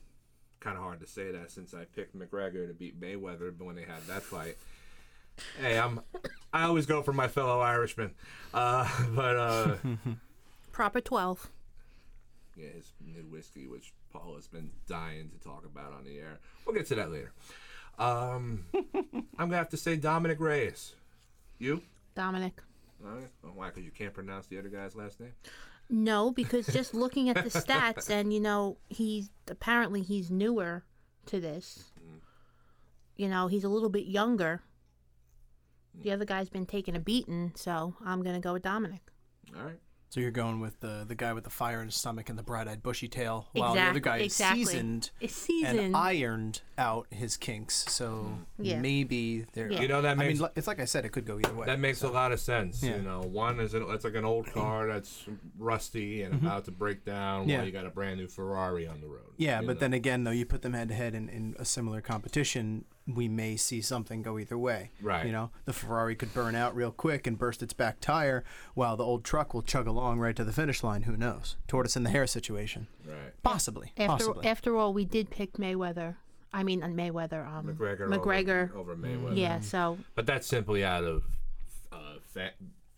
kind 0.61 0.77
of 0.77 0.83
hard 0.83 1.01
to 1.01 1.07
say 1.07 1.31
that 1.33 1.51
since 1.51 1.75
I 1.75 1.85
picked 1.85 2.17
McGregor 2.17 2.67
to 2.69 2.75
beat 2.75 3.01
Mayweather 3.01 3.53
when 3.61 3.77
they 3.77 3.83
had 3.83 4.07
that 4.09 4.23
fight. 4.23 4.57
Hey, 5.61 5.79
I'm. 5.79 6.01
I 6.53 6.65
always 6.65 6.85
go 6.87 7.03
for 7.03 7.13
my 7.15 7.29
fellow 7.29 7.61
Irishman, 7.61 8.13
uh, 8.53 8.87
but 9.15 9.37
uh, 9.37 9.77
Proper 10.71 11.01
12. 11.01 11.51
yeah, 12.57 12.69
his 12.69 12.93
new 13.01 13.23
whiskey, 13.23 13.67
which 13.67 13.93
Paul 14.13 14.35
has 14.37 14.47
been 14.47 14.71
dying 14.87 15.31
to 15.31 15.39
talk 15.39 15.65
about 15.65 15.93
on 15.93 16.05
the 16.05 16.19
air. 16.19 16.39
We'll 16.65 16.75
get 16.75 16.87
to 16.89 16.95
that 16.97 17.11
later. 17.11 17.33
Um, 17.99 18.67
I'm 18.75 19.25
gonna 19.39 19.57
have 19.57 19.71
to 19.71 19.77
say 19.77 19.97
Dominick 19.97 20.41
Reyes. 20.41 20.95
You? 21.59 21.83
Dominick. 22.15 22.61
All 23.05 23.13
right. 23.13 23.29
Well, 23.43 23.53
why? 23.55 23.69
Because 23.69 23.85
you 23.85 23.91
can't 23.91 24.15
pronounce 24.15 24.47
the 24.47 24.59
other 24.59 24.69
guy's 24.69 24.95
last 24.95 25.21
name. 25.21 25.33
No, 25.89 26.31
because 26.31 26.67
just 26.67 26.95
looking 27.03 27.29
at 27.29 27.37
the 27.37 27.51
stats, 27.51 28.11
and 28.11 28.33
you 28.33 28.41
know, 28.41 28.79
he's 28.89 29.31
apparently 29.49 30.03
he's 30.03 30.31
newer 30.31 30.85
to 31.27 31.41
this. 31.41 31.85
You 33.17 33.29
know, 33.29 33.47
he's 33.47 33.65
a 33.65 33.69
little 33.69 33.91
bit 33.91 34.07
younger. 34.07 34.63
The 36.03 36.13
other 36.13 36.25
guy's 36.25 36.49
been 36.49 36.65
taking 36.65 36.97
a 36.97 37.01
beating, 37.01 37.53
so 37.55 37.95
I'm 38.05 38.23
gonna 38.23 38.41
go 38.41 38.55
with 38.55 38.63
Dominick. 38.63 39.03
All 39.57 39.65
right. 39.65 39.79
So 40.13 40.21
you're 40.21 40.31
going 40.31 40.61
with 40.61 40.79
the 40.81 41.07
the 41.09 41.15
guy 41.15 41.33
with 41.33 41.45
the 41.45 41.49
fire 41.51 41.81
in 41.81 41.87
his 41.87 41.95
stomach 41.95 42.29
and 42.29 42.39
the 42.39 42.43
bright-eyed 42.43 42.83
bushy 42.83 43.09
tail, 43.09 43.49
while 43.53 43.73
the 43.73 43.81
other 43.81 43.97
Exact- 43.97 44.05
guy 44.05 44.17
is 44.19 44.25
exactly. 44.27 44.65
seasoned 44.67 45.11
It's 45.23 45.35
seasoned. 45.35 45.81
and 45.81 45.97
ironed 45.97 46.61
out 46.77 47.07
his 47.09 47.39
kinks. 47.39 47.87
So 47.91 48.41
Yeah. 48.59 48.79
maybe 48.79 49.47
there. 49.55 49.73
Yeah. 49.73 49.81
You 49.81 49.89
know 49.89 50.03
that 50.03 50.11
I 50.11 50.15
makes 50.27 50.39
mean, 50.39 50.51
it's 50.55 50.67
like 50.67 50.81
I 50.81 50.85
said, 50.85 51.07
it 51.07 51.13
could 51.13 51.25
go 51.25 51.39
either 51.39 51.55
way. 51.55 51.65
that 51.65 51.81
makes 51.81 52.03
a 52.03 52.11
lot 52.11 52.31
of 52.31 52.41
sense. 52.41 52.83
Yeah. 52.83 52.97
You 52.97 53.03
know, 53.03 53.23
one 53.23 53.59
is 53.59 53.73
an, 53.73 53.87
it's 53.89 54.05
like 54.05 54.15
an 54.15 54.27
old 54.27 54.47
car 54.53 54.87
that's 54.87 55.25
rusty 55.59 56.21
and 56.25 56.35
about 56.35 56.67
to 56.67 56.73
break 56.73 57.07
down. 57.07 57.43
Mm-hmm. 57.43 57.49
Yeah. 57.51 57.57
While 57.59 57.67
you 57.67 57.73
got 57.73 57.87
a 57.87 57.91
brand 57.91 58.21
new 58.21 58.29
Ferrari 58.29 58.87
on 58.87 59.01
the 59.01 59.07
road. 59.07 59.33
Yeah, 59.39 59.61
but 59.63 59.67
know? 59.67 59.75
then 59.81 59.95
again, 59.95 60.25
though, 60.25 60.31
you 60.31 60.45
put 60.45 60.61
them 60.61 60.75
head 60.75 60.89
to 60.91 60.95
head 60.95 61.15
in 61.15 61.31
in 61.31 61.57
a 61.59 61.65
similar 61.65 62.03
competition, 62.03 62.85
we 63.07 63.29
may 63.29 63.57
see 63.57 63.81
something 63.81 64.23
go 64.23 64.39
either 64.39 64.57
way. 64.57 64.91
Right. 65.01 65.27
You 65.27 65.33
know, 65.33 65.51
the 65.65 65.73
Ferrari 65.73 66.15
could 66.15 66.33
burn 66.33 66.55
out 66.55 66.75
real 66.77 66.91
quick 66.93 67.27
and 67.27 67.37
burst 67.39 67.63
its 67.63 67.73
back 67.73 68.01
tire, 68.01 68.45
while 68.75 68.97
the 68.97 69.05
old 69.05 69.25
truck 69.25 69.53
will 69.55 69.63
chug 69.63 69.87
along 69.87 70.21
right 70.21 70.37
to 70.37 70.45
the 70.45 70.53
finish 70.53 70.83
line. 70.85 71.03
Who 71.03 71.17
knows? 71.17 71.57
Tortoise 71.67 71.97
in 71.97 72.05
the 72.05 72.11
hare 72.11 72.27
situation. 72.27 72.87
right. 73.07 73.33
Possibly. 73.43 73.93
After 73.97 74.27
Possibly. 74.27 74.47
after 74.47 74.77
all, 74.77 74.93
we 74.95 75.05
did 75.05 75.31
pick 75.31 75.55
Mayweather. 75.55 76.17
I 76.53 76.63
mean, 76.63 76.83
uh, 76.83 76.87
Mayweather. 76.89 77.47
Um, 77.47 77.67
McGregor. 77.67 78.09
McGregor. 78.09 78.71
over, 78.77 78.93
over 78.93 78.97
Mayweather. 78.97 79.37
yeah. 79.37 79.61
So 79.61 79.99
But 80.15 80.27
that's 80.27 80.47
simply 80.47 80.85
out 80.85 81.03
of, 81.05 81.25
uh, 81.91 82.17
fan, 82.35 82.51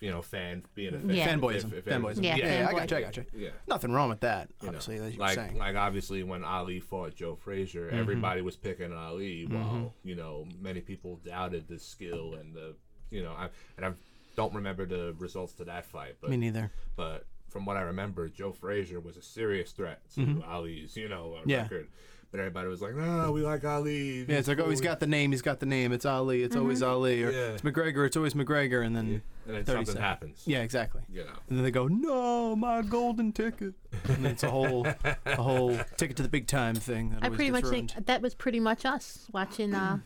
you 0.04 0.10
know, 0.10 0.20
fan 0.20 0.62
being 0.74 0.94
a 0.94 0.98
fan. 0.98 1.10
Yeah. 1.10 1.28
Fanboyism. 1.34 1.72
If- 1.72 1.72
if- 1.78 1.84
Fanboyism. 1.86 2.22
Yeah, 2.22 2.36
Yeah, 2.36 2.44
yeah, 2.60 2.68
I 2.68 2.72
fanboy. 2.72 2.76
got 2.76 2.90
you. 2.90 2.96
I 2.96 3.00
got 3.00 3.16
you. 3.16 3.24
Yeah. 3.34 3.50
Nothing 3.66 3.92
wrong 3.92 4.08
with 4.10 4.20
that, 4.20 4.48
you 4.60 4.66
know, 4.66 4.68
obviously, 4.68 4.96
as 4.98 5.12
you 5.14 5.18
were 5.18 5.24
like 5.24 5.34
saying. 5.36 5.56
like 5.56 5.76
obviously 5.76 6.22
when 6.22 6.44
Ali 6.44 6.80
fought 6.80 7.14
Joe 7.14 7.34
Frazier, 7.36 7.88
everybody 7.88 8.42
was 8.42 8.56
picking 8.56 8.92
Ali, 8.92 9.46
while 9.46 9.94
you 10.04 10.14
know 10.14 10.46
many 10.60 10.80
people 10.82 11.20
doubted 11.24 11.66
the 11.68 11.78
skill 11.78 12.34
and 12.34 12.54
the 12.54 12.74
you 13.10 13.22
know 13.22 13.32
I 13.32 13.48
and 13.78 13.86
I 13.86 13.92
don't 14.36 14.52
remember 14.54 14.84
the 14.84 15.14
results 15.18 15.52
to 15.54 15.64
that 15.64 15.86
fight, 15.86 16.16
but 16.20 16.28
Me 16.30 16.36
neither. 16.36 16.70
but 16.96 17.24
from 17.48 17.64
what 17.64 17.76
I 17.76 17.82
remember, 17.82 18.28
Joe 18.28 18.50
Frazier 18.52 18.98
was 19.00 19.16
a 19.16 19.22
serious 19.22 19.70
threat 19.72 20.00
to 20.16 20.42
Ali's 20.46 20.96
you 20.96 21.08
know 21.08 21.36
uh, 21.38 21.42
Yeah. 21.46 21.62
record. 21.62 21.88
But 22.34 22.40
everybody 22.40 22.66
was 22.66 22.82
like, 22.82 22.96
"No, 22.96 23.30
we 23.30 23.42
like 23.42 23.64
Ali." 23.64 24.24
Yeah, 24.24 24.38
it's 24.38 24.48
like, 24.48 24.58
oh, 24.58 24.68
he's 24.68 24.80
cool." 24.80 24.88
got 24.90 24.98
the 24.98 25.06
name. 25.06 25.30
He's 25.30 25.40
got 25.40 25.60
the 25.60 25.66
name. 25.66 25.92
It's 25.92 26.04
Ali. 26.04 26.42
It's 26.42 26.56
always 26.56 26.82
Ali. 26.82 27.22
Or 27.22 27.30
Yeah. 27.30 27.38
it's 27.52 27.62
McGregor. 27.62 28.04
It's 28.06 28.16
always 28.16 28.34
McGregor. 28.34 28.84
And 28.84 28.96
then, 28.96 29.22
and 29.46 29.54
then 29.54 29.64
something 29.64 29.84
seconds. 29.86 30.00
happens. 30.00 30.42
yeah, 30.44 30.62
exactly. 30.62 31.02
you 31.08 31.20
know. 31.22 31.30
And 31.48 31.56
then 31.58 31.62
they 31.62 31.70
go, 31.70 31.86
no, 31.86 32.56
my 32.56 32.82
golden 32.82 33.30
ticket. 33.30 33.74
And 34.08 34.26
it's 34.26 34.42
a 34.42 34.50
whole, 34.50 34.84
a 35.26 35.36
whole 35.36 35.78
ticket 35.96 36.16
to 36.16 36.24
the 36.24 36.28
big 36.28 36.48
time 36.48 36.74
thing. 36.74 37.10
That 37.10 37.22
I 37.22 37.28
pretty 37.28 37.52
much 37.52 37.62
ruined. 37.62 37.92
think 37.92 38.06
that 38.06 38.20
was 38.20 38.34
pretty 38.34 38.58
much 38.58 38.84
us 38.84 39.28
watching. 39.32 39.72
Uh, 39.72 39.98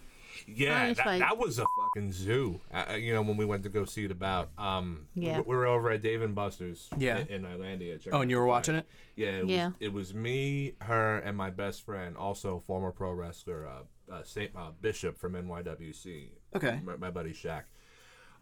Yeah, 0.46 0.92
that, 0.94 1.04
fight. 1.04 1.18
that 1.20 1.38
was 1.38 1.58
a 1.58 1.64
fucking 1.80 2.12
zoo. 2.12 2.60
Uh, 2.72 2.94
you 2.94 3.12
know, 3.12 3.22
when 3.22 3.36
we 3.36 3.44
went 3.44 3.62
to 3.64 3.68
go 3.68 3.84
see 3.84 4.04
it 4.04 4.10
about, 4.10 4.50
um, 4.58 5.06
Yeah. 5.14 5.38
we, 5.38 5.42
we 5.48 5.56
were 5.56 5.66
over 5.66 5.90
at 5.90 6.02
Dave 6.02 6.22
and 6.22 6.34
Buster's 6.34 6.88
Yeah. 6.98 7.18
in, 7.18 7.26
in 7.28 7.46
Islandia. 7.46 7.98
Oh, 8.12 8.20
and 8.20 8.30
you 8.30 8.36
were 8.38 8.46
watching 8.46 8.74
it? 8.76 8.86
Yeah, 9.16 9.28
it 9.28 9.46
Yeah. 9.46 9.66
Was, 9.66 9.74
it 9.80 9.92
was 9.92 10.14
me, 10.14 10.74
her, 10.82 11.18
and 11.18 11.36
my 11.36 11.50
best 11.50 11.82
friend, 11.84 12.16
also 12.16 12.60
former 12.66 12.90
pro 12.92 13.12
wrestler, 13.12 13.66
uh, 13.66 14.12
uh, 14.12 14.22
Saint 14.22 14.52
uh, 14.56 14.70
Bishop 14.80 15.18
from 15.18 15.32
NYWC. 15.34 16.30
Okay. 16.56 16.80
My, 16.84 16.96
my 16.96 17.10
buddy 17.10 17.32
Shaq. 17.32 17.64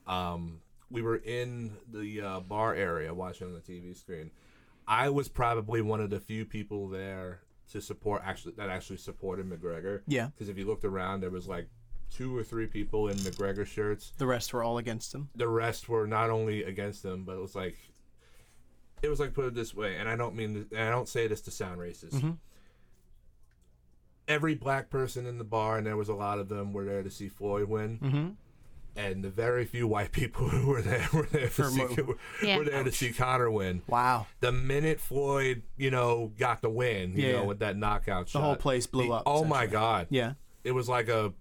Um, 0.07 0.61
we 0.91 1.03
were 1.03 1.17
in 1.17 1.77
the 1.93 2.21
uh, 2.21 2.41
bar 2.41 2.75
area 2.75 3.13
watching 3.13 3.49
on 3.49 3.55
the 3.55 3.61
TV 3.61 3.97
screen. 3.97 4.31
I 4.87 5.09
was 5.11 5.29
probably 5.29 5.81
one 5.83 6.01
of 6.01 6.11
the 6.11 6.21
few 6.21 6.45
people 6.45 6.89
there 6.89 7.41
to 7.73 7.81
support 7.81 8.23
actually 8.25 8.53
that 8.59 8.69
actually 8.71 8.99
supported 8.99 9.51
McGregor. 9.51 10.03
Yeah. 10.07 10.27
Because 10.29 10.49
if 10.49 10.57
you 10.57 10.65
looked 10.67 10.85
around, 10.85 11.21
there 11.23 11.31
was 11.31 11.49
like 11.49 11.67
two 12.11 12.37
or 12.37 12.43
three 12.43 12.67
people 12.67 13.09
in 13.09 13.17
McGregor 13.19 13.67
shirts. 13.67 14.13
The 14.19 14.27
rest 14.27 14.53
were 14.53 14.63
all 14.63 14.79
against 14.79 15.15
him. 15.15 15.29
The 15.35 15.49
rest 15.49 15.89
were 15.89 16.07
not 16.07 16.31
only 16.31 16.63
against 16.65 17.05
him, 17.05 17.25
but 17.25 17.33
it 17.37 17.41
was 17.41 17.55
like, 17.55 17.77
it 19.03 19.09
was 19.09 19.21
like 19.21 19.35
put 19.35 19.45
it 19.45 19.55
this 19.55 19.75
way, 19.75 19.97
and 19.97 20.09
I 20.09 20.17
don't 20.17 20.35
mean, 20.35 20.55
to, 20.71 20.77
and 20.77 20.89
I 20.89 20.91
don't 20.91 21.09
say 21.09 21.27
this 21.27 21.41
to 21.43 21.51
sound 21.51 21.79
racist. 21.79 22.37
Every 24.29 24.55
black 24.57 24.91
person 24.91 25.25
in 25.27 25.39
the 25.39 25.45
bar, 25.45 25.79
and 25.79 25.87
there 25.87 25.97
was 25.97 26.09
a 26.09 26.15
lot 26.15 26.39
of 26.39 26.49
them, 26.49 26.73
were 26.73 26.85
there 26.85 27.03
to 27.03 27.11
see 27.11 27.29
Floyd 27.29 27.69
win. 27.69 27.99
Mm-hmm. 28.03 28.29
And 28.99 29.23
the 29.23 29.29
very 29.31 29.67
few 29.67 29.87
white 29.87 30.11
people 30.11 30.49
who 30.49 30.67
were 30.69 30.83
there 30.83 31.07
were 31.13 31.27
there 31.27 31.43
to 31.43 31.51
For 31.51 31.65
see, 31.65 31.77
mo- 31.85 31.95
were, 32.07 32.17
Yeah. 32.43 32.57
were 32.59 32.65
there 32.65 32.83
to 32.83 32.91
see 32.91 33.13
Conor 33.13 33.51
win. 33.51 33.83
Wow. 33.87 34.27
The 34.41 34.51
minute 34.53 34.99
Floyd, 35.01 35.63
you 35.77 35.91
know, 35.91 36.33
got 36.39 36.61
the 36.63 36.71
win, 36.71 37.13
you 37.15 37.27
Yeah, 37.27 37.33
know, 37.35 37.39
yeah. 37.43 37.45
with 37.47 37.59
that 37.61 37.77
knockout 37.77 38.29
shot, 38.31 38.41
the 38.41 38.45
whole 38.47 38.57
place 38.57 38.87
blew 38.87 39.09
the- 39.09 39.13
up, 39.13 39.23
Oh 39.27 39.45
my 39.45 39.67
god! 39.67 40.07
Yeah. 40.11 40.33
it 40.65 40.73
was 40.73 40.89
like 40.89 41.09
a 41.09 41.33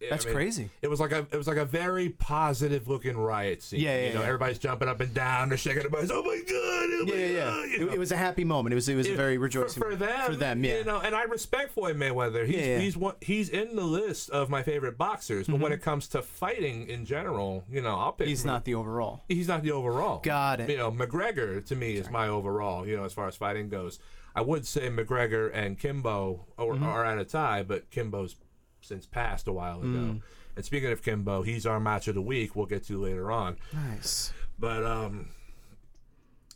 I 0.00 0.06
That's 0.10 0.24
mean, 0.26 0.34
crazy. 0.34 0.70
It 0.80 0.88
was 0.88 1.00
like 1.00 1.10
a 1.12 1.26
it 1.32 1.36
was 1.36 1.48
like 1.48 1.56
a 1.56 1.64
very 1.64 2.10
positive 2.10 2.86
looking 2.86 3.16
riot 3.16 3.62
scene. 3.62 3.80
Yeah, 3.80 3.96
yeah, 4.00 4.08
you 4.08 4.14
know, 4.14 4.20
yeah. 4.20 4.26
everybody's 4.26 4.58
jumping 4.58 4.88
up 4.88 5.00
and 5.00 5.12
down, 5.12 5.48
they're 5.48 5.58
shaking 5.58 5.82
their 5.82 5.90
bodies. 5.90 6.10
Oh 6.12 6.22
my 6.22 6.36
god! 6.36 6.48
Oh 6.48 7.04
Yeah, 7.06 7.14
my 7.14 7.20
yeah, 7.20 7.26
yeah. 7.26 7.44
God, 7.50 7.64
It, 7.90 7.94
it 7.94 7.98
was 7.98 8.12
a 8.12 8.16
happy 8.16 8.44
moment. 8.44 8.72
It 8.72 8.76
was, 8.76 8.88
it 8.88 8.94
was 8.94 9.06
It- 9.08 9.16
very 9.16 9.38
rejoicing 9.38 9.82
for, 9.82 9.96
them. 9.96 10.26
For 10.30 10.36
them, 10.36 10.62
yeah. 10.64 10.78
You 10.78 10.84
know, 10.84 11.00
and 11.00 11.14
I 11.16 11.22
respect 11.24 11.72
Floyd 11.72 11.96
Mayweather. 11.96 12.46
He's 12.46 12.56
Yeah, 12.56 12.64
yeah. 12.64 12.78
he's 12.78 12.96
one, 12.96 13.14
he's 13.20 13.48
in 13.48 13.74
the 13.74 13.82
list 13.84 14.30
of 14.30 14.48
my 14.48 14.62
favorite 14.62 14.96
boxers. 14.98 15.46
But 15.46 15.54
Mm-hmm. 15.54 15.62
when 15.64 15.72
it 15.72 15.82
comes 15.82 16.06
to 16.08 16.22
fighting 16.22 16.88
in 16.88 17.04
general, 17.04 17.64
you 17.70 17.80
know, 17.82 17.96
I'll 17.98 18.12
pick. 18.12 18.28
He's 18.28 18.44
not 18.44 18.64
the 18.64 18.74
overall. 18.76 19.22
He's 19.28 19.48
not 19.48 19.62
the 19.62 19.72
overall. 19.72 20.20
Got 20.20 20.60
it. 20.60 20.70
You 20.70 20.76
know, 20.76 20.92
McGregor 20.92 21.64
to 21.66 21.74
me 21.74 21.94
is 21.96 22.08
my 22.10 22.28
overall. 22.28 22.86
You 22.86 22.96
know, 22.96 23.04
as 23.04 23.12
far 23.12 23.26
as 23.26 23.34
fighting 23.36 23.68
goes, 23.68 23.98
I 24.36 24.42
would 24.42 24.64
say 24.66 24.88
McGregor 24.88 25.50
and 25.52 25.76
Kimbo 25.78 26.46
are, 26.56 26.66
Mm-hmm. 26.66 26.84
are 26.84 27.04
at 27.04 27.18
a 27.18 27.24
tie, 27.24 27.62
but 27.64 27.90
Kimbo's 27.90 28.36
since 28.80 29.06
passed 29.06 29.48
a 29.48 29.52
while 29.52 29.78
ago. 29.80 29.88
Mm. 29.88 30.22
And 30.56 30.64
speaking 30.64 30.90
of 30.90 31.02
Kimbo, 31.02 31.42
he's 31.42 31.66
our 31.66 31.78
match 31.80 32.08
of 32.08 32.14
the 32.14 32.22
week. 32.22 32.56
We'll 32.56 32.66
get 32.66 32.84
to 32.84 33.00
later 33.00 33.30
on. 33.30 33.56
Nice. 33.72 34.32
But 34.58 34.84
um, 34.84 35.28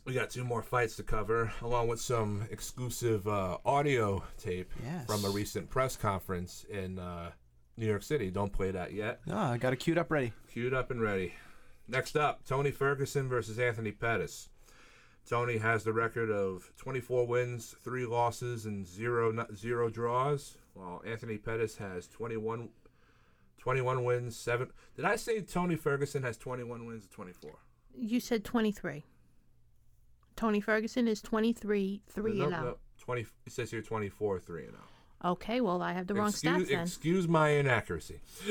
we 0.05 0.13
got 0.13 0.29
two 0.29 0.43
more 0.43 0.61
fights 0.61 0.95
to 0.97 1.03
cover, 1.03 1.53
along 1.61 1.87
with 1.87 2.01
some 2.01 2.45
exclusive 2.51 3.27
uh, 3.27 3.57
audio 3.65 4.23
tape 4.37 4.71
Yes. 4.83 5.05
from 5.05 5.23
a 5.23 5.29
recent 5.29 5.69
press 5.69 5.95
conference 5.95 6.65
in 6.69 6.99
uh, 6.99 7.31
New 7.77 7.85
York 7.87 8.03
City. 8.03 8.29
Don't 8.29 8.51
play 8.51 8.71
that 8.71 8.91
yet. 8.93 9.21
No, 9.25 9.37
I 9.37 9.57
got 9.57 9.71
it 9.73 9.77
queued 9.77 9.97
up 9.97 10.11
ready. 10.11 10.33
Queued 10.51 10.73
up 10.73 10.91
and 10.91 11.01
ready. 11.01 11.33
Next 11.87 12.15
up, 12.17 12.45
Tony 12.45 12.71
Ferguson 12.71 13.29
versus 13.29 13.57
Anthony 13.59 13.91
Pettis. 13.91 14.49
Tony 15.27 15.57
has 15.57 15.83
the 15.83 15.93
record 15.93 16.29
of 16.29 16.71
24 16.77 17.25
wins, 17.27 17.75
three 17.83 18.05
losses, 18.05 18.65
and 18.65 18.85
zero 18.85 19.45
zero 19.55 19.89
draws, 19.89 20.57
while 20.73 21.01
Anthony 21.05 21.37
Pettis 21.37 21.77
has 21.77 22.07
21, 22.07 22.69
21 23.57 24.03
wins, 24.03 24.35
seven. 24.35 24.69
Did 24.95 25.05
I 25.05 25.15
say 25.15 25.39
Tony 25.41 25.75
Ferguson 25.75 26.23
has 26.23 26.37
21 26.37 26.85
wins 26.85 27.03
and 27.03 27.11
24? 27.11 27.51
you 27.95 28.19
said 28.19 28.43
23. 28.43 29.05
Tony 30.35 30.59
Ferguson 30.59 31.07
is 31.07 31.21
23 31.21 32.01
3 32.09 32.33
No, 32.39 32.45
and 32.45 32.53
oh. 32.55 32.57
0. 32.57 32.63
no, 32.71 32.77
20. 32.99 33.25
It 33.45 33.51
says 33.53 33.69
here 33.71 33.81
24 33.81 34.39
3 34.39 34.63
and 34.63 34.71
0. 34.71 34.83
Okay, 35.25 35.61
well, 35.61 35.81
I 35.81 35.93
have 35.93 36.07
the 36.07 36.15
wrong 36.15 36.29
excuse, 36.29 36.63
stats 36.63 36.69
then. 36.69 36.79
excuse 36.81 37.27
my 37.29 37.49
inaccuracy. 37.49 38.19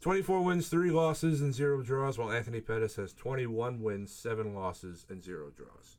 24 0.00 0.42
wins, 0.42 0.68
3 0.68 0.90
losses, 0.90 1.40
and 1.40 1.52
0 1.52 1.82
draws, 1.82 2.18
while 2.18 2.30
Anthony 2.30 2.60
Pettis 2.60 2.96
has 2.96 3.12
21 3.12 3.82
wins, 3.82 4.12
7 4.12 4.54
losses, 4.54 5.04
and 5.08 5.22
0 5.22 5.50
draws. 5.56 5.96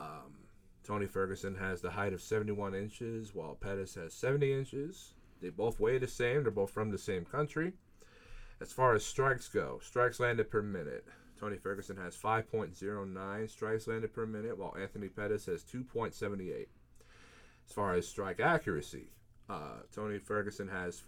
Um, 0.00 0.44
Tony 0.82 1.06
Ferguson 1.06 1.56
has 1.56 1.80
the 1.82 1.90
height 1.90 2.14
of 2.14 2.22
71 2.22 2.74
inches, 2.74 3.34
while 3.34 3.56
Pettis 3.56 3.94
has 3.96 4.14
70 4.14 4.52
inches. 4.52 5.14
They 5.42 5.50
both 5.50 5.78
weigh 5.78 5.98
the 5.98 6.08
same, 6.08 6.42
they're 6.42 6.50
both 6.50 6.70
from 6.70 6.90
the 6.90 6.98
same 6.98 7.26
country. 7.26 7.74
As 8.60 8.72
far 8.72 8.94
as 8.94 9.04
strikes 9.04 9.48
go, 9.48 9.80
strikes 9.82 10.18
landed 10.18 10.50
per 10.50 10.62
minute. 10.62 11.06
Tony 11.38 11.58
Ferguson 11.58 11.98
has 11.98 12.16
5.09 12.16 13.50
strikes 13.50 13.86
landed 13.86 14.14
per 14.14 14.24
minute, 14.24 14.56
while 14.56 14.74
Anthony 14.80 15.08
Pettis 15.08 15.44
has 15.46 15.62
2.78. 15.62 16.68
As 17.66 17.72
far 17.72 17.94
as 17.94 18.08
strike 18.08 18.40
accuracy, 18.40 19.10
uh, 19.50 19.80
Tony 19.94 20.18
Ferguson 20.18 20.68
has 20.68 20.98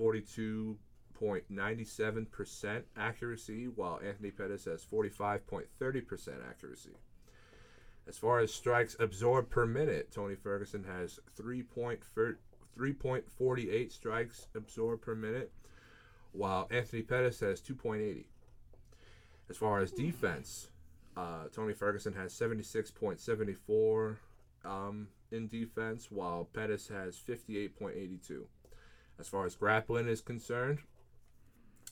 42.97% 1.21 2.83
accuracy, 2.97 3.67
while 3.67 3.99
Anthony 4.05 4.31
Pettis 4.31 4.67
has 4.67 4.85
45.30% 4.85 6.49
accuracy. 6.49 6.93
As 8.09 8.17
far 8.17 8.39
as 8.39 8.55
strikes 8.55 8.95
absorbed 9.01 9.51
per 9.51 9.67
minute, 9.67 10.13
Tony 10.13 10.37
Ferguson 10.37 10.85
has 10.85 11.19
3.48 11.41 13.93
strikes 13.93 14.47
absorbed 14.55 15.03
per 15.03 15.15
minute, 15.15 15.53
while 16.33 16.67
Anthony 16.71 17.03
Pettis 17.03 17.41
has 17.41 17.61
2.80. 17.61 18.25
As 19.49 19.57
far 19.57 19.81
as 19.81 19.93
defense, 19.93 20.69
uh, 21.17 21.45
Tony 21.53 21.73
Ferguson 21.73 22.13
has 22.13 22.33
76.74 22.33 24.17
um, 24.65 25.09
in 25.33 25.49
defense, 25.49 26.09
while 26.11 26.49
Pettis 26.53 26.87
has 26.89 27.19
58.82. 27.19 28.45
As 29.19 29.29
far 29.29 29.47
as 29.47 29.57
grappling 29.57 30.09
is 30.09 30.21
concerned, 30.21 30.81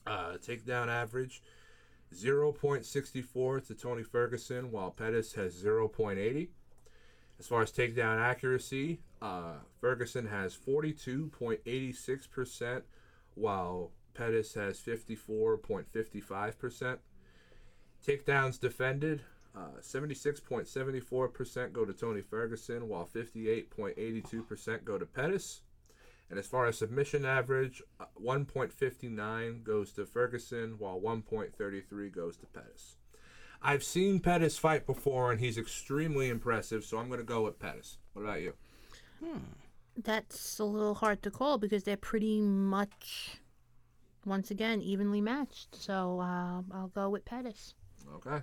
uh, 0.07 0.37
takedown 0.45 0.89
average 0.89 1.43
0.64 2.15 3.67
to 3.67 3.75
Tony 3.75 4.03
Ferguson, 4.03 4.71
while 4.71 4.91
Pettis 4.91 5.33
has 5.35 5.55
0.80. 5.55 6.49
As 7.39 7.47
far 7.47 7.63
as 7.63 7.73
takedown 7.73 8.21
accuracy, 8.21 9.01
uh, 9.21 9.59
Ferguson 9.81 10.27
has 10.27 10.57
42.86%, 10.57 12.83
while 13.35 13.91
Pettis 14.15 14.55
has 14.55 14.81
54.55%. 14.81 16.99
Takedowns 18.07 18.61
defended, 18.61 19.23
uh, 19.57 19.81
76.74% 19.81 21.73
go 21.73 21.85
to 21.85 21.93
Tony 21.93 22.21
Ferguson, 22.21 22.89
while 22.89 23.09
58.82% 23.13 24.85
go 24.85 24.99
to 24.99 25.07
Pettis. 25.07 25.63
And 26.31 26.39
as 26.39 26.47
far 26.47 26.67
as 26.67 26.79
submission 26.79 27.25
average, 27.25 27.83
uh, 28.01 28.07
1.59 28.23 29.63
goes 29.63 29.93
to 29.93 30.07
Ferguson, 30.07 30.77
while 30.79 31.01
1.33 31.01 32.13
goes 32.13 32.37
to 32.39 32.47
Pettis. 32.47 32.97
I've 33.63 33.85
seen 33.85 34.21
Pettis 34.21 34.59
fight 34.59 34.87
before, 34.87 35.31
and 35.31 35.41
he's 35.41 35.57
extremely 35.59 36.29
impressive, 36.29 36.85
so 36.85 36.99
I'm 36.99 37.09
going 37.09 37.21
to 37.21 37.25
go 37.25 37.43
with 37.43 37.59
Pettis. 37.59 37.99
What 38.13 38.23
about 38.23 38.41
you? 38.41 38.55
That's 39.97 40.59
a 40.59 40.65
little 40.65 40.95
hard 40.95 41.23
to 41.23 41.31
call 41.31 41.59
because 41.59 41.85
they're 41.85 41.97
pretty 41.97 42.41
much, 42.41 43.39
once 44.27 44.51
again, 44.51 44.83
evenly 44.83 45.21
matched. 45.21 45.75
So 45.75 46.21
uh, 46.21 46.63
I'll 46.73 46.91
go 46.95 47.09
with 47.09 47.25
Pettis. 47.25 47.75
Okay. 48.17 48.43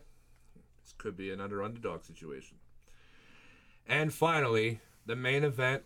This 0.81 0.93
could 0.97 1.17
be 1.17 1.31
another 1.31 1.61
underdog 1.61 2.03
situation. 2.03 2.57
And 3.85 4.13
finally, 4.13 4.79
the 5.05 5.15
main 5.15 5.43
event. 5.43 5.83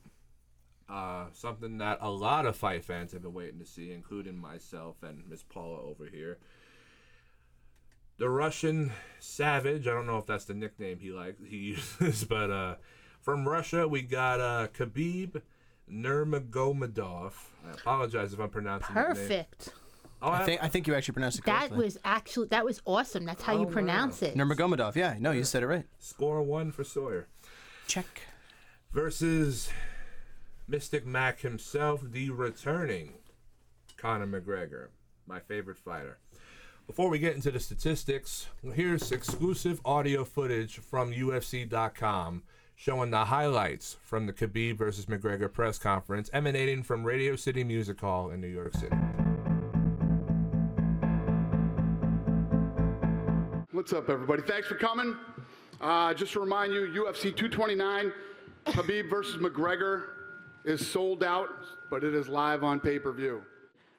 Uh, 0.88 1.26
something 1.34 1.80
that 1.80 1.98
a 2.02 2.10
lot 2.12 2.46
of 2.46 2.56
fight 2.56 2.84
fans 2.86 3.12
have 3.12 3.24
been 3.24 3.34
waiting 3.34 3.60
to 3.60 3.66
see, 3.66 3.92
including 3.92 4.38
myself 4.38 4.98
and 5.02 5.24
Miss 5.28 5.42
Paula 5.42 5.82
over 5.82 6.06
here. 6.06 6.38
The 8.18 8.30
Russian 8.30 8.92
Savage. 9.20 9.88
I 9.88 9.92
don't 9.92 10.06
know 10.06 10.20
if 10.20 10.26
that's 10.28 10.46
the 10.46 10.54
nickname 10.54 11.00
he 11.00 11.12
likes 11.12 11.38
he 11.46 11.58
uses, 12.02 12.24
but 12.24 12.52
uh, 12.52 12.76
from 13.20 13.48
Russia 13.48 13.88
we 13.88 14.04
got 14.04 14.40
uh, 14.40 14.68
Khabib 14.78 15.42
Nurmagomedov. 15.92 17.34
I 17.68 17.72
apologize 17.74 18.34
if 18.34 18.40
I'm 18.40 18.50
pronouncing 18.50 18.94
that 18.96 19.08
name. 19.08 19.16
Perfect. 19.16 19.74
Oh, 20.22 20.30
I 20.32 20.44
think 20.46 20.64
I 20.64 20.68
think 20.70 20.88
you 20.88 20.96
actually 20.96 21.14
pronounced 21.14 21.40
it 21.40 21.44
correctly. 21.46 21.70
That 21.78 21.84
was 21.84 21.98
actually 22.06 22.48
that 22.48 22.64
was 22.64 22.82
awesome. 22.86 23.26
That's 23.26 23.44
how 23.44 23.54
Oh, 23.56 23.62
you 23.62 23.66
wow. 23.68 23.74
pronounce 23.74 24.22
it. 24.22 24.36
Nurmagomedov. 24.36 24.96
Yeah, 24.96 25.16
no, 25.20 25.32
you 25.32 25.44
said 25.44 25.64
it 25.64 25.68
right. 25.68 25.86
score 26.00 26.42
one 26.42 26.72
for 26.72 26.84
Sawyer. 26.84 27.28
Check. 27.88 28.22
versus 28.94 29.70
Mystic 30.68 31.06
Mac 31.06 31.42
himself, 31.42 32.02
the 32.04 32.32
returning 32.32 33.14
Conor 33.98 34.26
McGregor, 34.26 34.88
my 35.28 35.40
favorite 35.40 35.78
fighter. 35.78 36.18
Before 36.88 37.10
we 37.10 37.20
get 37.20 37.36
into 37.36 37.52
the 37.52 37.60
statistics, 37.60 38.48
here's 38.74 39.12
exclusive 39.12 39.80
audio 39.86 40.24
footage 40.24 40.80
from 40.80 41.12
UFC.com 41.12 42.44
showing 42.76 43.12
the 43.12 43.26
highlights 43.26 43.98
from 44.04 44.26
the 44.26 44.34
Khabib 44.34 44.78
versus 44.78 45.06
McGregor 45.06 45.52
press 45.52 45.78
conference 45.78 46.32
emanating 46.34 46.82
from 46.82 47.04
Radio 47.04 47.36
City 47.36 47.64
Music 47.64 48.00
Hall 48.02 48.32
in 48.32 48.42
New 48.42 48.48
York 48.48 48.74
City. 48.74 48.96
What's 53.72 53.94
up, 53.94 54.10
everybody? 54.10 54.42
Thanks 54.42 54.68
for 54.68 54.76
coming. 54.76 55.16
Uh, 55.80 56.14
just 56.16 56.34
to 56.34 56.40
remind 56.40 56.74
you, 56.74 56.88
UFC 56.88 57.36
229, 57.36 58.12
Habib 58.68 59.10
versus 59.10 59.38
McGregor 59.38 60.06
is 60.66 60.86
sold 60.86 61.24
out, 61.24 61.50
but 61.90 62.04
it 62.04 62.14
is 62.14 62.28
live 62.28 62.64
on 62.64 62.80
pay-per-view. 62.80 63.42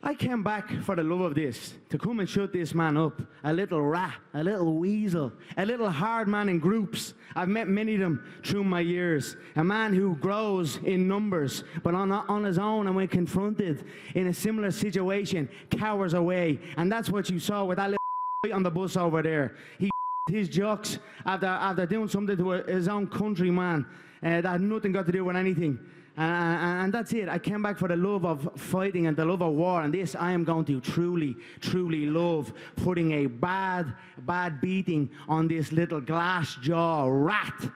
I 0.02 0.14
came 0.14 0.42
back 0.42 0.70
for 0.82 0.94
the 0.94 1.02
love 1.02 1.22
of 1.22 1.34
this, 1.34 1.74
to 1.88 1.98
come 1.98 2.20
and 2.20 2.28
shut 2.28 2.52
this 2.52 2.74
man 2.74 2.96
up. 2.96 3.20
A 3.44 3.52
little 3.52 3.82
rat, 3.82 4.14
a 4.34 4.44
little 4.44 4.74
weasel, 4.74 5.32
a 5.56 5.64
little 5.64 5.90
hard 5.90 6.28
man 6.28 6.48
in 6.48 6.58
groups. 6.58 7.14
I've 7.34 7.48
met 7.48 7.66
many 7.66 7.94
of 7.94 8.00
them 8.00 8.24
through 8.44 8.64
my 8.64 8.80
years. 8.80 9.36
A 9.56 9.64
man 9.64 9.94
who 9.94 10.14
grows 10.16 10.76
in 10.84 11.08
numbers, 11.08 11.64
but 11.82 11.94
on, 11.94 12.12
on 12.12 12.44
his 12.44 12.58
own 12.58 12.86
and 12.86 12.94
when 12.94 13.08
confronted 13.08 13.84
in 14.14 14.26
a 14.26 14.34
similar 14.34 14.70
situation, 14.70 15.48
cowers 15.70 16.14
away. 16.14 16.60
And 16.76 16.92
that's 16.92 17.10
what 17.10 17.30
you 17.30 17.40
saw 17.40 17.64
with 17.64 17.78
that 17.78 17.90
little 17.90 18.54
on 18.54 18.62
the 18.62 18.70
bus 18.70 18.96
over 18.96 19.22
there. 19.22 19.56
He 19.78 19.90
his 20.30 20.48
jocks 20.48 20.98
after, 21.24 21.46
after 21.46 21.86
doing 21.86 22.08
something 22.08 22.36
to 22.36 22.50
his 22.50 22.88
own 22.88 23.06
countryman 23.06 23.86
uh, 24.22 24.40
that 24.40 24.44
had 24.44 24.60
nothing 24.60 24.92
got 24.92 25.06
to 25.06 25.12
do 25.12 25.24
with 25.24 25.36
anything. 25.36 25.78
And, 26.16 26.84
and 26.84 26.92
that's 26.94 27.12
it. 27.12 27.28
I 27.28 27.38
came 27.38 27.62
back 27.62 27.76
for 27.78 27.88
the 27.88 27.96
love 27.96 28.24
of 28.24 28.48
fighting 28.56 29.06
and 29.06 29.16
the 29.16 29.24
love 29.24 29.42
of 29.42 29.52
war. 29.52 29.82
And 29.82 29.92
this 29.92 30.14
I 30.14 30.32
am 30.32 30.44
going 30.44 30.64
to 30.66 30.80
truly, 30.80 31.36
truly 31.60 32.06
love 32.06 32.52
putting 32.76 33.12
a 33.12 33.26
bad, 33.26 33.92
bad 34.18 34.60
beating 34.60 35.10
on 35.28 35.46
this 35.48 35.72
little 35.72 36.00
glass 36.00 36.56
jaw 36.62 37.06
rat. 37.06 37.70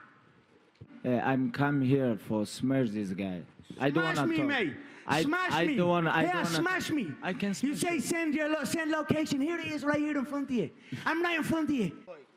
Uh, 1.05 1.09
I'm 1.11 1.51
come 1.51 1.81
here 1.81 2.17
for 2.17 2.45
smash 2.47 2.91
this 2.91 3.11
guy. 3.11 3.43
I 3.79 3.91
don't 3.91 4.05
Smash 4.05 4.17
wanna 4.17 4.29
me, 4.29 4.37
talk. 4.39 4.47
mate. 4.47 4.73
I, 5.07 5.23
smash 5.23 5.53
I 5.53 5.67
me. 5.67 5.77
don't 5.77 5.89
wanna. 5.89 6.11
I 6.11 6.23
yeah, 6.23 6.33
don't 6.33 6.43
wanna 6.45 6.57
smash 6.57 6.91
me. 6.91 7.07
I 7.23 7.33
can. 7.33 7.55
Smash 7.55 7.69
You 7.71 7.75
say 7.77 7.99
send 8.01 8.35
your 8.35 8.49
lo- 8.49 8.65
send 8.65 8.91
location. 8.91 9.41
Here 9.41 9.59
it 9.59 9.67
is, 9.69 9.83
right 9.83 9.99
here 9.99 10.17
in 10.19 10.25
front 10.27 10.51
of 10.51 10.55
you. 10.55 10.71
I'm 11.07 11.23
right 11.23 11.37
in 11.39 11.43
front 11.43 11.71
of 11.71 11.75
you. 11.75 11.93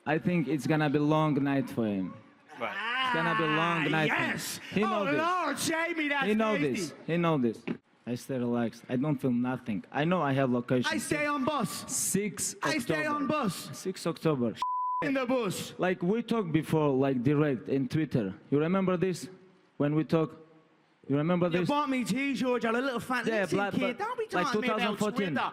I 0.05 0.17
think 0.17 0.47
it's 0.47 0.65
gonna 0.67 0.89
be 0.89 0.99
long 0.99 1.33
night 1.43 1.69
for 1.69 1.85
him. 1.85 2.13
It's 2.61 3.13
gonna 3.13 3.35
be 3.37 3.43
a 3.43 3.47
long 3.47 3.85
Ah, 3.85 3.87
night. 3.89 4.07
Yes. 4.07 4.59
He 4.73 4.83
oh 4.83 5.05
this. 5.05 5.15
Lord, 5.17 5.59
save 5.59 5.97
me. 5.97 6.07
That's 6.09 6.27
He 6.27 6.33
know 6.33 6.57
tasty. 6.57 6.73
this. 6.73 6.93
He 7.07 7.17
know 7.17 7.37
this. 7.37 7.57
I 8.05 8.15
stay 8.15 8.37
relaxed. 8.37 8.83
I 8.89 8.95
don't 8.97 9.15
feel 9.15 9.31
nothing. 9.31 9.83
I 9.91 10.03
know 10.03 10.21
I 10.21 10.33
have 10.33 10.51
location. 10.51 10.89
I 10.91 10.97
stay 10.97 11.25
on 11.25 11.43
bus. 11.45 11.85
Six 11.87 12.55
October. 12.55 12.75
I 12.75 12.79
stay 12.79 13.05
on 13.05 13.27
bus. 13.27 13.69
Six 13.73 14.05
October. 14.07 14.53
In 15.03 15.13
the 15.13 15.25
bus. 15.25 15.73
Like 15.77 16.01
we 16.03 16.21
talked 16.21 16.51
before, 16.51 16.89
like 16.89 17.23
direct 17.23 17.69
in 17.69 17.87
Twitter. 17.87 18.33
You 18.51 18.59
remember 18.59 18.97
this? 18.97 19.27
When 19.77 19.95
we 19.95 20.03
talk, 20.03 20.31
you 21.09 21.17
remember 21.17 21.47
You 21.47 21.59
this? 21.59 21.69
bought 21.69 21.89
me 21.89 22.03
t-shirt, 22.03 22.63
you're 22.63 22.75
a 22.75 22.81
little 22.81 22.99
fat 22.99 23.25
Yeah, 23.25 23.41
listen, 23.41 23.57
black- 23.57 23.73
kid. 23.73 23.97
but 23.97 24.05
Don't 24.05 24.17
be 24.17 24.35
like 24.35 24.53
about 24.53 24.53
2014. 24.53 25.27
Twitter. 25.33 25.51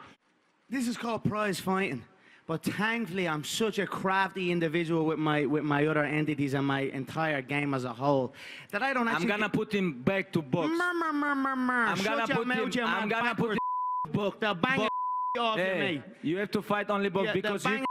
This 0.68 0.86
is 0.88 0.96
called 0.96 1.24
prize 1.24 1.58
fighting. 1.58 2.02
But 2.50 2.64
thankfully, 2.64 3.28
I'm 3.28 3.44
such 3.44 3.78
a 3.78 3.86
crafty 3.86 4.50
individual 4.50 5.04
with 5.04 5.20
my 5.20 5.46
with 5.46 5.62
my 5.62 5.86
other 5.86 6.02
entities 6.02 6.52
and 6.54 6.66
my 6.66 6.80
entire 6.80 7.42
game 7.42 7.74
as 7.74 7.84
a 7.84 7.92
whole 7.92 8.34
that 8.72 8.82
I 8.82 8.92
don't 8.92 9.06
I'm 9.06 9.24
gonna 9.24 9.48
put 9.48 9.72
him 9.72 10.02
back 10.02 10.32
to 10.32 10.42
box. 10.42 10.68
Mur, 10.68 10.92
mur, 10.94 11.12
mur, 11.12 11.34
mur, 11.36 11.54
mur. 11.54 11.86
I'm 11.86 12.02
gonna 12.02 12.26
put 12.26 12.48
him. 12.48 12.88
I'm 12.88 13.08
gonna 13.08 13.36
put 13.36 13.52
him. 13.52 13.58
book. 14.12 14.40
The 14.40 14.52
bang 14.52 14.78
book. 14.78 14.88
off 15.38 15.58
you, 15.58 15.64
Hey, 15.64 15.96
me. 15.98 16.02
you 16.28 16.38
have 16.38 16.50
to 16.50 16.60
fight 16.60 16.90
only 16.90 17.08
box 17.08 17.26
Yeah, 17.26 17.34
because 17.34 17.64
you 17.64 17.84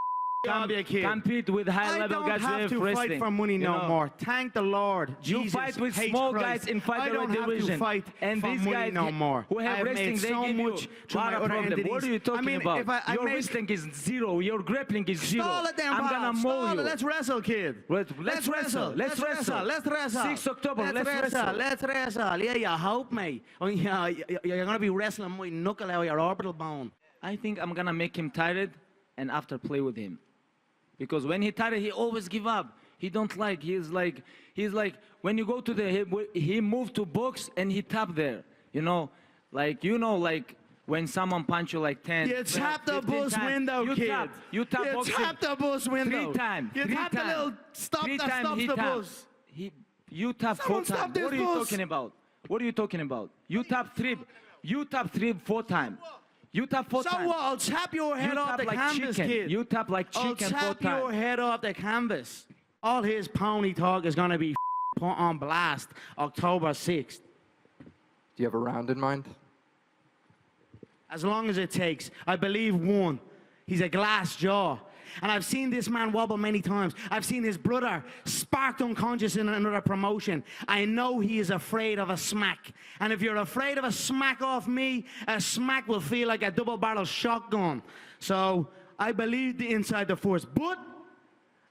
bang 0.49 0.62
come 0.62 0.63
of 0.63 0.77
you, 0.77 0.83
kid. 0.83 1.03
compete 1.03 1.49
with 1.49 1.67
high 1.67 2.03
I 2.03 2.07
don't 2.07 2.29
have 2.29 2.69
to 2.69 2.79
wrestling. 2.79 3.09
fight 3.09 3.19
for 3.19 3.31
money 3.31 3.53
you 3.53 3.59
no 3.59 3.77
know? 3.81 3.88
more. 3.88 4.09
Thank 4.17 4.53
the 4.53 4.62
Lord. 4.62 5.15
You 5.23 5.43
Jesus, 5.43 5.53
fight 5.53 5.77
with 5.79 5.95
small 5.95 6.31
Christ. 6.31 6.65
guys 6.65 6.67
in 6.67 6.81
I 6.88 7.09
don't 7.09 7.29
have 7.29 7.45
division. 7.45 7.67
to 7.69 7.77
fight 7.77 8.05
and 8.21 8.41
for 8.41 8.49
these 8.49 8.59
money 8.62 8.71
guys 8.71 8.93
no 8.93 9.12
more. 9.12 9.45
who 9.49 9.59
have 9.59 9.77
have 9.77 9.85
wrestling, 9.85 10.17
they 10.17 10.27
so 10.29 10.45
give 10.45 10.55
much 10.55 10.81
you 10.83 10.89
lot 11.19 11.33
my 11.33 11.33
of 11.39 11.49
problem. 11.49 11.79
What 11.88 12.03
are 12.03 12.07
you 12.07 12.19
talking 12.19 12.39
I 12.39 12.41
mean, 12.41 12.62
about? 12.62 12.79
if 12.81 12.89
I, 12.89 13.01
I 13.05 13.13
your 13.13 13.25
wrestling 13.25 13.69
is 13.69 13.88
zero. 13.93 14.39
Your 14.39 14.59
grappling 14.62 15.05
is 15.07 15.19
zero. 15.21 15.43
Stall 15.45 15.65
it 15.67 15.77
then, 15.77 15.93
I'm 15.93 16.09
gonna 16.09 16.33
mow 16.33 16.73
you. 16.73 16.81
Let's 16.81 17.03
wrestle, 17.03 17.41
kid. 17.41 17.83
Let- 17.89 18.19
let's 18.21 18.47
wrestle. 18.47 18.93
Let's 18.95 19.19
wrestle. 19.19 19.63
Let's 19.63 19.85
wrestle. 19.88 20.23
6 20.23 20.47
October, 20.47 20.83
Let's, 20.83 20.95
let's 20.95 21.33
wrestle. 21.33 21.53
Let's 21.55 21.83
wrestle. 21.83 22.38
Yeah, 22.38 22.55
you 22.55 22.67
Help 22.67 23.12
me. 23.12 23.41
Oh, 23.62 23.67
yeah, 23.67 24.07
you- 24.07 24.25
you're 24.43 24.65
gonna 24.65 24.79
be 24.79 24.89
wrestling 24.89 25.31
my 25.31 25.49
knuckle 25.49 25.89
out 25.91 25.99
of 26.01 26.05
your 26.05 26.19
orbital 26.19 26.53
bone. 26.53 26.91
I 27.21 27.35
think 27.35 27.59
I'm 27.62 27.73
gonna 27.73 27.93
make 27.93 28.17
him 28.17 28.31
tired 28.31 28.71
and 29.17 29.29
after 29.29 29.57
play 29.57 29.81
with 29.81 29.95
him. 29.97 30.19
Because 30.99 31.25
when 31.25 31.41
he 31.41 31.51
tired, 31.51 31.79
he 31.79 31.91
always 31.91 32.27
give 32.27 32.45
up. 32.45 32.77
He 32.99 33.09
don't 33.09 33.35
like. 33.38 33.63
He's 33.63 33.89
like 33.89 34.21
he's 34.53 34.73
like 34.73 34.95
when 35.21 35.38
you 35.38 35.45
go 35.45 35.62
to 35.62 35.73
the 35.73 35.89
he, 35.89 36.39
he 36.39 36.62
moved 36.62 36.95
to 36.95 37.05
box 37.05 37.49
and 37.57 37.71
he 37.71 37.81
tap 37.81 38.13
there. 38.13 38.43
You 38.73 38.81
know, 38.81 39.09
like 39.51 39.83
you 39.83 39.97
know 39.97 40.17
like 40.17 40.55
when 40.85 41.07
someone 41.07 41.43
punch 41.43 41.71
you 41.71 41.79
like 41.79 42.03
10 42.03 42.27
You 42.27 42.33
12, 42.33 42.47
tap 42.51 42.85
the 42.85 42.93
15 42.93 43.19
bus 43.19 43.33
times, 43.33 43.53
window, 43.53 43.81
you 43.83 43.95
kid. 43.95 44.07
Tap, 44.07 44.29
you 44.51 44.65
tap 44.65 44.85
You 44.85 44.93
boxing 44.93 45.15
tap 45.15 45.39
the 45.39 45.55
bus 45.55 45.88
window. 45.88 46.25
Three 46.25 46.33
times. 46.33 46.71
You 46.75 46.83
three 46.83 46.95
tap 46.95 47.12
the 47.12 47.17
time. 47.17 47.27
little 47.27 47.53
stop 47.71 48.03
three 48.03 48.17
that 48.17 48.39
stops 48.39 48.62
the 48.62 48.75
tap. 48.75 48.95
bus. 48.95 49.25
He, 49.45 49.71
you 50.09 50.33
tap 50.33 50.57
Someone 50.57 50.83
four 50.83 50.95
times. 50.95 51.17
What 51.17 51.33
are 51.33 51.35
you 51.35 51.45
talking 51.45 51.81
about? 51.81 52.13
What 52.47 52.62
are 52.62 52.65
you 52.65 52.71
talking 52.71 53.01
about? 53.01 53.29
You 53.47 53.63
tap 53.63 53.95
three. 53.95 54.17
You 54.62 54.83
tap 54.85 55.12
three 55.13 55.33
four 55.45 55.63
times. 55.63 55.99
You 56.51 56.65
tap 56.65 56.89
four 56.89 57.03
So 57.03 57.09
times. 57.12 57.27
what? 57.27 57.38
I'll 57.39 57.57
tap 57.57 57.93
your 57.93 58.17
head 58.17 58.33
You 58.33 58.39
off 58.39 58.57
the 58.57 58.63
like 58.65 58.77
canvas, 58.77 59.15
chicken. 59.15 59.27
kid. 59.31 59.51
You 59.51 59.63
tap 59.63 59.89
like 59.89 60.07
I'll 60.15 60.35
chicken 60.35 60.49
four 60.49 60.59
tap 60.59 60.81
your 60.83 60.91
times. 61.12 61.15
head 61.15 61.39
off 61.39 61.62
the 61.62 61.73
canvas. 61.73 62.45
All 62.81 63.03
his 63.03 63.27
pony 63.27 63.73
talk 63.73 64.05
is 64.05 64.15
gonna 64.15 64.38
be 64.38 64.55
put 64.97 65.05
on 65.09 65.38
blast 65.38 65.89
October 66.17 66.69
6th. 66.71 67.19
Do 67.79 67.85
you 68.38 68.45
have 68.45 68.53
a 68.55 68.57
round 68.57 68.89
in 68.89 68.99
mind? 68.99 69.25
As 71.09 71.23
long 71.23 71.49
as 71.49 71.57
it 71.57 71.71
takes. 71.71 72.09
I 72.25 72.35
believe 72.35 72.75
one. 72.75 73.19
He's 73.65 73.81
a 73.81 73.89
glass 73.89 74.35
jaw. 74.35 74.77
And 75.22 75.32
I've 75.32 75.45
seen 75.45 75.69
this 75.69 75.89
man 75.89 76.12
wobble 76.12 76.38
many 76.38 76.62
times. 76.62 76.93
I've 77.12 77.26
seen 77.26 77.43
his 77.43 77.58
brother 77.58 78.04
sparked 78.26 78.82
unconscious 78.82 79.36
in 79.36 79.50
another 79.50 79.82
promotion. 79.82 80.43
I 80.67 80.86
know 80.86 81.19
he 81.19 81.39
is 81.39 81.50
afraid 81.50 82.00
of 82.00 82.10
a 82.10 82.17
smack. 82.17 82.74
And 83.00 83.13
if 83.13 83.22
you're 83.22 83.38
afraid 83.38 83.78
of 83.78 83.84
a 83.84 83.91
smack 83.91 84.41
off 84.41 84.67
me, 84.67 85.06
a 85.28 85.39
smack 85.39 85.88
will 85.88 86.02
feel 86.02 86.28
like 86.28 86.43
a 86.43 86.52
double 86.52 86.78
barrel 86.78 87.06
shotgun. 87.06 87.82
So 88.19 88.67
I 88.98 89.12
believe 89.12 89.58
the 89.58 89.72
inside 89.72 90.08
the 90.08 90.15
force. 90.15 90.45
But 90.45 90.80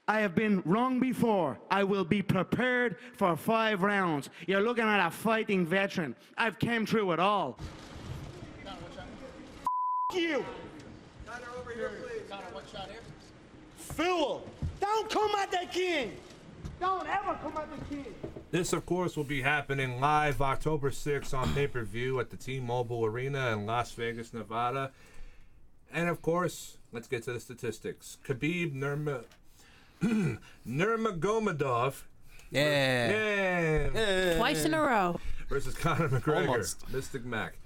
I 0.07 0.21
have 0.21 0.33
been 0.33 0.63
wrong 0.65 0.99
before. 0.99 1.59
I 1.69 1.83
will 1.83 2.03
be 2.03 2.23
prepared 2.23 2.97
for 3.13 3.35
five 3.35 3.83
rounds. 3.83 4.31
You're 4.47 4.61
looking 4.61 4.85
at 4.85 5.05
a 5.05 5.11
fighting 5.11 5.67
veteran. 5.67 6.15
I've 6.35 6.57
came 6.57 6.87
through 6.87 7.11
it 7.11 7.19
all. 7.19 7.59
you. 10.15 10.43
Fool! 13.93 14.47
Don't 14.79 15.09
come 15.09 15.31
at 15.35 15.51
the 15.51 15.65
king! 15.71 16.13
Don't 16.79 17.07
ever 17.07 17.37
come 17.41 17.57
at 17.57 17.67
the 17.79 17.95
king! 17.95 18.05
This, 18.51 18.73
of 18.73 18.85
course, 18.85 19.15
will 19.17 19.23
be 19.25 19.41
happening 19.41 19.99
live 19.99 20.41
October 20.41 20.89
6th 20.91 21.37
on 21.37 21.53
pay 21.53 21.67
per 21.67 21.83
view 21.83 22.19
at 22.19 22.29
the 22.29 22.37
T 22.37 22.59
Mobile 22.59 23.05
Arena 23.05 23.51
in 23.51 23.65
Las 23.65 23.91
Vegas, 23.91 24.33
Nevada. 24.33 24.91
And, 25.93 26.07
of 26.09 26.21
course, 26.21 26.77
let's 26.91 27.07
get 27.07 27.23
to 27.23 27.33
the 27.33 27.39
statistics. 27.39 28.17
Khabib 28.25 28.73
Nurma, 28.73 29.23
Nurmagomedov 30.67 32.03
Yeah. 32.51 33.89
yeah, 33.93 34.37
Twice 34.37 34.65
in 34.65 34.73
a 34.73 34.81
row. 34.81 35.19
versus 35.49 35.73
Conor 35.75 36.09
McGregor, 36.09 36.47
Almost. 36.47 36.89
Mystic 36.91 37.25
Mac. 37.25 37.57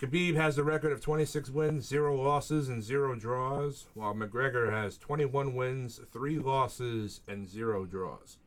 Khabib 0.00 0.34
has 0.36 0.56
a 0.56 0.64
record 0.64 0.92
of 0.92 1.00
26 1.02 1.50
wins, 1.50 1.86
0 1.86 2.16
losses, 2.16 2.68
and 2.70 2.82
0 2.82 3.16
draws, 3.16 3.86
while 3.94 4.14
McGregor 4.14 4.72
has 4.72 4.96
21 4.96 5.54
wins, 5.54 6.00
3 6.10 6.38
losses, 6.38 7.20
and 7.28 7.46
0 7.46 7.84
draws. 7.84 8.38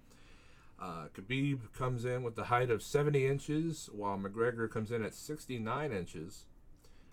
Uh, 0.82 1.06
Khabib 1.16 1.60
comes 1.78 2.06
in 2.06 2.24
with 2.24 2.36
the 2.36 2.46
height 2.46 2.72
of 2.72 2.82
70 2.82 3.28
inches, 3.28 3.90
while 3.94 4.18
McGregor 4.18 4.70
comes 4.70 4.92
in 4.92 5.04
at 5.04 5.14
69 5.14 5.92
inches. 5.92 6.46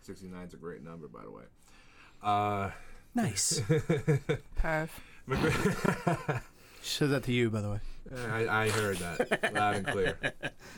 69 0.03 0.47
is 0.47 0.55
a 0.55 0.57
great 0.57 0.83
number, 0.83 1.07
by 1.07 1.23
the 1.23 1.31
way. 1.31 1.45
Uh, 2.23 2.71
Nice. 3.15 3.61
Perv. 4.59 4.89
McGregor, 5.29 6.43
Said 6.83 7.11
that 7.11 7.25
to 7.25 7.33
you, 7.33 7.51
by 7.51 7.61
the 7.61 7.71
way. 7.71 7.81
I, 8.31 8.65
I 8.65 8.69
heard 8.71 8.97
that 8.99 9.53
loud 9.55 9.77
and 9.77 9.87
clear. 9.87 10.17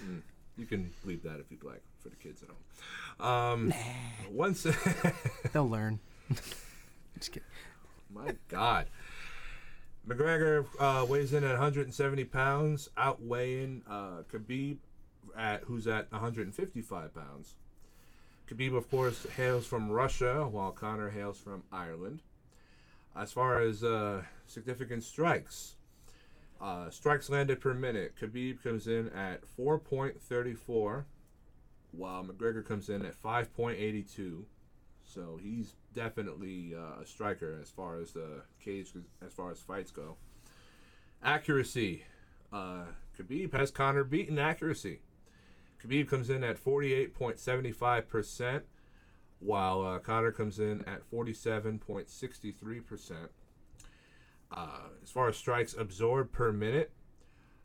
Mm. 0.05 0.21
You 0.59 0.67
can 0.67 0.91
leave 1.05 1.23
that 1.23 1.39
if 1.39 1.47
you'd 1.51 1.63
like 1.63 1.81
for 2.01 2.09
the 2.09 2.17
kids 2.17 2.43
at 2.43 2.49
home. 2.49 2.59
Um, 3.21 3.73
once, 4.31 4.67
They'll 5.53 5.69
learn. 5.69 6.01
Just 7.19 7.33
kidding. 7.33 7.49
my 8.13 8.35
God, 8.49 8.87
McGregor 10.09 10.67
uh, 10.81 11.07
weighs 11.07 11.33
in 11.33 11.45
at 11.45 11.51
170 11.51 12.25
pounds, 12.25 12.89
outweighing 12.97 13.83
uh, 13.89 14.23
Khabib, 14.33 14.79
at 15.37 15.63
who's 15.65 15.87
at 15.87 16.11
155 16.11 17.15
pounds. 17.15 17.55
Khabib, 18.49 18.77
of 18.77 18.91
course, 18.91 19.27
hails 19.37 19.67
from 19.67 19.91
Russia, 19.91 20.47
while 20.51 20.73
Conor 20.73 21.11
hails 21.11 21.39
from 21.39 21.63
Ireland. 21.73 22.23
As 23.15 23.33
far 23.33 23.61
as 23.61 23.85
uh, 23.85 24.23
significant 24.47 25.05
strikes, 25.05 25.77
uh, 26.61 26.91
strikes 26.91 27.31
landed 27.31 27.61
per 27.61 27.75
minute, 27.75 28.15
Khabib 28.21 28.63
comes 28.63 28.87
in 28.87 29.09
at 29.11 29.43
4.34, 29.59 31.05
while 31.93 32.25
McGregor 32.25 32.65
comes 32.65 32.89
in 32.89 33.05
at 33.05 33.21
5.82. 33.21 34.45
So 35.05 35.39
he's 35.43 35.75
definitely 35.95 36.75
uh, 36.75 37.03
a 37.03 37.07
striker 37.07 37.59
as 37.61 37.71
far 37.71 37.99
as 37.99 38.13
the 38.13 38.43
cage, 38.63 38.93
as 39.25 39.33
far 39.33 39.51
as 39.51 39.61
fights 39.61 39.91
go. 39.91 40.17
Accuracy, 41.23 42.05
uh, 42.53 42.85
Khabib 43.19 43.53
has 43.53 43.71
Conor 43.71 44.05
beaten 44.05 44.39
accuracy. 44.39 45.01
Khabib 45.83 46.09
comes 46.09 46.31
in 46.31 46.45
at 46.45 46.63
48.75%, 46.63 48.63
while 49.41 49.85
uh, 49.85 49.99
Conor 49.99 50.33
comes 50.33 50.59
in 50.59 50.83
at 50.87 51.11
47.63%. 51.11 53.13
Uh, 54.55 54.67
as 55.03 55.11
far 55.11 55.29
as 55.29 55.37
strikes 55.37 55.75
absorbed 55.77 56.33
per 56.33 56.53
minute, 56.53 56.93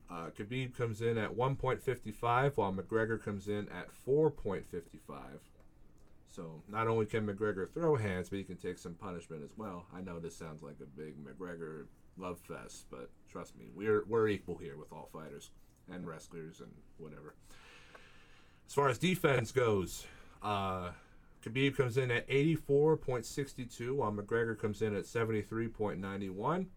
uh, 0.10 0.30
Khabib 0.38 0.76
comes 0.76 1.02
in 1.02 1.17
at 1.17 1.36
1.55, 1.36 2.58
while 2.58 2.74
McGregor 2.74 3.22
comes 3.22 3.48
in 3.48 3.67
at 3.70 3.88
4.55. 4.08 4.63
So 6.30 6.62
not 6.70 6.88
only 6.88 7.06
can 7.06 7.26
McGregor 7.26 7.72
throw 7.72 7.96
hands, 7.96 8.30
but 8.30 8.38
he 8.38 8.43
can 8.43 8.58
take 8.58 8.78
some 8.78 8.93
punishment 8.93 9.43
as 9.43 9.58
well. 9.58 9.86
I 9.96 10.02
know 10.02 10.20
this 10.20 10.36
sounds 10.36 10.62
like 10.62 10.76
a 10.82 10.86
big 10.86 11.15
McGregor 11.17 11.86
love 12.17 12.39
fest, 12.39 12.86
but 12.91 13.10
trust 13.30 13.58
me, 13.58 13.65
we're 13.76 14.04
we're 14.08 14.28
equal 14.28 14.58
here 14.58 14.78
with 14.78 14.91
all 14.91 15.10
fighters 15.12 15.52
and 15.91 16.06
wrestlers 16.06 16.60
and 16.60 16.72
whatever. 16.98 17.34
As 18.67 18.74
far 18.74 18.89
as 18.89 18.98
defense 18.98 19.52
goes, 19.52 20.06
uh, 20.43 20.91
Khabib 21.43 21.78
comes 21.78 21.98
in 21.98 22.12
at 22.12 22.28
84.62, 22.28 23.96
while 23.96 24.12
McGregor 24.12 24.60
comes 24.60 24.82
in 24.82 24.96
at 24.96 25.06
73.91. 25.06 26.67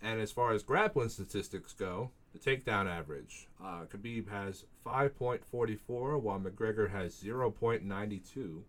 And 0.00 0.20
as 0.20 0.32
far 0.32 0.52
as 0.52 0.62
grappling 0.62 1.08
statistics 1.08 1.72
go, 1.74 2.12
the 2.32 2.38
takedown 2.38 2.86
average, 2.86 3.48
uh, 3.62 3.84
Khabib 3.84 4.28
has 4.28 4.64
5.44, 4.84 6.20
while 6.20 6.38
McGregor 6.38 6.90
has 6.90 7.14
0.92. 7.14 8.62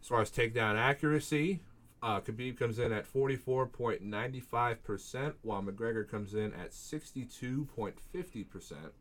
As 0.00 0.08
far 0.08 0.20
as 0.20 0.30
takedown 0.30 0.76
accuracy, 0.76 1.58
uh, 2.02 2.20
Khabib 2.20 2.58
comes 2.58 2.78
in 2.78 2.92
at 2.92 3.12
44.95%, 3.12 5.34
while 5.42 5.62
McGregor 5.62 6.08
comes 6.08 6.34
in 6.34 6.54
at 6.54 6.70
62.50%. 6.70 8.92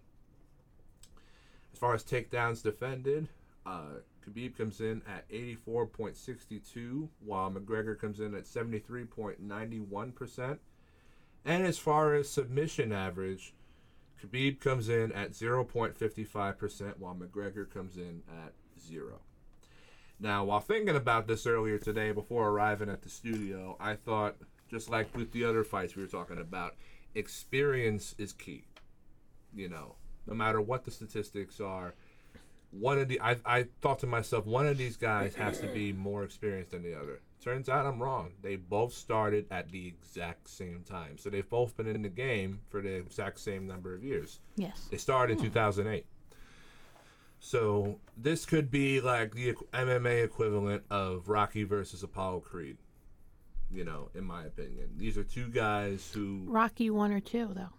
As 1.73 1.79
far 1.79 1.93
as 1.93 2.03
takedowns 2.03 2.63
defended, 2.63 3.29
uh, 3.65 3.99
Khabib 4.25 4.57
comes 4.57 4.81
in 4.81 5.03
at 5.07 5.29
84.62, 5.29 7.09
while 7.19 7.51
McGregor 7.51 7.99
comes 7.99 8.19
in 8.19 8.33
at 8.33 8.45
73.91%. 8.45 10.57
And 11.45 11.65
as 11.65 11.77
far 11.77 12.15
as 12.15 12.27
submission 12.27 12.91
average, 12.91 13.53
Khabib 14.21 14.59
comes 14.59 14.89
in 14.89 15.11
at 15.11 15.31
0.55%, 15.31 16.97
while 16.97 17.15
McGregor 17.15 17.69
comes 17.71 17.97
in 17.97 18.23
at 18.43 18.53
0. 18.79 19.19
Now, 20.19 20.45
while 20.45 20.59
thinking 20.59 20.95
about 20.95 21.27
this 21.27 21.45
earlier 21.45 21.77
today 21.77 22.11
before 22.11 22.49
arriving 22.49 22.89
at 22.89 23.03
the 23.03 23.09
studio, 23.09 23.77
I 23.79 23.95
thought, 23.95 24.37
just 24.69 24.89
like 24.89 25.15
with 25.15 25.31
the 25.31 25.45
other 25.45 25.63
fights 25.63 25.95
we 25.95 26.01
were 26.01 26.07
talking 26.07 26.39
about, 26.39 26.75
experience 27.13 28.15
is 28.17 28.33
key. 28.33 28.63
You 29.53 29.69
know, 29.69 29.95
no 30.25 30.33
matter 30.33 30.59
what 30.59 30.85
the 30.85 30.91
statistics 30.91 31.59
are, 31.59 31.93
one 32.71 32.97
of 32.99 33.07
the 33.07 33.21
I, 33.21 33.37
I 33.45 33.67
thought 33.81 33.99
to 33.99 34.07
myself, 34.07 34.45
one 34.45 34.67
of 34.67 34.77
these 34.77 34.97
guys 34.97 35.35
has 35.35 35.59
to 35.59 35.67
be 35.67 35.93
more 35.93 36.23
experienced 36.23 36.71
than 36.71 36.83
the 36.83 36.97
other. 36.99 37.19
Turns 37.41 37.69
out 37.69 37.85
I'm 37.85 38.01
wrong. 38.01 38.31
They 38.41 38.55
both 38.55 38.93
started 38.93 39.45
at 39.51 39.71
the 39.71 39.87
exact 39.87 40.49
same 40.49 40.83
time. 40.83 41.17
So 41.17 41.29
they've 41.29 41.49
both 41.49 41.77
been 41.77 41.87
in 41.87 42.01
the 42.01 42.09
game 42.09 42.59
for 42.69 42.81
the 42.81 42.95
exact 42.95 43.39
same 43.39 43.67
number 43.67 43.93
of 43.93 44.03
years. 44.03 44.39
Yes. 44.55 44.87
They 44.89 44.97
started 44.97 45.33
in 45.33 45.39
hmm. 45.39 45.45
2008. 45.45 46.05
So 47.39 47.99
this 48.17 48.45
could 48.45 48.71
be 48.71 49.01
like 49.01 49.35
the 49.35 49.53
MMA 49.73 50.23
equivalent 50.23 50.83
of 50.89 51.29
Rocky 51.29 51.63
versus 51.63 52.01
Apollo 52.01 52.39
Creed. 52.39 52.77
You 53.69 53.83
know, 53.83 54.09
in 54.15 54.23
my 54.23 54.45
opinion, 54.45 54.89
these 54.97 55.17
are 55.17 55.23
two 55.23 55.49
guys 55.49 56.11
who. 56.13 56.43
Rocky 56.47 56.89
one 56.89 57.11
or 57.11 57.19
two 57.19 57.51
though. 57.53 57.69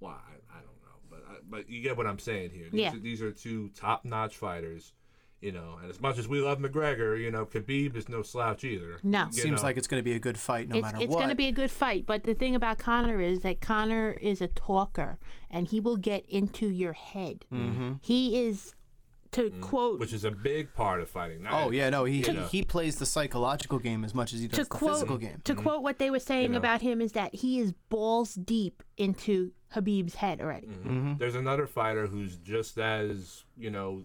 Well, 0.00 0.12
I, 0.12 0.56
I 0.58 0.60
don't 0.60 0.82
know, 0.82 0.98
but 1.10 1.24
I, 1.26 1.36
but 1.48 1.70
you 1.70 1.80
get 1.80 1.96
what 1.96 2.06
I'm 2.06 2.18
saying 2.18 2.50
here. 2.50 2.68
These 2.70 2.80
Yeah. 2.80 2.94
Are, 2.94 2.98
these 2.98 3.22
are 3.22 3.32
two 3.32 3.70
top-notch 3.70 4.36
fighters. 4.36 4.92
You 5.40 5.52
know, 5.52 5.78
and 5.80 5.88
as 5.88 6.00
much 6.00 6.18
as 6.18 6.26
we 6.26 6.40
love 6.40 6.58
McGregor, 6.58 7.16
you 7.20 7.30
know, 7.30 7.46
Khabib 7.46 7.94
is 7.94 8.08
no 8.08 8.22
slouch 8.22 8.64
either. 8.64 8.98
No. 9.04 9.26
You 9.26 9.32
Seems 9.42 9.60
know. 9.60 9.68
like 9.68 9.76
it's 9.76 9.86
going 9.86 10.00
to 10.00 10.04
be 10.04 10.14
a 10.14 10.18
good 10.18 10.36
fight 10.36 10.68
no 10.68 10.74
it's 10.76 10.82
matter 10.82 10.96
it's 10.96 11.06
what. 11.06 11.10
It's 11.10 11.14
going 11.16 11.28
to 11.28 11.36
be 11.36 11.46
a 11.46 11.52
good 11.52 11.70
fight, 11.70 12.06
but 12.06 12.24
the 12.24 12.34
thing 12.34 12.56
about 12.56 12.78
Conor 12.78 13.20
is 13.20 13.40
that 13.42 13.60
Conor 13.60 14.16
is 14.20 14.40
a 14.40 14.48
talker, 14.48 15.18
and 15.48 15.68
he 15.68 15.78
will 15.78 15.96
get 15.96 16.26
into 16.28 16.66
your 16.68 16.92
head. 16.92 17.44
Mm-hmm. 17.52 17.92
He 18.02 18.36
is, 18.46 18.74
to 19.30 19.50
quote, 19.60 20.00
which 20.00 20.12
is 20.12 20.24
a 20.24 20.32
big 20.32 20.74
part 20.74 21.00
of 21.00 21.08
fighting. 21.08 21.44
Not- 21.44 21.52
Oh 21.66 21.70
yeah, 21.70 21.88
no, 21.90 22.04
he 22.04 22.26
You 22.26 22.32
know. 22.32 22.46
he 22.46 22.64
plays 22.64 22.96
the 22.96 23.06
psychological 23.06 23.78
game 23.78 24.04
as 24.04 24.14
much 24.16 24.32
as 24.32 24.40
he 24.40 24.48
does 24.48 24.56
to 24.58 24.64
the 24.64 24.70
quote 24.70 24.92
physical 24.94 25.18
game. 25.18 25.40
to 25.44 25.54
quote 25.54 25.82
what 25.84 25.98
they 26.00 26.10
were 26.10 26.18
saying 26.18 26.50
know. 26.50 26.58
about 26.58 26.80
him 26.80 27.00
is 27.00 27.12
that 27.12 27.32
he 27.34 27.60
is 27.60 27.72
balls 27.90 28.34
deep 28.34 28.82
into 28.96 29.52
Khabib's 29.72 30.16
head 30.16 30.40
already. 30.40 30.66
Mm-hmm. 30.66 31.12
There's 31.18 31.36
another 31.36 31.68
fighter 31.68 32.08
who's 32.08 32.38
just 32.38 32.76
as 32.78 33.44
you 33.56 33.70
know 33.70 34.02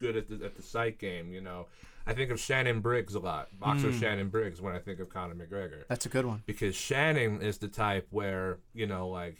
good 0.00 0.16
at 0.16 0.28
the 0.28 0.44
at 0.44 0.56
the 0.56 0.62
sight 0.62 0.98
game. 0.98 1.32
You 1.32 1.40
know, 1.40 1.66
I 2.06 2.14
think 2.14 2.30
of 2.30 2.40
Shannon 2.40 2.80
Briggs 2.80 3.14
a 3.14 3.20
lot, 3.20 3.48
boxer 3.60 3.88
Mm. 3.88 4.00
Shannon 4.00 4.28
Briggs, 4.28 4.60
when 4.60 4.74
I 4.74 4.78
think 4.78 4.98
of 4.98 5.08
Conor 5.08 5.34
McGregor, 5.34 5.86
That's 5.88 6.06
a 6.06 6.08
good 6.08 6.26
one. 6.26 6.42
because 6.46 6.74
Shannon 6.74 7.42
is 7.42 7.58
the 7.58 7.68
type 7.68 8.06
where 8.10 8.58
you 8.74 8.86
know, 8.86 9.08
like, 9.08 9.36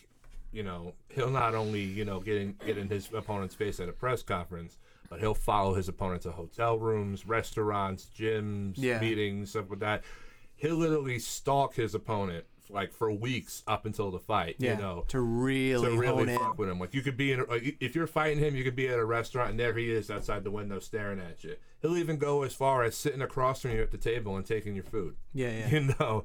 you 0.52 0.62
know, 0.62 0.94
he'll 1.08 1.30
not 1.30 1.54
only 1.54 1.80
you 1.82 2.04
know 2.04 2.20
get 2.20 2.36
in 2.36 2.54
get 2.64 2.78
in 2.78 2.88
his 2.88 3.08
opponent's 3.12 3.54
face 3.54 3.80
at 3.80 3.88
a 3.88 3.92
press 3.92 4.22
conference, 4.22 4.78
but 5.08 5.18
he'll 5.20 5.34
follow 5.34 5.74
his 5.74 5.88
opponent 5.88 6.22
to 6.22 6.30
hotel 6.30 6.78
rooms, 6.78 7.26
restaurants, 7.26 8.08
gyms, 8.16 8.74
Yeah. 8.76 9.00
meetings, 9.00 9.50
stuff 9.50 9.70
like 9.70 9.80
that. 9.80 10.04
He'll 10.56 10.76
literally 10.76 11.18
stalk 11.18 11.74
his 11.74 11.94
opponent 11.94 12.44
like 12.72 12.92
for 12.92 13.10
weeks 13.10 13.62
up 13.66 13.84
until 13.86 14.10
the 14.10 14.18
fight. 14.18 14.56
Yeah, 14.58 14.74
You 14.76 14.82
know, 14.82 15.04
to 15.08 15.20
really, 15.20 15.84
to 15.84 15.90
hone 15.90 15.98
really 15.98 16.32
in. 16.34 16.38
fuck 16.38 16.58
with 16.58 16.68
him. 16.68 16.78
Like 16.78 16.94
you 16.94 17.02
could 17.02 17.16
be 17.16 17.32
in, 17.32 17.40
a, 17.40 17.44
like, 17.44 17.76
if 17.80 17.94
you're 17.94 18.06
fighting 18.06 18.38
him, 18.38 18.54
you 18.56 18.64
could 18.64 18.76
be 18.76 18.88
at 18.88 18.98
a 18.98 19.04
restaurant 19.04 19.50
and 19.50 19.60
there 19.60 19.74
he 19.76 19.90
is 19.90 20.10
outside 20.10 20.44
the 20.44 20.50
window 20.50 20.78
staring 20.78 21.18
at 21.20 21.42
you. 21.44 21.56
He'll 21.82 21.96
even 21.96 22.16
go 22.18 22.42
as 22.42 22.54
far 22.54 22.82
as 22.82 22.94
sitting 22.96 23.22
across 23.22 23.62
from 23.62 23.72
you 23.72 23.82
at 23.82 23.90
the 23.90 23.98
table 23.98 24.36
and 24.36 24.44
taking 24.46 24.74
your 24.74 24.84
food. 24.84 25.16
Yeah, 25.32 25.50
yeah. 25.50 25.68
You 25.70 25.94
know, 25.98 26.24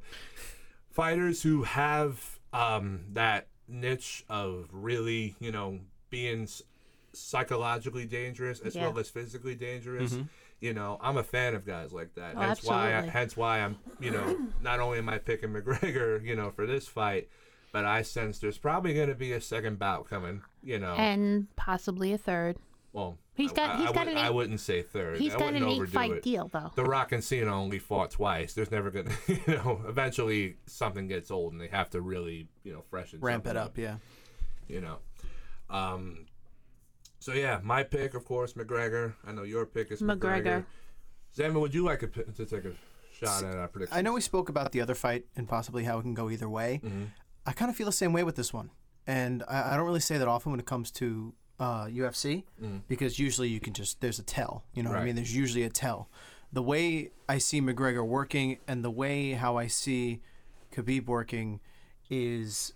fighters 0.91 1.41
who 1.43 1.63
have 1.63 2.39
um, 2.53 3.01
that 3.13 3.47
niche 3.67 4.23
of 4.29 4.67
really, 4.71 5.35
you 5.39 5.51
know, 5.51 5.79
being 6.09 6.47
psychologically 7.13 8.05
dangerous 8.05 8.59
as 8.59 8.75
Yeah. 8.75 8.87
well 8.87 8.99
as 8.99 9.09
physically 9.09 9.55
dangerous. 9.55 10.13
Mm-hmm. 10.13 10.23
You 10.61 10.73
know, 10.73 10.97
I'm 11.01 11.17
a 11.17 11.23
fan 11.23 11.53
of 11.53 11.65
guys 11.65 11.91
like 11.91 12.15
that. 12.15 12.33
Oh, 12.35 12.39
hence 12.41 12.63
why, 12.63 12.95
I, 12.95 13.01
hence 13.01 13.35
why 13.37 13.59
I'm, 13.59 13.77
you 13.99 14.11
know, 14.11 14.37
not 14.61 14.79
only 14.79 14.97
am 14.99 15.09
I 15.09 15.17
picking 15.17 15.49
McGregor, 15.53 16.23
you 16.23 16.35
know, 16.35 16.49
for 16.49 16.65
this 16.65 16.87
fight, 16.87 17.29
but 17.71 17.83
I 17.85 18.01
sense 18.03 18.39
there's 18.39 18.57
probably 18.57 18.93
going 18.93 19.09
to 19.09 19.15
be 19.15 19.33
a 19.33 19.41
second 19.41 19.77
bout 19.79 20.09
coming. 20.09 20.41
You 20.63 20.79
know, 20.79 20.93
And 20.95 21.47
possibly 21.55 22.13
a 22.13 22.17
third. 22.17 22.57
well, 22.93 23.17
He's 23.35 23.51
got- 23.51 23.71
I, 23.71 23.77
he's 23.79 23.89
I, 23.89 23.91
got 23.91 24.05
would, 24.07 24.13
an 24.15 24.17
I 24.17 24.27
eight- 24.29 24.33
wouldn't 24.33 24.59
say 24.61 24.81
third. 24.81 25.17
He's 25.17 25.35
I 25.35 25.39
got 25.39 25.53
an 25.53 25.65
eight 25.67 25.89
fight 25.89 26.11
it. 26.13 26.23
deal 26.23 26.47
though. 26.47 26.71
The 26.73 26.85
Rock 26.85 27.11
and 27.11 27.21
Cena 27.21 27.53
only 27.53 27.79
fought 27.79 28.11
twice. 28.11 28.53
There's 28.53 28.71
never 28.71 28.89
gonna, 28.91 29.11
you 29.27 29.41
know, 29.47 29.81
eventually 29.89 30.55
something 30.67 31.09
gets 31.09 31.29
old 31.29 31.51
and 31.51 31.59
they 31.61 31.67
have 31.67 31.89
to 31.89 31.99
really, 32.01 32.47
you 32.63 32.71
know, 32.71 32.81
freshen 32.89 33.19
Ramp 33.19 33.45
it 33.45 33.49
something 33.49 33.61
up, 33.61 33.77
yeah. 33.77 33.97
You 34.69 34.79
know, 34.79 34.97
um, 35.69 36.25
so 37.25 37.33
yeah, 37.33 37.59
my 37.63 37.81
pick, 37.81 38.13
of 38.13 38.23
course, 38.23 38.53
McGregor. 38.53 39.15
I 39.25 39.31
know 39.31 39.41
your 39.41 39.65
pick 39.65 39.89
is 39.89 39.99
McGregor. 39.99 40.43
McGregor. 40.43 40.65
Zama, 41.35 41.59
would 41.59 41.73
you 41.73 41.83
like 41.83 42.01
to, 42.01 42.07
to 42.07 42.45
take 42.45 42.65
a 42.65 42.73
shot 43.17 43.43
at 43.43 43.57
our 43.57 43.67
prediction? 43.67 43.97
I 43.97 44.03
know 44.03 44.13
we 44.13 44.21
spoke 44.21 44.47
about 44.47 44.73
the 44.73 44.79
other 44.79 44.93
fight 44.93 45.25
and 45.35 45.49
possibly 45.49 45.85
how 45.85 45.97
it 45.97 46.03
can 46.03 46.13
go 46.13 46.29
either 46.29 46.47
way. 46.47 46.81
Mm-hmm. 46.85 47.05
I 47.43 47.53
kind 47.53 47.71
of 47.71 47.75
feel 47.75 47.87
the 47.87 47.91
same 47.93 48.13
way 48.13 48.23
with 48.23 48.35
this 48.35 48.53
one, 48.53 48.69
and 49.07 49.41
I, 49.49 49.73
I 49.73 49.75
don't 49.75 49.87
really 49.87 50.01
say 50.01 50.19
that 50.19 50.27
often 50.27 50.51
when 50.51 50.59
it 50.59 50.67
comes 50.67 50.91
to 50.91 51.33
uh, 51.59 51.85
UFC 51.85 52.43
because 52.87 53.17
usually 53.17 53.49
you 53.49 53.59
can 53.59 53.73
just 53.73 54.01
there's 54.01 54.19
a 54.19 54.23
tell. 54.23 54.63
You 54.75 54.83
know 54.83 54.91
what 54.91 54.99
I. 54.99 55.03
Mean? 55.03 55.15
There's 55.15 55.35
usually 55.35 55.63
a 55.63 55.69
tell. 55.69 56.09
The 56.53 56.61
way 56.61 57.09
I 57.27 57.39
see 57.39 57.59
McGregor 57.59 58.05
working 58.05 58.59
and 58.67 58.85
the 58.85 58.91
way 58.91 59.31
how 59.31 59.57
I 59.57 59.65
see 59.65 60.21
Khabib 60.71 61.07
working 61.07 61.59
is. 62.07 62.71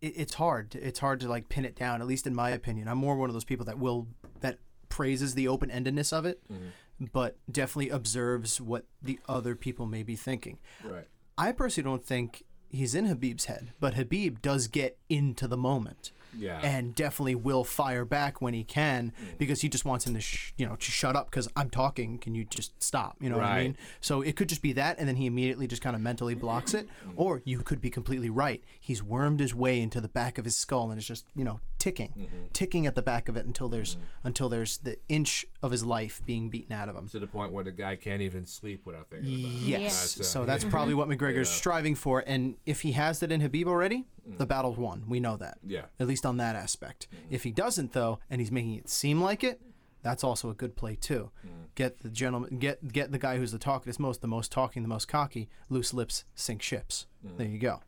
It, 0.00 0.14
it's 0.16 0.34
hard. 0.34 0.74
It's 0.74 0.98
hard 0.98 1.20
to 1.20 1.28
like 1.28 1.48
pin 1.48 1.64
it 1.64 1.76
down. 1.76 2.00
At 2.00 2.06
least 2.06 2.26
in 2.26 2.34
my 2.34 2.50
opinion, 2.50 2.88
I'm 2.88 2.98
more 2.98 3.16
one 3.16 3.30
of 3.30 3.34
those 3.34 3.44
people 3.44 3.66
that 3.66 3.78
will 3.78 4.08
that 4.40 4.58
praises 4.88 5.34
the 5.34 5.48
open 5.48 5.70
endedness 5.70 6.12
of 6.12 6.24
it, 6.24 6.40
mm-hmm. 6.50 7.06
but 7.12 7.36
definitely 7.50 7.90
observes 7.90 8.60
what 8.60 8.84
the 9.02 9.18
other 9.28 9.54
people 9.54 9.86
may 9.86 10.02
be 10.02 10.16
thinking. 10.16 10.58
Right. 10.84 11.06
I 11.36 11.52
personally 11.52 11.90
don't 11.90 12.04
think 12.04 12.44
he's 12.70 12.94
in 12.94 13.06
Khabib's 13.08 13.46
head, 13.46 13.72
but 13.80 13.94
Habib 13.94 14.40
does 14.40 14.68
get 14.68 14.98
into 15.08 15.48
the 15.48 15.56
moment. 15.56 16.12
Yeah. 16.38 16.60
And 16.62 16.94
definitely 16.94 17.34
will 17.34 17.64
fire 17.64 18.04
back 18.04 18.40
when 18.40 18.54
he 18.54 18.64
can 18.64 19.12
mm. 19.12 19.38
because 19.38 19.60
he 19.60 19.68
just 19.68 19.84
wants 19.84 20.06
him 20.06 20.14
to, 20.14 20.20
sh- 20.20 20.52
you 20.56 20.66
know, 20.66 20.76
to 20.76 20.90
shut 20.90 21.16
up 21.16 21.30
because 21.30 21.48
I'm 21.56 21.70
talking. 21.70 22.18
Can 22.18 22.34
you 22.34 22.44
just 22.44 22.82
stop? 22.82 23.16
You 23.20 23.30
know 23.30 23.36
what 23.36 23.46
I 23.46 23.62
mean? 23.62 23.76
So 24.00 24.22
it 24.22 24.36
could 24.36 24.48
just 24.48 24.62
be 24.62 24.72
that, 24.74 24.98
and 24.98 25.08
then 25.08 25.16
he 25.16 25.26
immediately 25.26 25.66
just 25.66 25.82
kind 25.82 25.96
of 25.96 26.02
mentally 26.02 26.34
blocks 26.34 26.74
it. 26.74 26.86
Mm. 26.86 27.12
Or 27.16 27.42
you 27.44 27.60
could 27.60 27.80
be 27.80 27.90
completely 27.90 28.30
right. 28.30 28.62
He's 28.80 29.02
wormed 29.02 29.40
his 29.40 29.54
way 29.54 29.80
into 29.80 30.00
the 30.00 30.08
back 30.08 30.38
of 30.38 30.44
his 30.44 30.56
skull 30.56 30.90
and 30.90 30.98
is 30.98 31.06
just, 31.06 31.26
you 31.34 31.44
know, 31.44 31.60
ticking, 31.84 32.14
mm-hmm. 32.16 32.46
ticking 32.54 32.86
at 32.86 32.94
the 32.94 33.02
back 33.02 33.28
of 33.28 33.36
it 33.36 33.44
until 33.44 33.68
there's 33.68 33.96
mm-hmm. 33.96 34.28
until 34.28 34.48
there's 34.48 34.78
the 34.78 34.96
inch 35.10 35.44
of 35.62 35.70
his 35.70 35.84
life 35.84 36.22
being 36.24 36.48
beaten 36.48 36.72
out 36.74 36.88
of 36.88 36.96
him. 36.96 37.06
to 37.08 37.18
the 37.18 37.26
point 37.26 37.52
where 37.52 37.62
the 37.62 37.70
guy 37.70 37.94
can't 37.94 38.22
even 38.22 38.46
sleep 38.46 38.86
without 38.86 39.10
thinking 39.10 39.44
about 39.44 39.52
it. 39.52 39.58
Yes. 39.58 40.14
That's, 40.14 40.20
uh, 40.20 40.32
so 40.32 40.44
that's 40.46 40.64
probably 40.74 40.94
what 40.94 41.10
McGregor's 41.10 41.50
striving 41.50 41.94
for. 41.94 42.24
And 42.26 42.56
if 42.64 42.80
he 42.80 42.92
has 42.92 43.20
that 43.20 43.30
in 43.30 43.42
Khabib 43.42 43.66
already, 43.66 44.06
mm. 44.26 44.38
the 44.38 44.46
battle's 44.46 44.78
won. 44.78 45.04
We 45.06 45.20
know 45.20 45.36
that. 45.36 45.58
Yeah. 45.62 45.82
At 46.00 46.06
least 46.06 46.24
on 46.24 46.38
that 46.38 46.56
aspect. 46.56 47.06
Mm. 47.12 47.18
If 47.28 47.42
he 47.42 47.50
doesn't, 47.50 47.92
though, 47.92 48.18
and 48.30 48.40
he's 48.40 48.50
making 48.50 48.76
it 48.76 48.88
seem 48.88 49.20
like 49.20 49.44
it, 49.44 49.60
that's 50.02 50.24
also 50.24 50.48
a 50.48 50.54
good 50.54 50.76
play 50.76 50.96
too. 50.96 51.32
Mm. 51.46 51.50
Get 51.74 52.00
the 52.00 52.08
gentleman, 52.08 52.58
get 52.58 52.92
get 52.92 53.12
the 53.12 53.18
guy 53.18 53.36
who's 53.36 53.52
the 53.52 53.58
talkative 53.58 54.00
most, 54.00 54.22
the 54.22 54.26
most 54.26 54.50
talking, 54.50 54.82
the 54.82 54.88
most 54.88 55.06
cocky. 55.06 55.50
Loose 55.68 55.92
lips 55.92 56.24
sink 56.34 56.62
ships. 56.62 57.06
There 57.36 57.46
you 57.46 57.58
go. 57.58 57.80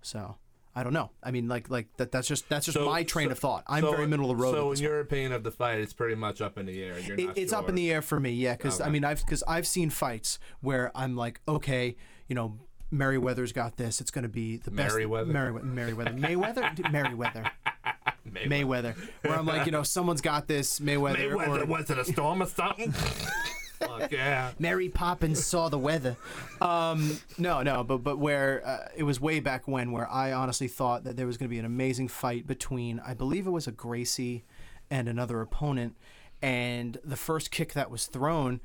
So 0.00 0.36
I 0.76 0.84
don't 0.84 0.92
know. 0.92 1.10
I 1.22 1.30
mean, 1.30 1.48
like 1.48 1.70
like 1.70 1.88
that. 1.96 2.12
That's 2.12 2.28
just 2.28 2.48
that's 2.48 2.66
just 2.66 2.76
So- 2.76 2.84
my 2.84 3.02
train 3.02 3.28
so- 3.28 3.32
of 3.32 3.38
thought. 3.38 3.64
I'm 3.66 3.82
so- 3.82 3.92
very 3.92 4.06
middle 4.06 4.30
of 4.30 4.36
the 4.36 4.42
road. 4.42 4.52
So, 4.52 4.72
in 4.72 4.78
your 4.78 5.00
opinion 5.00 5.32
of 5.32 5.42
the 5.42 5.50
fight, 5.50 5.80
it's 5.80 5.94
pretty 5.94 6.14
much 6.14 6.42
up 6.42 6.58
in 6.58 6.66
the 6.66 6.82
air. 6.82 6.98
You're 6.98 7.18
it, 7.18 7.26
not 7.26 7.38
it's 7.38 7.52
up 7.54 7.68
in 7.70 7.74
the 7.74 7.90
air 7.90 8.02
for 8.02 8.20
me 8.20 8.30
yeah 8.32 8.52
because 8.52 8.80
i 8.80 8.88
mean 8.90 9.04
i've 9.04 9.20
because 9.24 9.42
i've 9.48 9.66
seen 9.66 9.90
fights 9.90 10.38
where 10.60 10.92
i'm 10.94 11.16
like 11.16 11.40
okay 11.48 11.96
you 12.28 12.34
know 12.34 12.58
Merriweather's 12.92 13.52
got 13.52 13.76
this. 13.76 14.00
It's 14.00 14.12
going 14.12 14.22
to 14.22 14.28
be 14.28 14.58
the 14.58 14.70
best. 14.70 14.94
Merriweather? 14.94 15.32
Merriweather. 15.32 15.66
Merriweather. 15.66 16.12
Mayweather. 16.12 16.92
Merriweather. 16.92 17.50
Mayweather. 18.30 18.94
Where 19.22 19.34
I'm 19.36 19.46
like, 19.46 19.66
you 19.66 19.72
know, 19.72 19.82
someone's 19.82 20.20
got 20.20 20.46
this. 20.46 20.78
Mayweather. 20.78 21.32
Mayweather 21.32 21.62
or 21.62 21.66
went 21.66 21.88
to 21.88 21.94
the 21.94 22.04
storm 22.04 22.42
or 22.42 22.46
something. 22.46 22.94
Fuck 23.78 24.10
yeah. 24.12 24.52
Mary 24.58 24.88
Poppins 24.88 25.44
saw 25.44 25.68
the 25.68 25.78
weather. 25.78 26.16
Um, 26.60 27.18
no, 27.38 27.62
no, 27.62 27.84
but 27.84 27.98
but 27.98 28.18
where 28.18 28.66
uh, 28.66 28.88
it 28.96 29.02
was 29.02 29.20
way 29.20 29.40
back 29.40 29.68
when, 29.68 29.92
where 29.92 30.08
I 30.10 30.32
honestly 30.32 30.68
thought 30.68 31.04
that 31.04 31.16
there 31.16 31.26
was 31.26 31.36
going 31.36 31.48
to 31.48 31.50
be 31.50 31.58
an 31.58 31.64
amazing 31.64 32.08
fight 32.08 32.46
between, 32.46 33.00
I 33.06 33.14
believe 33.14 33.46
it 33.46 33.50
was 33.50 33.66
a 33.66 33.72
Gracie 33.72 34.44
and 34.90 35.08
another 35.08 35.40
opponent, 35.40 35.96
and 36.40 36.98
the 37.04 37.16
first 37.16 37.50
kick 37.50 37.74
that 37.74 37.90
was 37.90 38.06
thrown, 38.06 38.60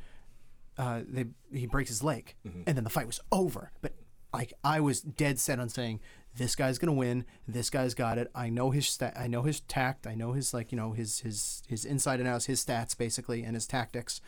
uh, 0.77 1.01
they 1.07 1.25
he 1.51 1.65
breaks 1.65 1.89
his 1.89 2.03
leg, 2.03 2.35
and 2.65 2.77
then 2.77 2.83
the 2.83 2.89
fight 2.89 3.07
was 3.07 3.19
over. 3.31 3.71
But 3.81 3.93
like 4.33 4.53
I 4.63 4.79
was 4.79 5.01
dead 5.01 5.39
set 5.39 5.59
on 5.59 5.69
saying. 5.69 5.99
This 6.33 6.55
guy's 6.55 6.79
gonna 6.79 6.93
win. 6.93 7.25
This 7.45 7.69
guy's 7.69 7.93
got 7.93 8.17
it. 8.17 8.31
I 8.33 8.47
know 8.47 8.71
his 8.71 8.87
stat. 8.87 9.15
I 9.19 9.27
know 9.27 9.41
his 9.41 9.59
tact. 9.59 10.07
I 10.07 10.15
know 10.15 10.31
his 10.31 10.53
like 10.53 10.71
you 10.71 10.77
know 10.77 10.93
his 10.93 11.19
his 11.19 11.61
his 11.67 11.83
inside 11.83 12.21
and 12.21 12.29
outs, 12.29 12.45
his 12.45 12.63
stats 12.63 12.97
basically, 12.97 13.43
and 13.43 13.53
his 13.53 13.67
tactics 13.67 14.21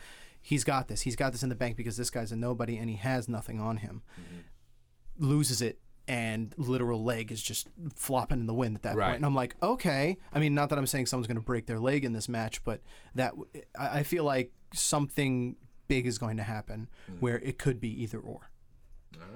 he's 0.44 0.62
got 0.62 0.88
this. 0.88 1.00
He's 1.00 1.16
got 1.16 1.32
this 1.32 1.42
in 1.42 1.48
the 1.48 1.54
bank 1.54 1.76
because 1.76 1.96
this 1.96 2.10
guy's 2.10 2.30
a 2.30 2.36
nobody 2.36 2.76
and 2.76 2.90
he 2.90 2.96
has 2.96 3.28
nothing 3.28 3.60
on 3.60 3.78
him. 3.78 4.02
Mm-hmm. 4.20 5.26
Loses 5.26 5.62
it 5.62 5.78
and 6.06 6.54
literal 6.58 7.02
leg 7.02 7.32
is 7.32 7.42
just 7.42 7.68
flopping 7.96 8.40
in 8.40 8.46
the 8.46 8.52
wind 8.52 8.76
at 8.76 8.82
that 8.82 8.94
Right. 8.94 9.06
point. 9.06 9.16
And 9.16 9.24
I'm 9.24 9.34
like, 9.34 9.56
okay. 9.62 10.18
I 10.34 10.38
mean, 10.38 10.54
not 10.54 10.68
that 10.68 10.78
I'm 10.78 10.86
saying 10.86 11.06
someone's 11.06 11.26
going 11.26 11.38
to 11.38 11.42
break 11.42 11.64
their 11.64 11.80
leg 11.80 12.04
in 12.04 12.12
this 12.12 12.28
match, 12.28 12.62
but 12.62 12.82
that 13.14 13.32
I 13.78 14.00
I 14.00 14.02
feel 14.02 14.24
like 14.24 14.52
something 14.74 15.56
big 15.88 16.06
is 16.06 16.18
going 16.18 16.36
to 16.36 16.42
happen 16.42 16.88
mm. 17.10 17.20
where 17.20 17.38
it 17.38 17.58
could 17.58 17.80
be 17.80 18.02
either 18.02 18.18
or. 18.18 18.50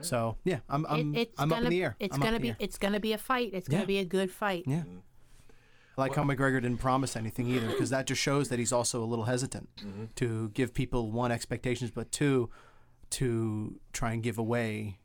So 0.00 0.36
yeah, 0.44 0.58
I'm 0.68 0.84
I'm, 0.86 1.14
it, 1.14 1.20
it's 1.20 1.40
I'm 1.40 1.48
gonna, 1.48 1.62
up 1.62 1.66
in 1.66 1.70
the 1.70 1.82
air. 1.82 1.96
It's 1.98 2.14
I'm 2.14 2.20
gonna 2.20 2.40
be 2.40 2.54
it's 2.58 2.76
gonna 2.76 3.00
be 3.00 3.12
a 3.14 3.18
fight. 3.18 3.50
It's 3.54 3.68
gonna 3.68 3.86
be 3.86 3.98
a 3.98 4.04
good 4.04 4.30
fight. 4.30 4.64
Yeah. 4.66 4.82
I 4.82 4.82
like 5.98 6.14
how 6.14 6.22
McGregor 6.24 6.62
didn't 6.62 6.78
promise 6.78 7.16
anything 7.16 7.48
either, 7.48 7.66
because 7.66 7.90
that 7.90 8.06
just 8.06 8.20
shows 8.22 8.48
that 8.48 8.58
he's 8.58 8.72
also 8.72 9.02
a 9.02 9.06
little 9.06 9.24
hesitant 9.26 9.68
Mm-hmm. 9.78 10.04
to 10.16 10.48
give 10.50 10.72
people 10.72 11.10
one 11.10 11.30
expectations, 11.32 11.90
but 11.90 12.10
two 12.12 12.48
to 13.10 13.78
try 13.92 14.12
and 14.12 14.22
give 14.22 14.38
away 14.38 14.98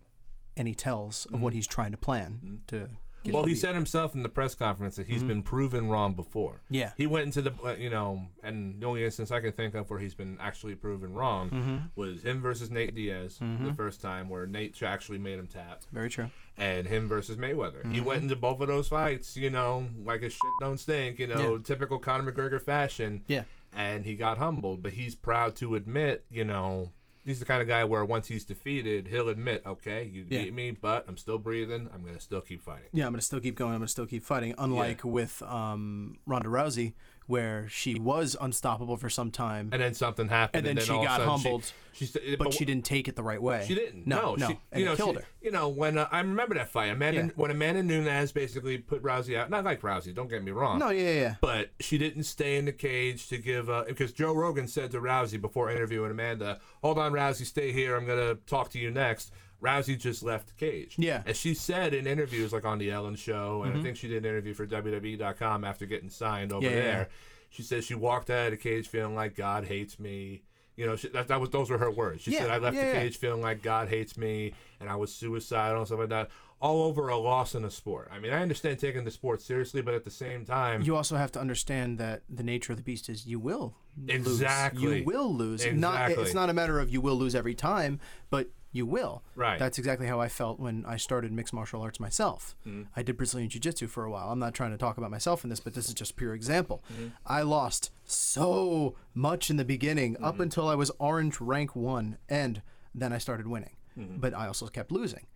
any 0.55 0.73
tells 0.75 1.25
of 1.33 1.41
what 1.41 1.53
he's 1.53 1.67
trying 1.67 1.91
to 1.91 1.97
plan 1.97 2.61
to. 2.67 2.89
Get 3.23 3.29
Mm-hmm. 3.29 3.37
Well, 3.37 3.45
he 3.45 3.55
said 3.55 3.73
himself 3.73 4.15
in 4.15 4.23
the 4.23 4.29
press 4.29 4.53
conference 4.53 4.97
that 4.97 5.07
he's 5.07 5.23
been 5.23 5.43
proven 5.43 5.87
wrong 5.89 6.13
before. 6.13 6.61
Yeah. 6.69 6.91
He 6.97 7.07
went 7.07 7.25
into 7.25 7.41
the, 7.41 7.53
uh, 7.65 7.75
you 7.75 7.89
know, 7.89 8.23
and 8.43 8.81
the 8.81 8.85
only 8.85 9.05
instance 9.05 9.31
I 9.31 9.39
can 9.39 9.53
think 9.53 9.75
of 9.75 9.89
where 9.89 9.99
he's 9.99 10.13
been 10.13 10.37
actually 10.41 10.75
proven 10.75 11.13
wrong 11.13 11.49
Mm-hmm. 11.49 11.77
was 11.95 12.21
him 12.23 12.41
versus 12.41 12.69
Nate 12.69 12.93
Diaz 12.95 13.39
the 13.39 13.73
first 13.75 14.01
time, 14.01 14.27
where 14.29 14.45
Nate 14.45 14.81
actually 14.83 15.19
made 15.19 15.39
him 15.39 15.47
tap, 15.47 15.81
Very 15.93 16.09
true. 16.09 16.29
and 16.57 16.85
him 16.85 17.07
versus 17.07 17.37
Mayweather. 17.37 17.83
He 17.91 17.97
Mm-hmm. 17.99 18.05
went 18.05 18.23
into 18.23 18.35
both 18.35 18.59
of 18.59 18.67
those 18.67 18.89
fights, 18.89 19.37
you 19.37 19.49
know, 19.49 19.87
like 20.03 20.21
a 20.21 20.29
shit 20.29 20.39
don't 20.59 20.77
stink, 20.79 21.19
you 21.19 21.27
know, 21.27 21.53
Yeah. 21.55 21.61
typical 21.63 21.99
Conor 21.99 22.31
McGregor 22.31 22.61
fashion. 22.61 23.23
Yeah. 23.27 23.43
And 23.75 24.05
he 24.05 24.15
got 24.15 24.37
humbled, 24.37 24.83
but 24.83 24.93
he's 24.93 25.15
proud 25.15 25.55
to 25.55 25.75
admit, 25.75 26.25
you 26.29 26.43
know, 26.43 26.91
he's 27.25 27.39
the 27.39 27.45
kind 27.45 27.61
of 27.61 27.67
guy 27.67 27.83
where 27.85 28.03
once 28.05 28.27
he's 28.27 28.43
defeated, 28.45 29.07
he'll 29.07 29.29
admit, 29.29 29.63
okay, 29.65 30.03
you 30.11 30.25
Yeah. 30.29 30.43
beat 30.43 30.53
me, 30.53 30.71
but 30.71 31.05
I'm 31.07 31.17
still 31.17 31.37
breathing. 31.37 31.89
I'm 31.93 32.03
gonna 32.03 32.19
still 32.19 32.41
keep 32.41 32.61
fighting. 32.61 32.89
Yeah, 32.91 33.05
I'm 33.05 33.13
gonna 33.13 33.21
still 33.21 33.39
keep 33.39 33.55
going. 33.55 33.73
I'm 33.73 33.79
gonna 33.79 33.87
still 33.87 34.05
keep 34.05 34.23
fighting. 34.23 34.53
Unlike 34.57 35.03
with 35.05 35.41
um, 35.43 36.17
Ronda 36.25 36.49
Rousey, 36.49 36.93
where 37.27 37.67
she 37.69 37.95
was 37.99 38.35
unstoppable 38.39 38.97
for 38.97 39.09
some 39.09 39.31
time, 39.31 39.69
and 39.71 39.81
then 39.81 39.93
something 39.93 40.27
happened, 40.29 40.67
And 40.67 40.77
then 40.77 40.85
she 40.85 40.91
all 40.91 41.01
of 41.01 41.07
got 41.07 41.21
humbled, 41.21 41.71
She, 41.93 42.05
she, 42.05 42.35
but 42.35 42.53
she 42.53 42.65
didn't 42.65 42.85
take 42.85 43.07
it 43.07 43.15
the 43.15 43.23
right 43.23 43.41
way. 43.41 43.63
She 43.67 43.75
didn't. 43.75 44.05
No, 44.07 44.35
No, 44.35 44.47
She, 44.47 44.59
and 44.71 44.81
you 44.81 44.87
it 44.87 44.89
know, 44.89 44.95
killed 44.95 45.15
she- 45.15 45.21
her. 45.21 45.27
You 45.41 45.51
know, 45.51 45.67
when 45.69 45.97
uh, 45.97 46.07
I 46.11 46.19
remember 46.19 46.55
that 46.55 46.69
fight, 46.69 46.87
Amanda, 46.89 47.21
Yeah. 47.21 47.29
when 47.35 47.51
Amanda 47.51 47.83
Nunes 47.83 48.31
basically 48.31 48.77
put 48.77 49.03
Rousey 49.03 49.37
out. 49.37 49.49
Not 49.49 49.65
like 49.65 49.81
Rousey, 49.81 50.13
don't 50.15 50.29
get 50.29 50.41
me 50.43 50.51
wrong. 50.51 50.79
No, 50.79 50.89
yeah, 50.89 51.03
yeah, 51.03 51.11
yeah. 51.19 51.35
But 51.41 51.71
she 51.81 51.97
didn't 51.97 52.23
stay 52.23 52.55
in 52.57 52.65
the 52.65 52.71
cage 52.71 53.27
to 53.27 53.37
give 53.37 53.69
uh, 53.69 53.83
because 53.87 54.13
Joe 54.13 54.33
Rogan 54.33 54.67
said 54.67 54.91
to 54.91 54.99
Rousey 55.01 55.39
before 55.41 55.69
interviewing 55.69 56.11
Amanda, 56.11 56.59
"Hold 56.81 56.97
on, 56.97 57.11
Rousey, 57.11 57.45
stay 57.45 57.71
here. 57.73 57.95
I'm 57.97 58.05
gonna 58.05 58.35
talk 58.47 58.69
to 58.71 58.79
you 58.79 58.89
next." 58.89 59.31
Rousey 59.63 59.97
just 59.97 60.21
left 60.23 60.47
the 60.47 60.53
cage. 60.53 60.95
Yeah. 60.97 61.19
Mm-hmm. 61.19 61.27
And 61.29 61.37
she 61.37 61.53
said 61.53 61.93
in 61.93 62.05
interviews 62.05 62.51
like 62.51 62.65
on 62.65 62.77
the 62.79 62.91
Ellen 62.91 63.15
Show, 63.15 63.63
and 63.63 63.77
I 63.77 63.81
think 63.81 63.95
she 63.97 64.07
did 64.07 64.25
an 64.25 64.29
interview 64.29 64.53
for 64.53 64.67
WWE.com 64.67 65.63
after 65.63 65.85
getting 65.85 66.09
signed 66.09 66.51
over 66.51 66.65
Yeah, 66.65 66.71
there. 66.71 66.85
yeah. 66.85 67.05
She 67.49 67.61
said 67.63 67.83
she 67.83 67.95
walked 67.95 68.29
out 68.29 68.45
of 68.47 68.51
the 68.51 68.57
cage 68.57 68.87
feeling 68.87 69.15
like 69.15 69.35
God 69.35 69.65
hates 69.65 69.99
me. 69.99 70.43
You 70.75 70.87
know, 70.87 70.95
she, 70.95 71.07
that, 71.09 71.27
that 71.27 71.39
was 71.39 71.51
those 71.51 71.69
were 71.69 71.77
her 71.77 71.91
words. 71.91 72.23
She 72.23 72.31
Yeah, 72.31 72.39
said 72.39 72.49
I 72.51 72.57
left 72.57 72.75
the 72.75 72.81
cage 72.81 73.17
feeling 73.17 73.41
like 73.41 73.61
God 73.61 73.89
hates 73.89 74.17
me, 74.17 74.53
and 74.79 74.89
I 74.89 74.95
was 74.95 75.13
suicidal 75.13 75.77
and 75.77 75.87
stuff 75.87 75.99
like 75.99 76.09
that. 76.09 76.29
All 76.59 76.83
over 76.83 77.09
a 77.09 77.17
loss 77.17 77.53
in 77.55 77.63
a 77.65 77.69
sport. 77.69 78.09
I 78.11 78.19
mean, 78.19 78.31
I 78.33 78.41
understand 78.41 78.79
taking 78.79 79.03
the 79.03 79.11
sport 79.11 79.41
seriously, 79.41 79.81
but 79.81 79.93
at 79.93 80.03
the 80.03 80.09
same 80.09 80.45
time, 80.45 80.81
You 80.81 80.95
also 80.95 81.15
have 81.17 81.31
to 81.33 81.39
understand 81.39 81.99
that 81.99 82.23
the 82.29 82.41
nature 82.43 82.71
of 82.73 82.77
the 82.77 82.83
beast 82.83 83.07
is 83.09 83.27
you 83.27 83.37
will 83.39 83.75
Exactly. 84.07 84.81
lose. 84.87 84.99
You 84.99 85.05
will 85.05 85.33
lose. 85.33 85.65
Not 85.65 85.73
Exactly. 86.03 86.23
it's 86.23 86.33
not 86.33 86.49
a 86.49 86.53
matter 86.53 86.79
of 86.79 86.89
you 86.89 87.01
will 87.01 87.15
lose 87.15 87.35
every 87.35 87.53
time, 87.53 87.99
but 88.29 88.49
you 88.73 88.85
will. 88.85 89.23
Right. 89.35 89.57
That's 89.57 89.77
exactly 89.77 90.07
how 90.07 90.19
I 90.19 90.27
felt 90.27 90.59
when 90.59 90.83
I 90.85 90.97
started 90.97 91.31
mixed 91.31 91.53
martial 91.53 91.81
arts 91.81 91.99
myself. 91.99 92.55
Mm-hmm. 92.67 92.83
I 92.95 93.03
did 93.03 93.15
Brazilian 93.15 93.49
jiu-jitsu 93.49 93.87
for 93.87 94.03
a 94.03 94.11
while. 94.11 94.29
I'm 94.29 94.39
not 94.39 94.53
trying 94.53 94.71
to 94.71 94.77
talk 94.77 94.97
about 94.97 95.11
myself 95.11 95.43
in 95.45 95.49
this, 95.49 95.59
but 95.61 95.73
this 95.75 95.87
is 95.87 95.93
just 95.93 96.15
pure 96.17 96.33
example. 96.33 96.83
Mm-hmm. 96.91 97.07
I 97.25 97.43
lost 97.43 97.91
so 98.03 98.95
much 99.13 99.49
in 99.49 99.55
the 99.57 99.63
beginning 99.65 100.17
up 100.17 100.33
Mm-hmm. 100.33 100.41
until 100.43 100.67
I 100.67 100.75
was 100.75 100.91
orange 100.99 101.39
rank 101.39 101.75
1 101.75 102.17
and 102.27 102.61
then 102.93 103.13
I 103.13 103.17
started 103.19 103.47
winning. 103.47 103.75
Mm-hmm. 103.97 104.17
But 104.17 104.33
I 104.33 104.47
also 104.47 104.67
kept 104.67 104.91
losing. 104.91 105.27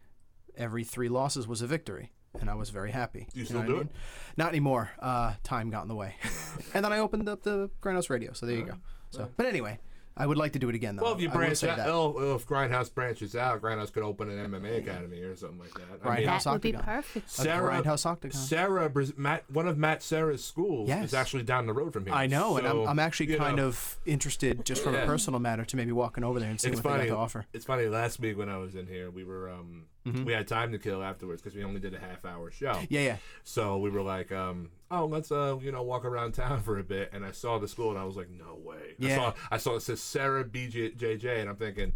Every 0.57 0.83
3 0.83 1.07
losses 1.07 1.47
was 1.47 1.61
a 1.61 1.67
victory. 1.67 2.11
And 2.39 2.49
I 2.49 2.55
was 2.55 2.69
very 2.69 2.91
happy. 2.91 3.27
You 3.33 3.43
know 3.43 3.45
still 3.45 3.57
what 3.59 3.63
I 3.63 3.67
do 3.67 3.73
mean? 3.73 3.81
it? 3.83 3.91
Not 4.37 4.49
anymore. 4.49 4.91
Uh, 4.99 5.33
time 5.43 5.69
got 5.71 5.83
in 5.83 5.87
the 5.87 5.95
way. 5.95 6.15
and 6.73 6.83
then 6.85 6.91
I 6.93 6.99
opened 6.99 7.27
up 7.29 7.41
the 7.43 7.69
Grindhouse 7.81 8.09
Radio. 8.09 8.33
So 8.33 8.45
there 8.45 8.55
you 8.57 8.63
go. 8.65 8.75
So, 9.09 9.29
but 9.37 9.45
anyway, 9.47 9.79
I 10.19 10.25
would 10.25 10.37
like 10.37 10.53
to 10.53 10.59
do 10.59 10.67
it 10.69 10.75
again 10.75 10.95
though. 10.95 11.03
Well, 11.03 11.13
if 11.13 11.21
you 11.21 11.29
I 11.29 11.31
will 11.31 11.37
branch 11.37 11.57
say 11.59 11.69
out, 11.69 11.77
that. 11.77 11.87
oh, 11.89 12.09
well, 12.17 12.35
if 12.35 12.47
Grindhouse 12.47 12.93
branches 12.93 13.35
out, 13.35 13.61
Grindhouse 13.61 13.93
could 13.93 14.03
open 14.03 14.29
an 14.29 14.51
MMA 14.51 14.79
academy 14.79 15.19
or 15.21 15.35
something 15.35 15.59
like 15.59 15.73
that. 15.75 15.83
I 16.03 16.15
mean, 16.17 16.27
Grindhouse 16.27 16.43
That 16.45 16.53
would 16.53 16.61
be 16.61 16.75
Octagon. 16.75 16.95
perfect. 16.95 17.29
Serra, 17.29 17.71
Grindhouse 17.83 18.05
Octagon. 18.05 18.31
Serra, 18.39 18.89
Braz- 18.89 19.17
Matt, 19.17 19.43
one 19.51 19.67
of 19.67 19.77
Matt 19.77 20.01
Serra's 20.03 20.43
schools 20.43 20.89
Yes. 20.89 21.05
is 21.05 21.13
actually 21.13 21.43
down 21.43 21.65
the 21.67 21.73
road 21.73 21.93
from 21.93 22.05
here. 22.05 22.13
I 22.13 22.27
know, 22.27 22.57
and 22.57 22.67
I'm, 22.67 22.87
I'm 22.87 22.99
actually 22.99 23.31
you 23.31 23.37
kind 23.37 23.57
know, 23.57 23.67
of 23.67 23.99
interested, 24.05 24.65
just 24.65 24.83
from 24.83 24.93
Yeah. 24.95 25.01
a 25.03 25.05
personal 25.05 25.39
matter, 25.39 25.63
to 25.65 25.75
maybe 25.77 25.91
walking 25.91 26.23
over 26.23 26.39
there 26.39 26.49
and 26.49 26.59
seeing 26.59 26.73
It's 26.73 26.83
what 26.83 26.91
they 26.93 26.97
funny. 26.99 27.09
got 27.09 27.15
to 27.15 27.19
offer. 27.21 27.45
It's 27.53 27.65
funny. 27.65 27.85
Last 27.87 28.19
week 28.19 28.37
when 28.37 28.49
I 28.49 28.57
was 28.57 28.75
in 28.75 28.87
here, 28.87 29.11
we 29.11 29.23
were 29.23 29.49
um, 29.49 29.85
Mm-hmm. 30.07 30.23
we 30.25 30.33
had 30.33 30.47
time 30.47 30.71
to 30.71 30.79
kill 30.79 31.03
afterwards 31.03 31.41
because 31.41 31.55
we 31.55 31.63
only 31.63 31.79
did 31.79 31.93
a 31.93 31.99
half 31.99 32.23
hour 32.25 32.49
show. 32.51 32.79
Yeah, 32.89 33.01
yeah. 33.01 33.17
So 33.43 33.77
we 33.77 33.89
were 33.89 34.01
like, 34.01 34.31
um, 34.31 34.69
oh, 34.89 35.05
let's 35.05 35.31
uh, 35.31 35.57
you 35.61 35.71
know, 35.71 35.83
walk 35.83 36.05
around 36.05 36.33
town 36.33 36.61
for 36.63 36.79
a 36.79 36.83
bit. 36.83 37.09
And 37.13 37.25
I 37.25 37.31
saw 37.31 37.57
the 37.59 37.67
school, 37.67 37.89
and 37.89 37.99
I 37.99 38.05
was 38.05 38.15
like, 38.15 38.29
no 38.29 38.55
way. 38.55 38.95
Yeah. 38.97 39.13
I 39.13 39.15
saw 39.15 39.33
I 39.51 39.57
saw 39.57 39.75
it 39.75 39.81
says 39.81 40.01
Serra 40.01 40.43
BJJ, 40.43 41.41
and 41.41 41.49
I'm 41.49 41.57
thinking. 41.57 41.93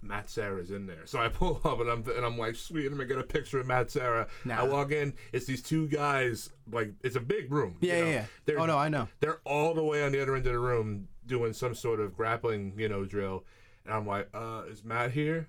Matt 0.00 0.30
Serra's 0.30 0.70
in 0.70 0.86
there, 0.86 1.06
so 1.06 1.18
I 1.18 1.28
pull 1.40 1.60
up 1.64 1.80
and 1.80 1.90
I'm 1.90 2.04
and 2.16 2.24
I'm 2.24 2.38
like, 2.38 2.54
sweet, 2.54 2.86
I'm 2.86 2.92
gonna 2.92 3.04
get 3.04 3.18
a 3.18 3.24
picture 3.24 3.58
of 3.58 3.66
Matt 3.66 3.90
Serra. 3.90 4.28
Nah. 4.44 4.60
I 4.60 4.62
walk 4.62 4.92
in, 4.92 5.12
it's 5.32 5.44
these 5.46 5.60
two 5.60 5.88
guys, 5.88 6.50
like 6.70 6.92
it's 7.02 7.16
a 7.16 7.20
big 7.20 7.50
room. 7.50 7.78
Yeah, 7.80 7.94
yeah, 7.94 8.00
know. 8.04 8.10
yeah. 8.10 8.24
They're, 8.44 8.60
Oh, 8.60 8.66
no, 8.66 8.78
I 8.78 8.88
know. 8.88 9.08
They're 9.18 9.40
all 9.44 9.74
the 9.74 9.82
way 9.82 10.04
on 10.04 10.12
the 10.12 10.22
other 10.22 10.36
end 10.36 10.46
of 10.46 10.52
the 10.52 10.58
room 10.60 11.08
doing 11.26 11.52
some 11.52 11.74
sort 11.74 11.98
of 11.98 12.16
grappling, 12.16 12.74
you 12.76 12.88
know, 12.88 13.04
drill, 13.04 13.44
and 13.84 13.92
I'm 13.92 14.06
like, 14.06 14.28
uh, 14.32 14.62
is 14.70 14.84
Matt 14.84 15.10
here? 15.10 15.48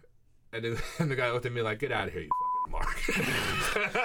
And 0.54 0.64
then 0.64 0.78
and 1.00 1.12
the 1.12 1.16
guy 1.16 1.32
looked 1.32 1.46
at 1.46 1.52
me 1.54 1.62
like, 1.62 1.80
get 1.80 1.92
out 1.92 2.08
of 2.08 2.14
here, 2.14 2.24
you 2.24 2.30
fucking 2.72 2.72
mark. 2.72 4.00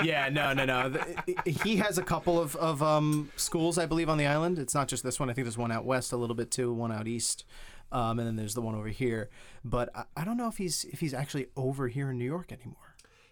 yeah, 0.04 0.28
no, 0.28 0.52
no, 0.52 0.64
no. 0.64 0.88
The- 0.88 1.36
He 1.64 1.76
has 1.76 1.98
a 1.98 2.02
couple 2.02 2.40
of, 2.40 2.56
of 2.56 2.82
um, 2.82 3.30
schools, 3.36 3.78
I 3.78 3.86
believe, 3.86 4.08
on 4.08 4.18
the 4.18 4.26
island. 4.26 4.58
It's 4.58 4.74
not 4.74 4.88
just 4.88 5.02
this 5.02 5.18
one. 5.20 5.30
I 5.30 5.32
think 5.32 5.44
there's 5.46 5.58
one 5.58 5.72
out 5.72 5.84
west 5.84 6.12
a 6.12 6.16
little 6.16 6.36
bit 6.36 6.50
too, 6.50 6.72
one 6.72 6.92
out 6.92 7.06
east, 7.08 7.44
um, 7.92 8.18
and 8.18 8.26
then 8.28 8.36
there's 8.36 8.54
the 8.54 8.62
one 8.62 8.74
over 8.74 8.88
here. 8.88 9.30
But 9.64 9.90
I, 9.94 10.04
I 10.16 10.24
don't 10.24 10.36
know 10.36 10.48
if 10.48 10.56
he's 10.56 10.84
if 10.84 11.00
he's 11.00 11.14
actually 11.14 11.46
over 11.56 11.88
here 11.88 12.10
in 12.10 12.18
New 12.18 12.24
York 12.24 12.52
anymore. 12.52 12.76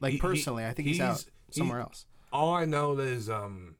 Like 0.01 0.13
He- 0.13 0.17
he- 0.17 0.21
personally, 0.23 0.65
I 0.65 0.73
think 0.73 0.89
he's, 0.89 1.01
out 1.01 1.25
he- 1.51 1.59
somewhere 1.59 1.81
else. 1.81 2.07
All 2.33 2.53
I 2.53 2.65
know 2.67 2.99
is 2.99 3.31
um, 3.31 3.77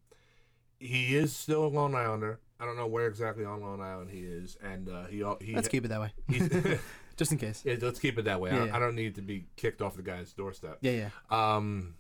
he 0.79 1.15
is 1.17 1.35
still 1.37 1.67
a 1.67 1.69
Long 1.69 1.95
Islander. 1.95 2.41
I 2.61 2.65
don't 2.65 2.77
know 2.77 2.87
where 2.89 3.07
exactly 3.07 3.45
on 3.45 3.61
Long 3.61 3.81
Island 3.81 4.11
he 4.11 4.21
is, 4.21 4.57
and 4.63 4.89
uh, 4.89 5.05
he 5.07 5.23
al- 5.23 5.39
he 5.41 5.55
Let's 5.55 5.69
keep 5.69 5.85
it 5.85 5.89
that 5.89 6.01
way, 6.01 6.13
he's, 6.29 6.49
just 7.19 7.31
in 7.33 7.37
case. 7.39 7.63
yeah, 7.67 7.77
let's 7.83 7.99
keep 7.99 8.19
it 8.19 8.25
that 8.25 8.41
way. 8.41 8.51
I, 8.51 8.53
Yeah, 8.55 8.59
don't, 8.61 8.69
yeah. 8.69 8.77
I 8.77 8.79
don't 8.79 8.95
need 8.95 9.15
to 9.17 9.23
be 9.23 9.45
kicked 9.57 9.83
off 9.83 9.97
the 9.97 10.03
guy's 10.03 10.33
doorstep. 10.33 10.79
Yeah, 10.81 10.93
yeah. 10.93 11.11
Um, 11.57 11.97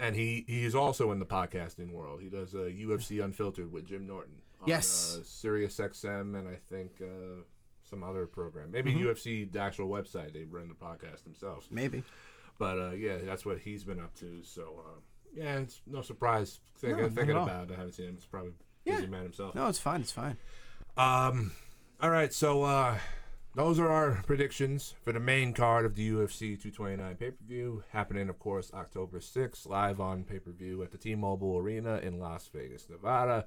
and 0.00 0.16
he 0.16 0.44
he's 0.48 0.74
also 0.74 1.12
in 1.12 1.20
the 1.20 1.26
podcasting 1.26 1.92
world. 1.92 2.20
He 2.20 2.28
does 2.28 2.54
uh, 2.54 2.58
UFC 2.58 3.22
Unfiltered 3.24 3.70
with 3.70 3.86
Jim 3.86 4.06
Norton. 4.06 4.34
On, 4.62 4.68
Yes. 4.68 5.16
Uh, 5.20 5.24
Sirius 5.24 5.76
XM 5.78 6.36
and 6.38 6.48
I 6.48 6.56
think 6.68 6.92
uh, 7.00 7.42
some 7.88 8.02
other 8.02 8.26
program. 8.26 8.70
Maybe 8.72 8.92
Mm-hmm. 8.92 9.06
UFC 9.06 9.50
the 9.52 9.60
actual 9.60 9.88
website. 9.88 10.32
They 10.32 10.44
run 10.44 10.68
the 10.68 10.74
podcast 10.74 11.22
themselves. 11.24 11.68
Maybe. 11.70 12.02
But 12.58 12.78
uh, 12.78 12.90
yeah, 12.92 13.18
that's 13.24 13.44
what 13.46 13.58
he's 13.58 13.84
been 13.84 14.00
up 14.00 14.14
to. 14.16 14.42
So 14.42 14.82
uh, 14.86 15.00
yeah, 15.34 15.58
it's 15.58 15.80
no 15.86 16.02
surprise 16.02 16.60
thinking, 16.78 17.02
No, 17.02 17.08
thinking 17.10 17.36
about 17.36 17.70
it. 17.70 17.74
I 17.74 17.76
haven't 17.76 17.92
seen 17.92 18.08
him. 18.08 18.14
It's 18.16 18.26
probably 18.26 18.52
a 18.86 18.90
busy 18.92 19.06
man 19.06 19.22
himself. 19.24 19.54
No, 19.54 19.66
it's 19.68 19.78
fine. 19.78 20.00
It's 20.00 20.12
fine. 20.12 20.36
Um, 20.96 21.52
all 22.00 22.10
right, 22.10 22.32
so 22.32 22.62
uh, 22.62 22.96
those 23.56 23.78
are 23.78 23.88
our 23.88 24.22
predictions 24.26 24.94
for 25.02 25.12
the 25.12 25.18
main 25.18 25.54
card 25.54 25.86
of 25.86 25.94
the 25.94 26.10
UFC 26.10 26.60
229 26.60 27.16
pay 27.16 27.30
per 27.30 27.44
view, 27.48 27.82
happening, 27.90 28.28
of 28.28 28.38
course, 28.38 28.70
October 28.74 29.18
6th, 29.18 29.66
live 29.66 29.98
on 29.98 30.24
pay 30.24 30.38
per 30.38 30.50
view 30.50 30.82
at 30.82 30.92
the 30.92 30.98
T 30.98 31.14
Mobile 31.14 31.56
Arena 31.56 31.96
in 31.96 32.20
Las 32.20 32.50
Vegas, 32.52 32.86
Nevada. 32.90 33.46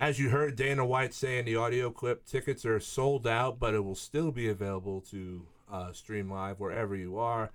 As 0.00 0.18
you 0.18 0.30
heard 0.30 0.56
Dana 0.56 0.84
White 0.84 1.14
say 1.14 1.38
in 1.38 1.46
the 1.46 1.54
audio 1.54 1.90
clip, 1.90 2.26
tickets 2.26 2.66
are 2.66 2.80
sold 2.80 3.24
out, 3.24 3.60
but 3.60 3.72
it 3.72 3.84
will 3.84 3.94
still 3.94 4.32
be 4.32 4.48
available 4.48 5.00
to 5.12 5.46
uh, 5.70 5.92
stream 5.92 6.28
live 6.28 6.58
wherever 6.58 6.96
you 6.96 7.16
are. 7.16 7.50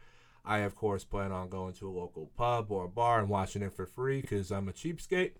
I, 0.46 0.60
of 0.60 0.76
course, 0.76 1.04
plan 1.04 1.34
on 1.34 1.50
going 1.50 1.74
to 1.74 1.90
a 1.90 1.92
local 1.92 2.32
pub 2.38 2.72
or 2.72 2.88
bar 2.88 3.20
and 3.20 3.28
watching 3.30 3.62
it 3.62 3.74
for 3.74 3.86
free 3.86 4.22
because 4.22 4.50
I'm 4.50 4.70
a 4.70 4.72
cheapskate. 4.72 5.34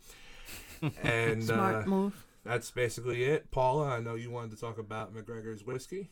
and 1.02 1.46
Smart 1.46 1.86
uh, 1.86 1.90
move. 1.90 2.26
that's 2.44 2.70
basically 2.72 3.24
it. 3.24 3.50
Paula, 3.52 3.88
I 3.88 4.00
know 4.02 4.16
you 4.16 4.30
wanted 4.30 4.52
to 4.52 4.58
talk 4.58 4.78
about 4.78 5.16
McGregor's 5.16 5.66
whiskey. 5.66 6.10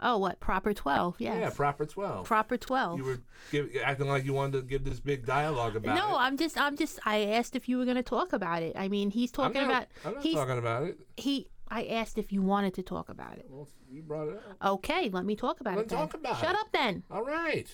Oh, 0.00 0.18
what? 0.18 0.40
Proper 0.40 0.74
12. 0.74 1.16
Yes. 1.18 1.36
Yeah, 1.40 1.50
proper 1.50 1.86
12. 1.86 2.26
Proper 2.26 2.56
12. 2.56 2.98
you 2.98 3.04
were 3.04 3.18
give, 3.52 3.70
acting 3.82 4.08
like 4.08 4.24
you 4.24 4.32
wanted 4.32 4.60
to 4.60 4.62
give 4.62 4.84
this 4.84 5.00
big 5.00 5.24
dialogue 5.24 5.76
about 5.76 5.96
it. 5.96 6.00
no, 6.00 6.14
it. 6.16 6.18
I'm 6.20 6.36
just, 6.36 6.60
I'm 6.60 6.76
just, 6.76 6.98
I 7.06 7.24
asked 7.26 7.54
if 7.56 7.68
you 7.68 7.78
were 7.78 7.84
going 7.84 7.96
to 7.96 8.02
talk 8.02 8.32
about 8.32 8.62
it. 8.62 8.74
I 8.76 8.88
mean, 8.88 9.10
he's 9.10 9.30
I'm 9.38 9.52
talking 9.52 9.62
not, 9.62 9.70
about, 9.70 9.86
I'm 10.04 10.14
not 10.14 10.22
he's, 10.22 10.34
talking 10.34 10.58
about 10.58 10.82
it. 10.82 10.98
he, 11.16 11.46
I 11.68 11.84
asked 11.86 12.18
if 12.18 12.32
you 12.32 12.42
wanted 12.42 12.74
to 12.74 12.82
talk 12.82 13.08
about 13.08 13.38
it. 13.38 13.46
Well, 13.48 13.68
you 13.90 14.02
brought 14.02 14.28
it 14.28 14.36
up. 14.60 14.72
Okay, 14.74 15.08
let 15.10 15.24
me 15.24 15.36
talk 15.36 15.60
about 15.60 15.76
Then 15.76 15.84
it 15.84 15.88
then. 15.88 15.98
talk 15.98 16.14
about 16.14 16.38
Shut 16.40 16.50
it. 16.50 16.56
up 16.58 16.66
then. 16.72 17.02
All 17.10 17.24
right. 17.24 17.68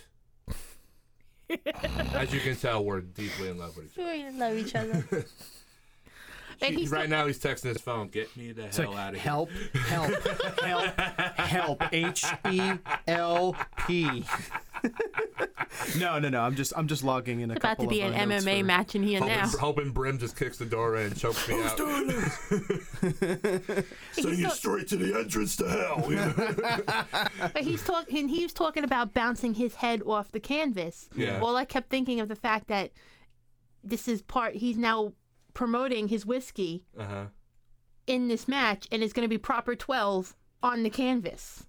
As 2.15 2.33
you 2.33 2.41
can 2.41 2.55
tell, 2.55 2.85
we're 2.85 3.01
deeply 3.01 3.49
in 3.49 3.59
love 3.59 3.77
with 3.77 3.87
each 3.87 3.99
other. 3.99 4.13
We 4.13 4.31
love 4.31 4.57
each 4.57 4.75
other. 4.77 5.27
And 6.63 6.75
he's 6.79 6.91
right 6.91 7.09
now, 7.09 7.27
he's 7.27 7.41
texting 7.41 7.65
his 7.71 7.81
phone. 7.81 8.09
Get 8.09 8.35
me 8.37 8.53
the 8.53 8.69
hell 8.69 8.97
out 8.97 9.15
of 9.15 9.21
here. 9.21 9.23
Help, 9.23 9.51
help, 9.75 10.13
help, 10.63 10.95
help. 11.51 11.83
H 11.93 12.25
E 12.51 12.73
L 13.07 13.57
P. 13.87 14.25
no, 15.99 16.19
no, 16.19 16.29
no. 16.29 16.41
I'm 16.43 16.55
just 16.55 16.73
I'm 16.77 16.87
just 16.89 17.05
logging 17.05 17.41
in 17.41 17.51
a 17.51 17.55
It's 17.55 17.65
about 17.65 17.79
to 17.81 17.87
be 17.87 18.01
of, 18.03 18.15
an 18.15 18.33
uh, 18.33 18.35
MMA 18.37 18.61
for- 18.61 18.65
match 18.65 18.95
in 18.95 19.03
here 19.03 19.21
now. 19.21 19.47
Hoping, 19.47 19.61
hoping 19.61 19.91
Brim 19.91 20.19
just 20.19 20.37
kicks 20.37 20.59
the 20.59 20.65
door 20.65 20.97
in 20.97 21.07
and 21.07 21.19
chokes 21.19 21.47
me 21.49 21.63
out. 21.63 21.77
doing 21.77 22.07
this? 22.09 22.39
Send 24.13 24.39
you 24.39 24.47
talk- 24.47 24.55
straight 24.55 24.89
to 24.89 24.97
the 24.97 25.19
entrance 25.19 25.57
to 25.57 25.69
hell. 25.69 26.07
But 27.53 27.63
he's 27.63 27.83
talking. 27.83 28.29
He 28.29 28.43
was 28.43 28.53
talking 28.53 28.85
about 28.85 29.13
bouncing 29.13 29.55
his 29.55 29.77
head 29.77 30.03
off 30.07 30.33
the 30.33 30.41
canvas. 30.41 31.09
Yeah. 31.17 31.41
Well, 31.41 31.57
I 31.57 31.65
kept 31.65 31.91
thinking 31.91 32.21
of 32.21 32.29
the 32.29 32.37
fact 32.37 32.69
that 32.69 32.93
this 33.83 34.09
is 34.09 34.23
part. 34.23 34.55
He's 34.57 34.79
now 34.79 35.13
promoting 35.55 36.09
his 36.09 36.25
whiskey 36.25 36.85
uh-huh. 36.99 37.27
in 38.07 38.29
this 38.29 38.47
match, 38.47 38.87
and 38.93 39.03
it's 39.03 39.13
going 39.13 39.25
to 39.25 39.29
be 39.29 39.39
proper 39.39 39.75
twelve 39.75 40.35
on 40.63 40.83
the 40.83 40.91
canvas. 40.91 41.65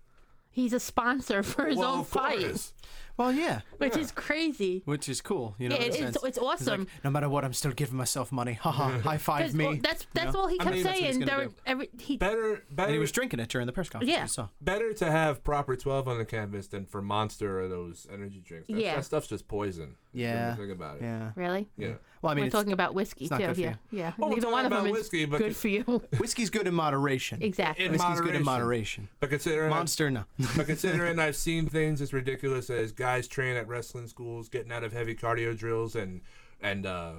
He's 0.49 0.73
a 0.73 0.79
sponsor 0.79 1.43
for 1.43 1.65
his 1.67 1.77
Well, 1.77 1.93
own 1.93 1.99
of 2.01 2.07
fight, 2.07 2.39
course. 2.41 2.73
Well, 3.17 3.31
yeah, 3.33 3.61
which 3.77 3.95
is 3.97 4.11
crazy. 4.11 4.81
which 4.85 5.07
is 5.07 5.21
cool. 5.21 5.53
You 5.59 5.69
know, 5.69 5.75
Yeah, 5.75 5.81
it- 5.83 5.87
it's- 5.95 5.99
sense. 5.99 6.15
it's 6.15 6.25
He's 6.37 6.37
like, 6.43 6.53
awesome. 6.61 6.87
no 7.03 7.09
matter 7.11 7.29
what, 7.29 7.45
I'm 7.45 7.53
still 7.53 7.71
giving 7.71 7.95
myself 7.95 8.31
money. 8.31 8.53
Haha, 8.53 8.99
high 9.01 9.17
five 9.17 9.53
me. 9.53 9.65
well, 9.65 9.77
that's 9.81 10.03
you 10.03 10.07
that's 10.13 10.33
know? 10.33 10.39
all 10.41 10.47
he 10.47 10.59
I 10.59 10.63
kept 10.63 10.75
mean, 10.75 10.83
that's 10.83 10.99
what 10.99 11.05
he's 11.07 11.15
saying. 11.17 11.25
There, 11.27 11.45
do. 11.45 11.53
every, 11.67 11.89
he, 11.99 12.17
Better, 12.17 12.63
better. 12.71 12.87
And 12.87 12.93
he 12.93 12.99
was 12.99 13.11
drinking 13.11 13.39
it 13.39 13.49
during 13.49 13.67
the 13.67 13.73
press 13.73 13.89
conference. 13.89 14.11
Yeah. 14.11 14.23
you 14.23 14.27
saw. 14.27 14.47
better 14.59 14.91
to 14.93 15.11
have 15.11 15.43
proper 15.43 15.75
12 15.75 16.07
on 16.07 16.17
the 16.17 16.25
canvas 16.25 16.67
than 16.67 16.85
for 16.85 17.01
Monster 17.01 17.61
or 17.61 17.67
those 17.67 18.07
energy 18.11 18.41
drinks. 18.43 18.67
That, 18.69 18.77
Yeah. 18.81 18.95
that 18.95 19.05
stuff's 19.05 19.27
just 19.27 19.47
poison. 19.47 19.95
Yeah. 20.13 20.55
Think 20.55 20.71
about 20.71 20.97
it. 20.97 21.03
Yeah. 21.03 21.31
really. 21.35 21.69
Yeah. 21.77 21.93
Well, 22.21 22.31
I 22.31 22.35
mean, 22.35 22.45
we're 22.45 22.49
talking 22.51 22.73
about 22.73 22.93
whiskey 22.93 23.27
too. 23.27 23.37
good 23.37 23.57
Yeah, 23.57 23.75
yeah. 23.91 24.13
Well, 24.17 24.29
we're 24.29 24.35
Neither 24.35 24.41
talking 24.41 24.51
one 24.53 24.65
of 24.65 24.71
about 24.71 24.83
them 24.83 24.91
whiskey, 24.91 25.23
is 25.23 25.29
but 25.29 25.37
good 25.39 25.55
c- 25.55 25.61
for 25.61 25.67
you. 25.69 26.01
whiskey's 26.19 26.49
good 26.49 26.67
in 26.67 26.73
moderation. 26.73 27.41
exactly. 27.41 27.85
In 27.85 27.91
Whiskey's 27.93 28.21
good 28.21 28.35
in 28.35 28.43
moderation. 28.43 29.03
moderation. 29.03 29.09
But 29.19 29.29
considering, 29.31 29.69
Monster, 29.71 30.11
no. 30.11 30.23
but 30.55 30.67
considering 30.67 31.17
I've 31.19 31.35
seen 31.47 31.67
things 31.67 32.01
as 32.01 32.13
ridiculous 32.13 32.69
as 32.69 32.91
guys 32.91 33.27
train 33.27 33.55
at 33.55 33.67
wrestling 33.67 34.07
schools, 34.07 34.49
getting 34.49 34.71
out 34.71 34.83
of 34.83 34.93
heavy 34.93 35.15
cardio 35.15 35.57
drills, 35.57 35.95
and 35.95 36.21
and 36.61 36.85
uh, 36.85 37.13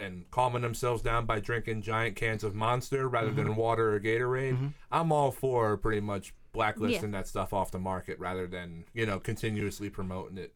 and 0.00 0.28
calming 0.30 0.62
themselves 0.62 1.02
down 1.02 1.24
by 1.26 1.38
drinking 1.40 1.82
giant 1.82 2.16
cans 2.16 2.42
of 2.44 2.54
Monster 2.54 3.08
rather 3.08 3.28
Mm-hmm. 3.28 3.36
than 3.36 3.56
water 3.56 3.94
or 3.94 4.00
Gatorade, 4.00 4.72
I'm 4.90 5.10
all 5.12 5.30
for 5.30 5.76
pretty 5.76 6.00
much 6.00 6.32
blacklisting 6.52 7.10
that 7.10 7.26
stuff 7.26 7.52
off 7.52 7.72
the 7.72 7.78
market 7.80 8.18
rather 8.20 8.46
than 8.46 8.84
you 8.94 9.04
know 9.06 9.18
continuously 9.18 9.90
promoting 9.90 10.38
it. 10.38 10.54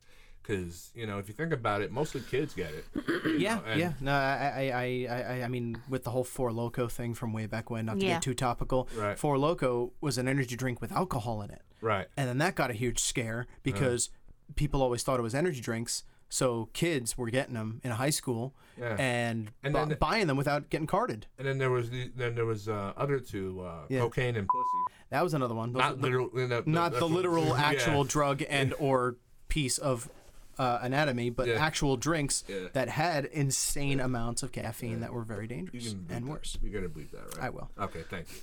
Because 0.49 0.91
you 0.95 1.07
know, 1.07 1.19
if 1.19 1.29
you 1.29 1.35
think 1.35 1.53
about 1.53 1.83
it, 1.83 1.93
mostly 1.93 2.23
kids 2.23 2.55
get 2.55 2.73
it. 2.73 2.85
Yeah, 3.39 3.57
know, 3.57 3.75
yeah. 3.77 3.93
No, 4.01 4.13
I, 4.13 4.71
I, 4.73 5.07
I, 5.09 5.23
I, 5.41 5.43
I 5.45 5.49
mean, 5.49 5.77
with 5.89 6.03
the 6.05 6.11
whole 6.11 6.25
Four 6.25 6.51
Loco 6.53 6.89
thing 6.89 7.15
from 7.15 7.33
way 7.33 7.47
back 7.47 7.71
when, 7.71 7.87
not 7.87 8.01
to 8.01 8.07
Yeah. 8.07 8.15
get 8.15 8.23
too 8.23 8.35
topical. 8.35 8.89
Right. 8.97 9.19
Four 9.19 9.39
Loco 9.39 9.93
was 10.01 10.17
an 10.19 10.27
energy 10.27 10.57
drink 10.57 10.81
with 10.81 10.91
alcohol 10.93 11.43
in 11.43 11.51
it, 11.51 11.63
Right. 11.81 12.07
and 12.17 12.29
then 12.29 12.39
that 12.39 12.55
got 12.55 12.71
a 12.71 12.75
huge 12.75 12.99
scare 13.01 13.47
because 13.63 14.09
people 14.57 14.83
always 14.83 15.03
thought 15.03 15.19
it 15.21 15.23
was 15.23 15.35
energy 15.35 15.61
drinks. 15.61 16.05
So 16.31 16.69
kids 16.73 17.17
were 17.17 17.31
getting 17.31 17.55
them 17.55 17.81
in 17.85 17.91
high 17.93 18.11
school 18.11 18.55
Yeah. 18.79 18.97
and, 18.99 19.51
And 19.63 19.73
bu- 19.75 19.87
then- 19.87 19.99
buying 19.99 20.27
them 20.27 20.37
without 20.37 20.69
getting 20.71 20.87
carded. 20.87 21.27
And 21.39 21.47
then 21.47 21.59
there 21.59 21.71
was 21.71 21.91
the 21.91 22.11
then 22.17 22.35
there 22.35 22.47
was 22.47 22.69
uh, 22.69 22.93
other 22.97 23.19
two, 23.21 23.61
uh, 23.63 23.85
Yeah. 23.89 24.01
cocaine 24.01 24.37
and 24.37 24.47
pussy. 24.49 24.95
That 25.11 25.23
was 25.23 25.33
another 25.35 25.55
one. 25.55 25.73
Those 25.73 25.81
Not 25.81 25.93
are 25.93 25.97
the- 25.97 26.03
literal, 26.03 26.31
you 26.35 26.47
not 26.49 26.65
that's 26.93 26.99
the 26.99 27.07
what- 27.07 27.15
literal 27.15 27.47
yeah. 27.49 27.63
actual 27.63 28.05
drug 28.05 28.43
and 28.49 28.75
or 28.79 29.17
piece 29.49 29.79
of 29.79 30.11
uh, 30.59 30.79
anatomy, 30.83 31.31
but 31.31 31.47
Yeah. 31.49 31.55
actual 31.65 31.97
drinks 31.97 32.45
Yeah. 32.49 32.69
that 32.73 32.89
had 32.89 33.27
insane 33.27 34.01
amounts 34.01 34.43
of 34.43 34.53
caffeine 34.53 35.01
that 35.01 35.13
were 35.13 35.23
very 35.25 35.47
dangerous 35.47 35.89
can 35.91 36.07
and 36.11 36.27
that. 36.27 36.31
worse. 36.31 36.59
You're 36.63 36.73
gonna 36.73 36.89
bleep 36.93 37.11
that, 37.13 37.37
right? 37.37 37.47
I 37.47 37.51
will. 37.51 37.71
Okay, 37.79 38.03
thank 38.11 38.29
you. 38.31 38.37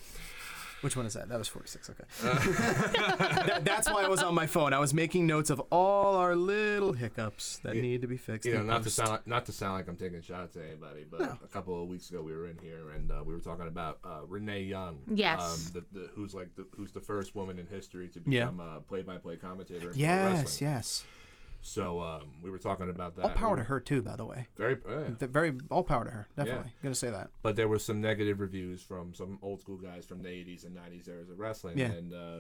Which 0.81 0.95
one 0.95 1.07
is 1.07 1.13
that? 1.13 1.29
That 1.29 1.39
was 1.39 1.47
46. 1.47 1.89
Okay. 1.89 2.03
Uh. 2.23 2.35
That- 3.45 3.61
that's 3.65 3.89
why 3.89 4.03
I 4.03 4.07
was 4.07 4.21
on 4.21 4.35
my 4.35 4.45
phone. 4.45 4.71
I 4.73 4.77
was 4.79 4.93
making 4.93 5.25
notes 5.25 5.49
of 5.49 5.59
all 5.71 6.15
our 6.15 6.35
little 6.35 6.93
hiccups 6.93 7.57
that 7.63 7.75
You- 7.75 7.81
need 7.81 8.01
to 8.01 8.07
be 8.07 8.17
fixed. 8.17 8.45
You 8.45 8.53
know, 8.55 8.59
in 8.61 8.67
not 8.67 8.83
to 8.83 8.89
sound 8.91 9.09
like, 9.09 9.25
not 9.27 9.45
to 9.47 9.51
sound 9.51 9.73
like 9.75 9.87
I'm 9.87 9.95
taking 9.95 10.21
shots 10.21 10.55
at 10.57 10.63
anybody, 10.63 11.05
but 11.09 11.21
No. 11.21 11.37
a 11.43 11.47
couple 11.47 11.81
of 11.81 11.87
weeks 11.89 12.09
ago 12.11 12.21
we 12.21 12.33
were 12.33 12.47
in 12.47 12.57
here 12.59 12.91
and 12.91 13.09
uh, 13.11 13.23
we 13.25 13.33
were 13.33 13.39
talking 13.39 13.67
about 13.67 13.97
uh, 14.03 14.21
Renee 14.27 14.63
Young. 14.63 14.99
Yes. 15.11 15.71
Um, 15.75 15.81
the, 15.91 15.99
the, 15.99 16.07
who's 16.13 16.35
like 16.35 16.53
the, 16.55 16.67
who's 16.75 16.91
the 16.91 17.01
first 17.01 17.33
woman 17.35 17.57
in 17.57 17.65
history 17.65 18.07
to 18.09 18.21
Yeah. 18.27 18.41
become 18.45 18.59
a 18.59 18.81
play-by-play 18.81 19.37
commentator. 19.37 19.89
In 19.91 19.97
Yes, 19.97 20.37
wrestling. 20.43 20.71
yes. 20.71 21.03
So 21.67 21.99
um, 21.99 22.21
we 22.43 22.51
were 22.51 22.59
talking 22.59 22.91
about 22.91 23.15
that. 23.15 23.23
All 23.23 23.29
power 23.31 23.55
We 23.55 23.61
to 23.61 23.63
her 23.63 23.79
too, 23.79 24.03
by 24.03 24.15
the 24.15 24.23
way. 24.25 24.47
Very. 24.55 24.77
yeah. 24.87 25.27
Very 25.27 25.53
all 25.71 25.83
power 25.83 26.05
to 26.05 26.11
her. 26.11 26.27
Definitely. 26.37 26.71
Gonna 26.83 26.93
say 26.93 27.09
that. 27.09 27.31
but 27.41 27.55
there 27.55 27.67
were 27.67 27.79
some 27.79 27.99
negative 27.99 28.39
reviews 28.39 28.83
from 28.83 29.15
some 29.15 29.39
old 29.41 29.61
school 29.61 29.77
guys 29.77 30.05
from 30.05 30.21
the 30.21 30.29
80s 30.29 30.63
and 30.65 30.75
90s 30.77 31.07
eras 31.09 31.29
of 31.31 31.39
wrestling 31.39 31.77
Yeah. 31.79 31.87
and 31.91 32.13
uh, 32.13 32.37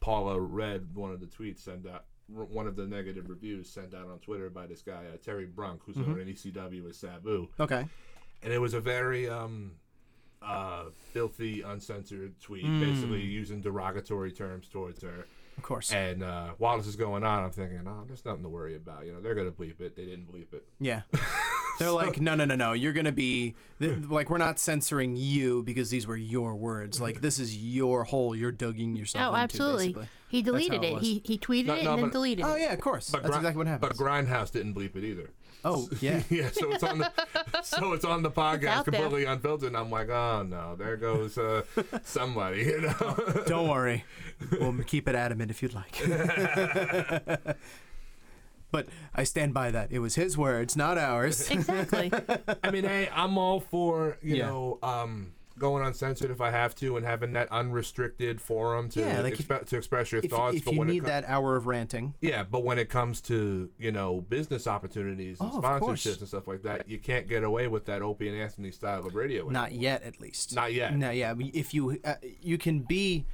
paula 0.00 0.40
read 0.40 0.94
one 0.94 1.10
of 1.10 1.18
the 1.20 1.26
tweets 1.26 1.58
sent 1.58 1.86
out 1.88 2.04
one 2.28 2.66
of 2.68 2.76
the 2.76 2.86
negative 2.86 3.28
reviews 3.28 3.68
sent 3.68 3.94
out 3.94 4.06
on 4.08 4.18
twitter 4.20 4.48
by 4.48 4.66
this 4.66 4.80
guy 4.82 5.04
uh, 5.12 5.16
terry 5.24 5.44
brunk 5.46 5.80
who's 5.84 5.96
Mm-hmm. 5.96 6.12
on 6.12 6.20
an 6.20 6.28
ecw 6.28 6.84
with 6.84 6.94
sabu 6.96 7.48
Okay. 7.60 7.84
and 8.42 8.52
it 8.52 8.58
was 8.60 8.74
a 8.74 8.80
very 8.80 9.28
um 9.28 9.72
uh 10.40 10.84
filthy 11.12 11.62
uncensored 11.62 12.38
tweet 12.40 12.64
Mm. 12.64 12.80
basically 12.80 13.20
using 13.22 13.60
derogatory 13.60 14.32
terms 14.32 14.66
towards 14.68 15.02
her 15.02 15.26
Of 15.56 15.62
course. 15.62 15.92
and 15.92 16.22
uh 16.22 16.50
while 16.58 16.76
this 16.78 16.86
is 16.86 16.96
going 16.96 17.22
on 17.24 17.44
i'm 17.44 17.50
thinking 17.50 17.80
oh 17.86 18.04
there's 18.06 18.24
nothing 18.24 18.42
to 18.42 18.48
worry 18.48 18.74
about 18.76 19.06
you 19.06 19.12
know 19.12 19.20
they're 19.20 19.34
gonna 19.34 19.50
bleep 19.52 19.80
it 19.80 19.94
they 19.96 20.04
didn't 20.04 20.32
bleep 20.32 20.52
it 20.52 20.64
Yeah. 20.80 21.02
They're 21.78 21.90
like, 21.90 22.20
no, 22.20 22.34
no, 22.34 22.44
no, 22.44 22.54
no. 22.54 22.74
You're 22.74 22.92
gonna 22.92 23.12
be 23.12 23.54
th- 23.80 24.04
like, 24.08 24.28
we're 24.28 24.36
not 24.38 24.58
censoring 24.58 25.16
you 25.16 25.62
because 25.62 25.88
these 25.88 26.06
were 26.06 26.18
your 26.18 26.54
words. 26.54 27.00
Like, 27.00 27.22
this 27.22 27.38
is 27.38 27.56
your 27.56 28.04
hole. 28.04 28.36
You're 28.36 28.52
digging 28.52 28.94
yourself 28.94 29.24
Oh, 29.24 29.28
into. 29.30 29.38
absolutely. 29.42 29.86
basically. 29.88 30.08
He 30.28 30.42
deleted 30.42 30.84
it 30.84 30.92
it. 30.92 30.98
He 31.02 31.22
he 31.24 31.38
tweeted 31.38 31.66
No, 31.66 31.74
it 31.74 31.84
no, 31.84 31.90
and 31.94 31.98
then 32.02 32.08
but- 32.08 32.12
deleted 32.12 32.44
Oh 32.44 32.54
it. 32.54 32.60
yeah, 32.60 32.72
of 32.74 32.80
course. 32.80 33.08
but 33.10 33.22
That's 33.22 33.30
Gri- 33.30 33.38
exactly 33.38 33.58
what 33.58 33.66
happened. 33.68 33.94
but 33.96 34.04
grindhouse 34.04 34.52
didn't 34.52 34.74
bleep 34.74 34.94
it 34.96 35.02
either 35.02 35.30
oh 35.64 35.88
yeah. 36.00 36.22
yeah, 36.30 36.50
so 36.50 36.72
it's 36.72 36.82
on 36.82 36.98
the 36.98 37.12
so 37.62 37.92
it's 37.92 38.04
on 38.04 38.22
the 38.22 38.30
podcast 38.30 38.66
out 38.68 38.84
there. 38.86 39.00
completely 39.00 39.24
unfiltered. 39.24 39.68
And 39.68 39.76
I'm 39.76 39.90
like, 39.90 40.08
oh 40.08 40.42
no, 40.42 40.76
there 40.76 40.96
goes 40.96 41.38
uh, 41.38 41.62
somebody, 42.04 42.62
you 42.62 42.80
know. 42.82 43.42
Don't 43.46 43.68
worry. 43.68 44.04
We'll 44.60 44.72
keep 44.84 45.08
it 45.08 45.14
adamant 45.14 45.50
if 45.50 45.62
you'd 45.62 45.74
like. 45.74 46.00
but 48.70 48.88
I 49.14 49.24
stand 49.24 49.52
by 49.54 49.70
that. 49.70 49.92
It 49.92 49.98
was 49.98 50.14
his 50.14 50.36
words, 50.38 50.76
not 50.76 50.96
ours. 50.98 51.50
Exactly. 51.50 52.10
I 52.64 52.70
mean, 52.70 52.84
hey, 52.84 53.08
I'm 53.14 53.36
all 53.38 53.60
for 53.60 54.16
you 54.22 54.36
Yeah. 54.36 54.46
know 54.46 54.78
um, 54.82 55.32
going 55.58 55.84
uncensored 55.84 56.30
if 56.30 56.40
I 56.40 56.50
have 56.50 56.74
to, 56.76 56.96
and 56.96 57.04
having 57.06 57.32
that 57.34 57.48
unrestricted 57.50 58.40
forum 58.40 58.88
to 58.90 59.00
Yeah, 59.00 59.20
like 59.20 59.38
if- 59.38 59.48
to 59.66 59.76
express 59.76 60.12
your 60.12 60.20
If, 60.24 60.30
thoughts. 60.30 60.56
if 60.56 60.64
but 60.64 60.74
you 60.74 60.78
when 60.80 60.88
need 60.88 61.00
co- 61.02 61.06
that 61.08 61.24
hour 61.26 61.56
of 61.56 61.66
ranting, 61.66 62.14
yeah, 62.20 62.42
but 62.44 62.64
when 62.64 62.78
it 62.78 62.88
comes 62.88 63.20
to 63.22 63.70
you 63.78 63.92
know 63.92 64.20
business 64.22 64.66
opportunities 64.66 65.40
and 65.40 65.50
Oh, 65.52 65.60
sponsorships 65.60 66.18
and 66.20 66.28
stuff 66.28 66.46
like 66.48 66.62
that, 66.62 66.88
you 66.88 66.98
can't 66.98 67.28
get 67.28 67.44
away 67.44 67.68
with 67.68 67.86
that 67.86 68.02
Opie 68.02 68.28
and 68.28 68.36
Anthony 68.40 68.70
style 68.70 69.06
of 69.06 69.14
radio. 69.14 69.48
not 69.48 69.72
yet 69.72 70.02
at 70.02 70.20
least. 70.20 70.54
Not 70.54 70.72
yet. 70.72 70.96
No, 70.96 71.10
yeah. 71.10 71.34
but 71.34 71.46
If 71.54 71.74
you 71.74 71.98
uh, 72.04 72.14
you 72.40 72.58
can 72.58 72.80
be, 72.80 73.26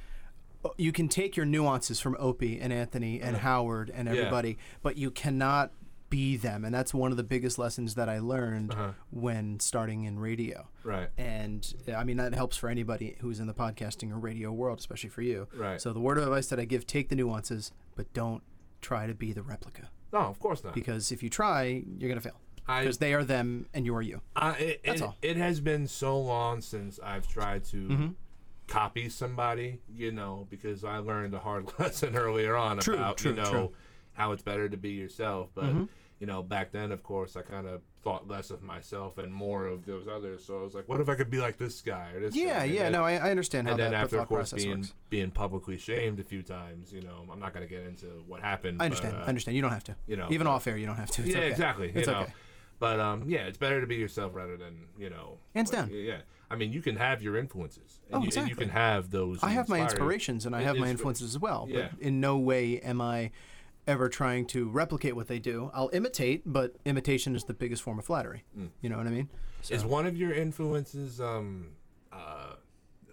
you 0.77 0.91
can 0.91 1.07
take 1.07 1.37
your 1.37 1.45
nuances 1.45 1.99
from 1.99 2.15
Opie 2.19 2.59
and 2.59 2.73
Anthony 2.73 3.21
and 3.21 3.37
Howard 3.37 3.89
and 3.93 4.07
Yeah. 4.07 4.15
everybody, 4.15 4.57
but 4.81 4.97
you 4.97 5.09
cannot 5.11 5.71
be 6.09 6.37
them, 6.37 6.65
and 6.65 6.73
that's 6.73 6.93
one 6.93 7.11
of 7.11 7.17
the 7.17 7.23
biggest 7.23 7.57
lessons 7.59 7.95
that 7.95 8.09
I 8.09 8.19
learned 8.19 8.73
Uh-huh. 8.73 8.91
when 9.11 9.59
starting 9.59 10.03
in 10.05 10.19
radio. 10.19 10.67
Right. 10.83 11.09
And 11.17 11.71
I 11.95 12.03
mean 12.03 12.17
that 12.17 12.33
helps 12.33 12.57
for 12.57 12.69
anybody 12.69 13.15
who's 13.21 13.39
in 13.39 13.47
the 13.47 13.53
podcasting 13.53 14.11
or 14.11 14.17
radio 14.17 14.51
world, 14.51 14.79
especially 14.79 15.09
for 15.09 15.21
you. 15.21 15.47
Right. 15.55 15.79
So 15.79 15.93
the 15.93 15.99
word 15.99 16.17
of 16.17 16.23
advice 16.23 16.47
that 16.47 16.59
I 16.59 16.65
give: 16.65 16.87
take 16.87 17.09
the 17.09 17.15
nuances, 17.15 17.71
but 17.95 18.11
don't 18.13 18.41
try 18.81 19.07
to 19.07 19.13
be 19.13 19.33
the 19.33 19.43
replica. 19.43 19.89
No, 20.11 20.19
of 20.19 20.39
course 20.39 20.63
not. 20.63 20.73
Because 20.73 21.11
if 21.11 21.21
you 21.21 21.29
try, 21.29 21.83
you're 21.97 22.09
gonna 22.09 22.21
fail. 22.21 22.39
Because 22.65 22.99
they 22.99 23.13
are 23.15 23.23
them 23.23 23.65
and 23.73 23.85
you 23.85 23.95
are 23.95 24.01
you. 24.01 24.21
I, 24.35 24.51
it, 24.53 24.81
That's 24.85 25.01
it, 25.01 25.03
all. 25.03 25.15
it 25.23 25.37
has 25.37 25.59
been 25.59 25.87
so 25.87 26.19
long 26.19 26.61
since 26.61 26.99
I've 27.03 27.27
tried 27.27 27.63
to 27.65 27.77
Mm-hmm. 27.77 28.07
copy 28.67 29.09
somebody, 29.09 29.79
you 29.91 30.11
know, 30.11 30.45
because 30.51 30.83
I 30.83 30.97
learned 30.97 31.33
a 31.33 31.39
hard 31.39 31.67
lesson 31.79 32.15
earlier 32.15 32.55
on 32.55 32.77
True, 32.77 32.93
about, 32.95 33.17
true, 33.17 33.31
you 33.31 33.37
know, 33.37 33.49
true. 33.51 33.71
Mm-hmm. 34.19 34.27
how 34.27 34.31
it's 34.33 34.43
better 34.43 34.67
to 34.69 34.77
be 34.77 34.89
yourself. 34.91 35.49
But, 35.55 35.73
you 36.19 36.27
know, 36.27 36.43
back 36.43 36.71
then, 36.71 36.91
of 36.91 37.01
course, 37.01 37.35
I 37.37 37.41
kind 37.41 37.65
of 37.65 37.81
thought 38.03 38.27
less 38.27 38.49
of 38.51 38.61
myself 38.61 39.17
and 39.17 39.33
more 39.33 39.65
of 39.67 39.85
those 39.85 40.07
others. 40.07 40.43
So 40.45 40.59
I 40.59 40.63
was 40.63 40.73
like, 40.73 40.87
what 40.89 40.99
if 40.99 41.07
I 41.09 41.15
could 41.15 41.29
be 41.29 41.39
like 41.39 41.57
this 41.57 41.81
guy 41.81 42.11
or 42.13 42.19
this? 42.19 42.35
Yeah, 42.35 42.63
And 42.63 42.73
yeah. 42.73 42.83
then- 42.83 42.91
No, 42.93 43.03
I, 43.05 43.13
I 43.13 43.29
understand 43.31 43.67
how 43.67 43.73
and 43.73 43.79
then 43.81 43.91
that 43.91 44.03
after, 44.03 44.19
of 44.19 44.27
course, 44.27 44.51
being 44.51 44.77
works. 44.79 44.93
being 45.09 45.31
publicly 45.31 45.77
shamed 45.77 46.19
a 46.19 46.23
few 46.23 46.41
times, 46.43 46.91
you 46.91 47.01
know, 47.01 47.25
I'm 47.31 47.39
not 47.39 47.53
going 47.53 47.65
to 47.65 47.73
get 47.73 47.85
into 47.85 48.07
what 48.27 48.41
happened. 48.41 48.81
I 48.81 48.85
understand. 48.85 49.13
but, 49.13 49.21
uh, 49.21 49.25
I 49.25 49.27
understand. 49.27 49.55
You 49.55 49.61
don't 49.61 49.71
have 49.71 49.83
to. 49.85 49.95
you 50.07 50.17
know, 50.17 50.27
even 50.29 50.47
off 50.47 50.67
air, 50.67 50.77
you 50.77 50.85
don't 50.85 50.97
have 50.97 51.11
to. 51.11 51.21
It's 51.21 51.31
yeah, 51.31 51.37
okay. 51.37 51.49
exactly. 51.51 51.91
It's 51.95 52.07
you 52.07 52.13
know. 52.13 52.19
okay. 52.21 52.33
But 52.79 52.99
um, 53.01 53.23
yeah, 53.27 53.41
it's 53.41 53.57
better 53.57 53.81
to 53.81 53.87
be 53.87 53.95
yourself 53.95 54.33
rather 54.33 54.55
than 54.55 54.85
you 54.97 55.09
know. 55.09 55.37
Hands 55.53 55.71
like, 55.71 55.89
down. 55.89 55.91
Yeah, 55.93 56.19
I 56.49 56.55
mean, 56.55 56.71
you 56.71 56.81
can 56.81 56.95
have 56.95 57.21
your 57.21 57.35
influences. 57.37 57.99
And 58.07 58.15
Oh, 58.15 58.19
you, 58.19 58.27
exactly. 58.27 58.51
And 58.51 58.59
you 58.59 58.65
can 58.67 58.73
have 58.73 59.11
those. 59.11 59.43
I 59.43 59.49
have 59.49 59.67
my 59.67 59.81
inspirations 59.81 60.45
and 60.45 60.55
I 60.55 60.61
have 60.61 60.77
my 60.77 60.87
influences 60.89 61.35
as 61.35 61.39
well. 61.39 61.67
Yeah. 61.69 61.89
But 61.91 62.01
in 62.01 62.19
no 62.21 62.37
way 62.37 62.79
am 62.79 63.01
I 63.01 63.31
ever 63.89 64.07
trying 64.07 64.45
to 64.47 64.69
replicate 64.69 65.15
what 65.15 65.27
they 65.27 65.39
do. 65.39 65.71
I'll 65.73 65.89
imitate, 65.91 66.43
but 66.45 66.75
imitation 66.85 67.35
is 67.35 67.43
the 67.45 67.53
biggest 67.53 67.81
form 67.81 67.99
of 67.99 68.05
flattery. 68.05 68.43
Mm. 68.57 68.69
You 68.81 68.89
know 68.89 68.97
what 68.97 69.07
I 69.07 69.11
mean? 69.11 69.29
Is 69.69 69.83
one 69.83 70.05
of 70.05 70.15
your 70.15 70.33
influences 70.33 71.19
um, 71.19 71.71
uh, 72.13 72.53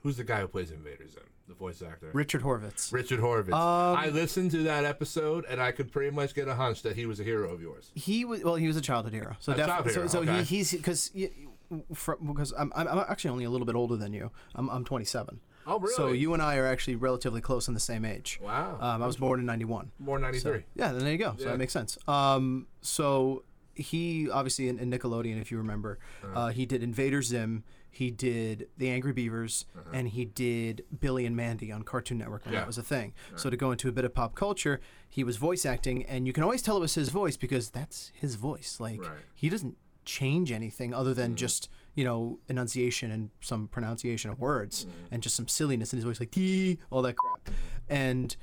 who's 0.02 0.18
the 0.18 0.24
guy 0.24 0.40
who 0.40 0.48
plays 0.48 0.70
Invader 0.70 1.08
Zim? 1.08 1.22
the 1.48 1.54
voice 1.54 1.82
actor? 1.82 2.10
Richard 2.12 2.42
Horvitz. 2.42 2.92
Richard 2.92 3.20
Horvitz. 3.20 3.52
Um, 3.52 3.96
I 3.96 4.08
listened 4.08 4.50
to 4.52 4.64
that 4.64 4.84
episode 4.84 5.44
and 5.48 5.60
I 5.60 5.72
could 5.72 5.92
pretty 5.92 6.10
much 6.10 6.34
get 6.34 6.48
a 6.48 6.54
hunch 6.54 6.82
that 6.82 6.96
he 6.96 7.06
was 7.06 7.20
a 7.20 7.24
hero 7.24 7.52
of 7.52 7.60
yours. 7.60 7.90
He 7.94 8.24
was 8.24 8.42
well. 8.42 8.56
He 8.56 8.66
was 8.66 8.76
a 8.76 8.80
childhood 8.80 9.14
hero. 9.14 9.36
So 9.38 9.52
definitely. 9.52 9.92
childhood 9.92 10.10
so, 10.10 10.24
so 10.24 10.30
okay. 10.30 10.42
he, 10.42 10.56
he's 10.56 10.72
because 10.72 11.10
because 11.10 12.52
I'm, 12.58 12.72
I'm 12.74 12.88
I'm 12.88 13.04
actually 13.08 13.30
only 13.30 13.44
a 13.44 13.50
little 13.50 13.66
bit 13.66 13.74
older 13.74 13.96
than 13.96 14.12
you. 14.12 14.30
I'm 14.54 14.68
I'm 14.70 14.84
27. 14.84 15.40
Oh, 15.66 15.78
really? 15.80 15.94
So 15.94 16.12
you 16.12 16.32
and 16.32 16.42
I 16.42 16.56
are 16.56 16.66
actually 16.66 16.96
relatively 16.96 17.40
close 17.40 17.68
in 17.68 17.74
the 17.74 17.80
same 17.80 18.04
age. 18.04 18.38
Wow. 18.42 18.78
Um, 18.80 19.02
I 19.02 19.06
was 19.06 19.16
born 19.16 19.40
in 19.40 19.46
'91. 19.46 19.90
More 19.98 20.18
93. 20.18 20.64
Yeah, 20.74 20.92
then 20.92 21.00
there 21.00 21.12
you 21.12 21.18
go. 21.18 21.34
So 21.38 21.44
Yeah. 21.44 21.50
that 21.52 21.58
makes 21.58 21.72
sense. 21.72 21.98
Um, 22.08 22.66
so 22.80 23.44
he 23.74 24.30
obviously 24.30 24.68
in, 24.68 24.78
in 24.78 24.90
Nickelodeon, 24.90 25.40
if 25.40 25.50
you 25.50 25.58
remember, 25.58 25.98
Uh-huh. 26.24 26.38
uh, 26.40 26.48
he 26.48 26.64
did 26.66 26.82
Invader 26.82 27.20
Zim, 27.22 27.62
he 27.90 28.10
did 28.10 28.68
The 28.78 28.90
Angry 28.90 29.12
Beavers, 29.12 29.64
and 29.92 30.08
he 30.08 30.24
did 30.24 30.84
Billy 31.00 31.24
and 31.26 31.34
Mandy 31.36 31.72
on 31.72 31.82
Cartoon 31.82 32.18
Network 32.18 32.44
when 32.44 32.54
Uh-huh. 32.54 32.58
Yeah. 32.58 32.60
that 32.60 32.66
was 32.66 32.78
a 32.78 32.82
thing. 32.82 33.12
So 33.36 33.50
to 33.50 33.56
go 33.56 33.70
into 33.72 33.88
a 33.88 33.92
bit 33.92 34.04
of 34.04 34.14
pop 34.14 34.34
culture, 34.34 34.80
he 35.08 35.24
was 35.24 35.36
voice 35.36 35.66
acting, 35.66 36.04
and 36.06 36.26
you 36.26 36.32
can 36.32 36.42
always 36.42 36.62
tell 36.62 36.76
it 36.76 36.80
was 36.80 36.94
his 36.94 37.08
voice 37.10 37.36
because 37.36 37.70
that's 37.70 38.12
his 38.14 38.34
voice. 38.36 38.78
Like 38.80 39.00
Right. 39.00 39.10
Mm-hmm. 39.10 39.20
he 39.34 39.48
doesn't 39.48 39.76
change 40.04 40.52
anything 40.52 40.94
other 40.94 41.12
than 41.12 41.34
just 41.34 41.68
you 41.96 42.04
know 42.04 42.38
enunciation 42.48 43.10
and 43.10 43.30
some 43.40 43.66
pronunciation 43.68 44.30
of 44.30 44.38
words 44.38 44.84
Mm-hmm. 44.84 45.14
and 45.14 45.22
just 45.22 45.34
some 45.34 45.48
silliness 45.48 45.92
in 45.92 45.96
his 45.98 46.04
voice 46.04 46.20
like 46.20 46.30
"Dee," 46.30 46.78
all 46.90 47.02
that 47.02 47.16
crap 47.16 47.50
and 47.88 48.36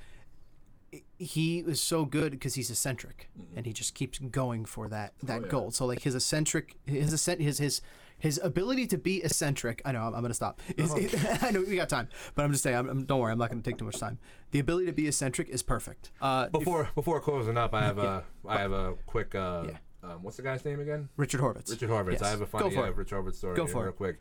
he 1.18 1.64
was 1.64 1.82
so 1.82 2.06
good 2.06 2.32
because 2.32 2.54
he's 2.54 2.70
eccentric 2.70 3.30
and 3.56 3.66
he 3.66 3.74
just 3.74 3.96
keeps 3.96 4.20
going 4.20 4.64
for 4.66 4.88
that 4.90 5.14
that 5.24 5.42
yeah. 5.42 5.48
goal 5.48 5.72
so 5.72 5.86
like 5.86 6.02
his 6.02 6.14
eccentric 6.14 6.76
his 6.86 7.14
eccent- 7.14 7.42
his 7.42 7.58
his 7.58 7.82
his 8.20 8.40
ability 8.44 8.86
to 8.86 8.98
be 8.98 9.24
eccentric 9.24 9.82
i 9.86 9.92
know 9.92 10.02
i'm, 10.02 10.14
I'm 10.14 10.22
gonna 10.22 10.34
stop 10.36 10.62
is, 10.78 10.94
i 11.42 11.50
know 11.52 11.62
we 11.62 11.76
got 11.78 11.90
time 11.90 12.10
but 12.36 12.44
i'm 12.46 12.52
just 12.52 12.62
saying 12.64 12.76
I'm, 12.78 12.88
I'm- 12.88 13.06
don't 13.06 13.20
worry 13.20 13.32
i'm 13.32 13.40
not 13.40 13.50
gonna 13.50 13.62
take 13.64 13.78
too 13.78 13.86
much 13.86 14.00
time 14.00 14.20
the 14.52 14.60
ability 14.60 14.86
to 14.86 14.94
be 14.94 15.08
eccentric 15.08 15.50
is 15.50 15.64
perfect 15.64 16.12
uh 16.22 16.46
if- 16.48 16.52
Before 16.52 16.90
before 16.94 17.20
closing 17.22 17.58
up, 17.58 17.74
I 17.74 17.82
have 17.84 17.98
a 17.98 18.24
I 18.48 18.58
have 18.60 18.72
a 18.72 18.94
quick. 19.08 19.34
Uh, 19.34 19.64
Yeah. 19.70 19.78
Um, 20.04 20.22
what's 20.24 20.38
the 20.38 20.44
guy's 20.44 20.64
name 20.66 20.80
again? 20.80 21.10
richard 21.18 21.42
horvitz 21.42 21.70
Richard 21.72 21.90
Horvitz. 21.90 22.12
Yes. 22.14 22.22
I 22.24 22.30
have 22.30 22.42
a 22.42 22.46
Go 22.46 22.58
funny 22.60 22.76
for 22.76 22.86
uh. 22.86 22.92
Richard 22.92 23.16
Horvitz 23.24 23.36
story 23.36 23.56
Go 23.56 23.66
here 23.66 23.74
for 23.74 23.82
real 23.84 23.90
it. 23.90 23.96
quick. 23.98 24.20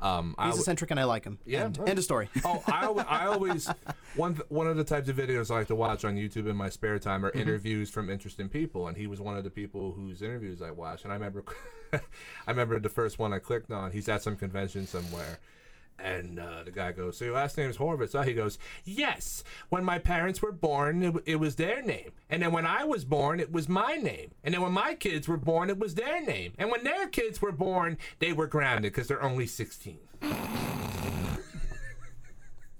Um, 0.00 0.36
he's 0.38 0.44
w- 0.46 0.60
eccentric 0.60 0.92
and 0.92 1.00
i 1.00 1.04
like 1.04 1.24
him 1.24 1.38
Yeah, 1.44 1.64
end, 1.64 1.76
well- 1.76 1.88
end 1.88 1.98
of 1.98 2.04
story 2.04 2.28
oh, 2.44 2.62
I, 2.68 2.86
always, 2.86 3.06
I 3.08 3.26
always 3.26 3.68
one 4.14 4.34
th- 4.34 4.46
one 4.48 4.68
of 4.68 4.76
the 4.76 4.84
types 4.84 5.08
of 5.08 5.16
videos 5.16 5.50
I 5.50 5.54
like 5.54 5.66
to 5.68 5.74
watch 5.74 6.04
on 6.04 6.14
YouTube 6.14 6.48
in 6.48 6.54
my 6.54 6.68
spare 6.68 7.00
time 7.00 7.22
Mm-hmm. 7.22 7.36
are 7.36 7.40
interviews 7.42 7.90
from 7.90 8.08
interesting 8.08 8.48
people, 8.48 8.86
and 8.86 8.96
he 8.96 9.08
was 9.08 9.20
one 9.20 9.36
of 9.36 9.42
the 9.42 9.50
people 9.50 9.90
whose 9.90 10.22
interviews 10.22 10.62
I 10.62 10.70
watched. 10.70 11.02
And 11.02 11.12
I 11.12 11.16
remember, 11.16 11.42
I 11.92 12.00
remember 12.46 12.78
the 12.78 12.88
first 12.88 13.18
one 13.18 13.32
I 13.32 13.40
clicked 13.40 13.72
on. 13.72 13.90
He's 13.90 14.08
at 14.08 14.22
some 14.22 14.36
convention 14.36 14.86
somewhere. 14.86 15.40
And 16.00 16.38
uh, 16.38 16.62
the 16.64 16.70
guy 16.70 16.92
goes, 16.92 17.16
"So 17.18 17.24
your 17.24 17.34
last 17.34 17.56
name 17.58 17.68
is 17.70 17.76
Horvitz?" 17.76 18.10
So 18.10 18.22
he 18.22 18.32
goes, 18.32 18.56
"Yes. 18.84 19.42
When 19.68 19.84
my 19.84 19.98
parents 19.98 20.40
were 20.40 20.52
born, 20.52 21.02
it, 21.02 21.06
w- 21.06 21.24
it 21.26 21.36
was 21.36 21.56
their 21.56 21.82
name, 21.82 22.12
and 22.30 22.40
then 22.40 22.52
when 22.52 22.66
I 22.66 22.84
was 22.84 23.04
born, 23.04 23.40
it 23.40 23.50
was 23.50 23.68
my 23.68 23.94
name, 23.94 24.30
and 24.44 24.54
then 24.54 24.60
when 24.62 24.70
my 24.72 24.94
kids 24.94 25.26
were 25.26 25.36
born, 25.36 25.70
it 25.70 25.78
was 25.78 25.96
their 25.96 26.20
name, 26.24 26.52
and 26.56 26.70
when 26.70 26.84
their 26.84 27.08
kids 27.08 27.42
were 27.42 27.50
born, 27.50 27.98
they 28.20 28.32
were 28.32 28.46
grounded 28.46 28.92
because 28.92 29.08
they're 29.08 29.22
only 29.22 29.46
16." 29.48 29.98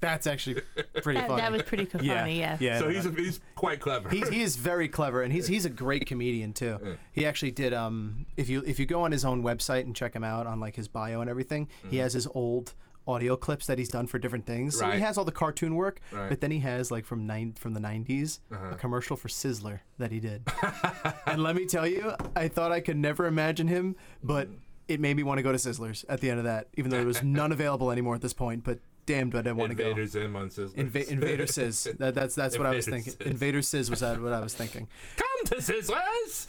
that's 0.00 0.28
actually 0.28 0.60
pretty 1.02 1.18
That, 1.18 1.26
funny 1.28 1.42
that 1.42 1.50
was 1.50 1.62
pretty 1.62 1.84
funny, 1.84 2.06
yeah 2.06 2.24
yeah. 2.26 2.56
yeah 2.60 2.78
So 2.78 2.88
he's 2.88 3.04
a, 3.04 3.10
he's 3.10 3.40
quite 3.56 3.80
clever. 3.80 4.08
He, 4.08 4.20
he 4.30 4.42
is 4.42 4.54
very 4.54 4.86
clever 4.88 5.22
and 5.22 5.32
he's 5.32 5.48
he's 5.48 5.64
a 5.64 5.70
great 5.70 6.06
comedian 6.06 6.52
too. 6.52 6.96
He 7.10 7.26
actually 7.26 7.50
did 7.50 7.74
um 7.74 8.26
if 8.36 8.48
you 8.48 8.62
if 8.64 8.78
you 8.78 8.86
go 8.86 9.02
on 9.02 9.10
his 9.10 9.24
own 9.24 9.42
website 9.42 9.80
and 9.82 9.96
check 9.96 10.14
him 10.14 10.22
out 10.22 10.46
on 10.46 10.60
like 10.60 10.76
his 10.76 10.86
bio 10.86 11.20
and 11.20 11.28
everything, 11.28 11.66
he 11.90 11.96
has 11.96 12.12
his 12.12 12.28
old 12.28 12.74
audio 13.08 13.36
clips 13.36 13.66
that 13.66 13.78
he's 13.78 13.88
done 13.88 14.06
for 14.06 14.18
different 14.18 14.46
things. 14.46 14.78
So 14.78 14.86
Right. 14.86 14.96
he 14.96 15.00
has 15.00 15.18
all 15.18 15.24
the 15.24 15.32
cartoon 15.32 15.74
work, 15.74 16.00
Right. 16.12 16.28
but 16.28 16.40
then 16.40 16.50
he 16.50 16.60
has 16.60 16.90
like 16.90 17.04
from 17.04 17.26
nine 17.26 17.54
from 17.54 17.74
the 17.74 17.80
90s 17.80 18.40
a 18.50 18.54
uh-huh. 18.54 18.74
commercial 18.74 19.16
for 19.16 19.28
Sizzler 19.28 19.80
that 19.98 20.12
he 20.12 20.20
did. 20.20 20.46
and 21.26 21.42
let 21.42 21.56
me 21.56 21.66
tell 21.66 21.86
you, 21.86 22.12
I 22.36 22.48
thought 22.48 22.70
I 22.70 22.80
could 22.80 22.96
never 22.96 23.26
imagine 23.26 23.66
him, 23.68 23.96
but 24.22 24.48
mm-hmm. 24.48 24.58
it 24.88 25.00
made 25.00 25.16
me 25.16 25.22
want 25.22 25.38
to 25.38 25.42
go 25.42 25.52
to 25.52 25.58
Sizzlers 25.58 26.04
at 26.08 26.20
the 26.20 26.30
end 26.30 26.38
of 26.38 26.44
that, 26.44 26.68
even 26.76 26.90
though 26.90 26.98
there 26.98 27.06
was 27.06 27.22
none 27.22 27.50
available 27.50 27.90
anymore 27.90 28.14
at 28.14 28.20
this 28.20 28.34
point. 28.34 28.62
But 28.62 28.78
damn, 29.08 29.30
do 29.30 29.38
I 29.38 29.52
want 29.52 29.70
to 29.70 29.74
go. 29.74 29.88
Invader 29.88 30.06
Zim 30.06 30.36
on 30.36 30.50
Sizzler. 30.50 30.74
Inva- 30.74 31.08
Invader 31.08 31.46
Sizz. 31.46 31.88
That, 31.98 32.14
that's 32.14 32.34
that's 32.34 32.58
what 32.58 32.66
I 32.66 32.74
was 32.74 32.86
Invader 32.86 33.02
thinking. 33.02 33.24
Sizz. 33.24 33.32
Invader 33.32 33.62
Sizz 33.62 33.90
was 33.90 34.00
that 34.00 34.20
what 34.20 34.32
I 34.32 34.40
was 34.40 34.54
thinking. 34.54 34.86
Come 35.16 35.46
to 35.46 35.56
Sizzlers! 35.56 36.46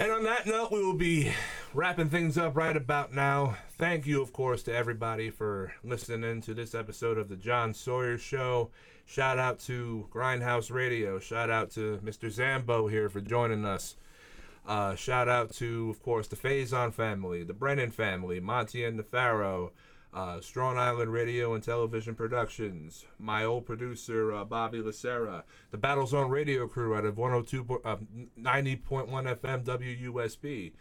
and 0.00 0.10
on 0.10 0.24
that 0.24 0.46
note, 0.46 0.72
we 0.72 0.84
will 0.84 0.94
be 0.94 1.32
wrapping 1.72 2.08
things 2.08 2.36
up 2.36 2.56
right 2.56 2.76
about 2.76 3.14
now. 3.14 3.56
Thank 3.78 4.06
you, 4.06 4.20
of 4.20 4.32
course, 4.32 4.62
to 4.64 4.74
everybody 4.74 5.30
for 5.30 5.72
listening 5.84 6.40
to 6.42 6.54
this 6.54 6.74
episode 6.74 7.16
of 7.16 7.28
the 7.28 7.36
John 7.36 7.74
Sawyer 7.74 8.18
Show. 8.18 8.70
Shout 9.06 9.38
out 9.38 9.60
to 9.60 10.08
Grindhouse 10.12 10.70
Radio. 10.70 11.18
Shout 11.18 11.50
out 11.50 11.70
to 11.72 11.98
Mr. 12.04 12.30
Zambo 12.30 12.90
here 12.90 13.08
for 13.08 13.20
joining 13.20 13.64
us. 13.64 13.96
Uh, 14.66 14.94
shout 14.94 15.28
out 15.28 15.52
to, 15.54 15.90
of 15.90 16.02
course, 16.02 16.28
the 16.28 16.36
Faison 16.36 16.92
family, 16.92 17.42
the 17.44 17.54
Brennan 17.54 17.90
family, 17.90 18.40
Monty 18.40 18.84
and 18.84 18.98
the 18.98 19.02
Pharaoh, 19.02 19.72
uh, 20.12 20.40
Strong 20.40 20.76
Island 20.76 21.12
Radio 21.12 21.54
and 21.54 21.62
Television 21.62 22.14
Productions, 22.14 23.06
my 23.18 23.44
old 23.44 23.64
producer, 23.64 24.32
uh, 24.32 24.44
Bobby 24.44 24.80
Lacera, 24.80 25.44
the 25.70 25.78
Battle 25.78 26.06
Zone 26.06 26.30
Radio 26.30 26.66
crew 26.66 26.94
out 26.94 27.04
of 27.04 27.16
102, 27.16 27.80
uh, 27.84 27.96
90.1 28.38 29.08
FM 29.08 29.64
WUSB, 29.64 30.72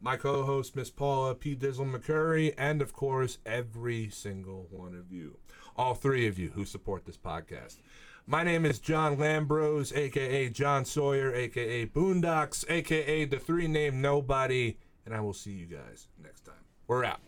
my 0.00 0.16
co 0.16 0.44
host, 0.44 0.76
Miss 0.76 0.90
Paula 0.90 1.34
P. 1.34 1.54
Dizzle 1.54 1.90
McCurry, 1.90 2.54
and, 2.56 2.82
of 2.82 2.92
course, 2.92 3.38
every 3.46 4.08
single 4.10 4.66
one 4.70 4.94
of 4.94 5.12
you, 5.12 5.38
all 5.76 5.94
three 5.94 6.26
of 6.26 6.38
you 6.38 6.50
who 6.50 6.64
support 6.64 7.04
this 7.04 7.18
podcast. 7.18 7.78
My 8.26 8.42
name 8.42 8.66
is 8.66 8.80
John 8.80 9.16
Lambros, 9.16 9.96
aka 9.96 10.48
John 10.48 10.84
Sawyer, 10.84 11.32
aka 11.34 11.86
Boondocks, 11.86 12.68
aka 12.68 13.24
the 13.24 13.38
three 13.38 13.68
name 13.68 14.00
Nobody, 14.00 14.78
and 15.04 15.14
I 15.14 15.20
will 15.20 15.32
see 15.32 15.52
you 15.52 15.66
guys 15.66 16.08
next 16.22 16.44
time. 16.44 16.54
We're 16.88 17.04
out. 17.04 17.20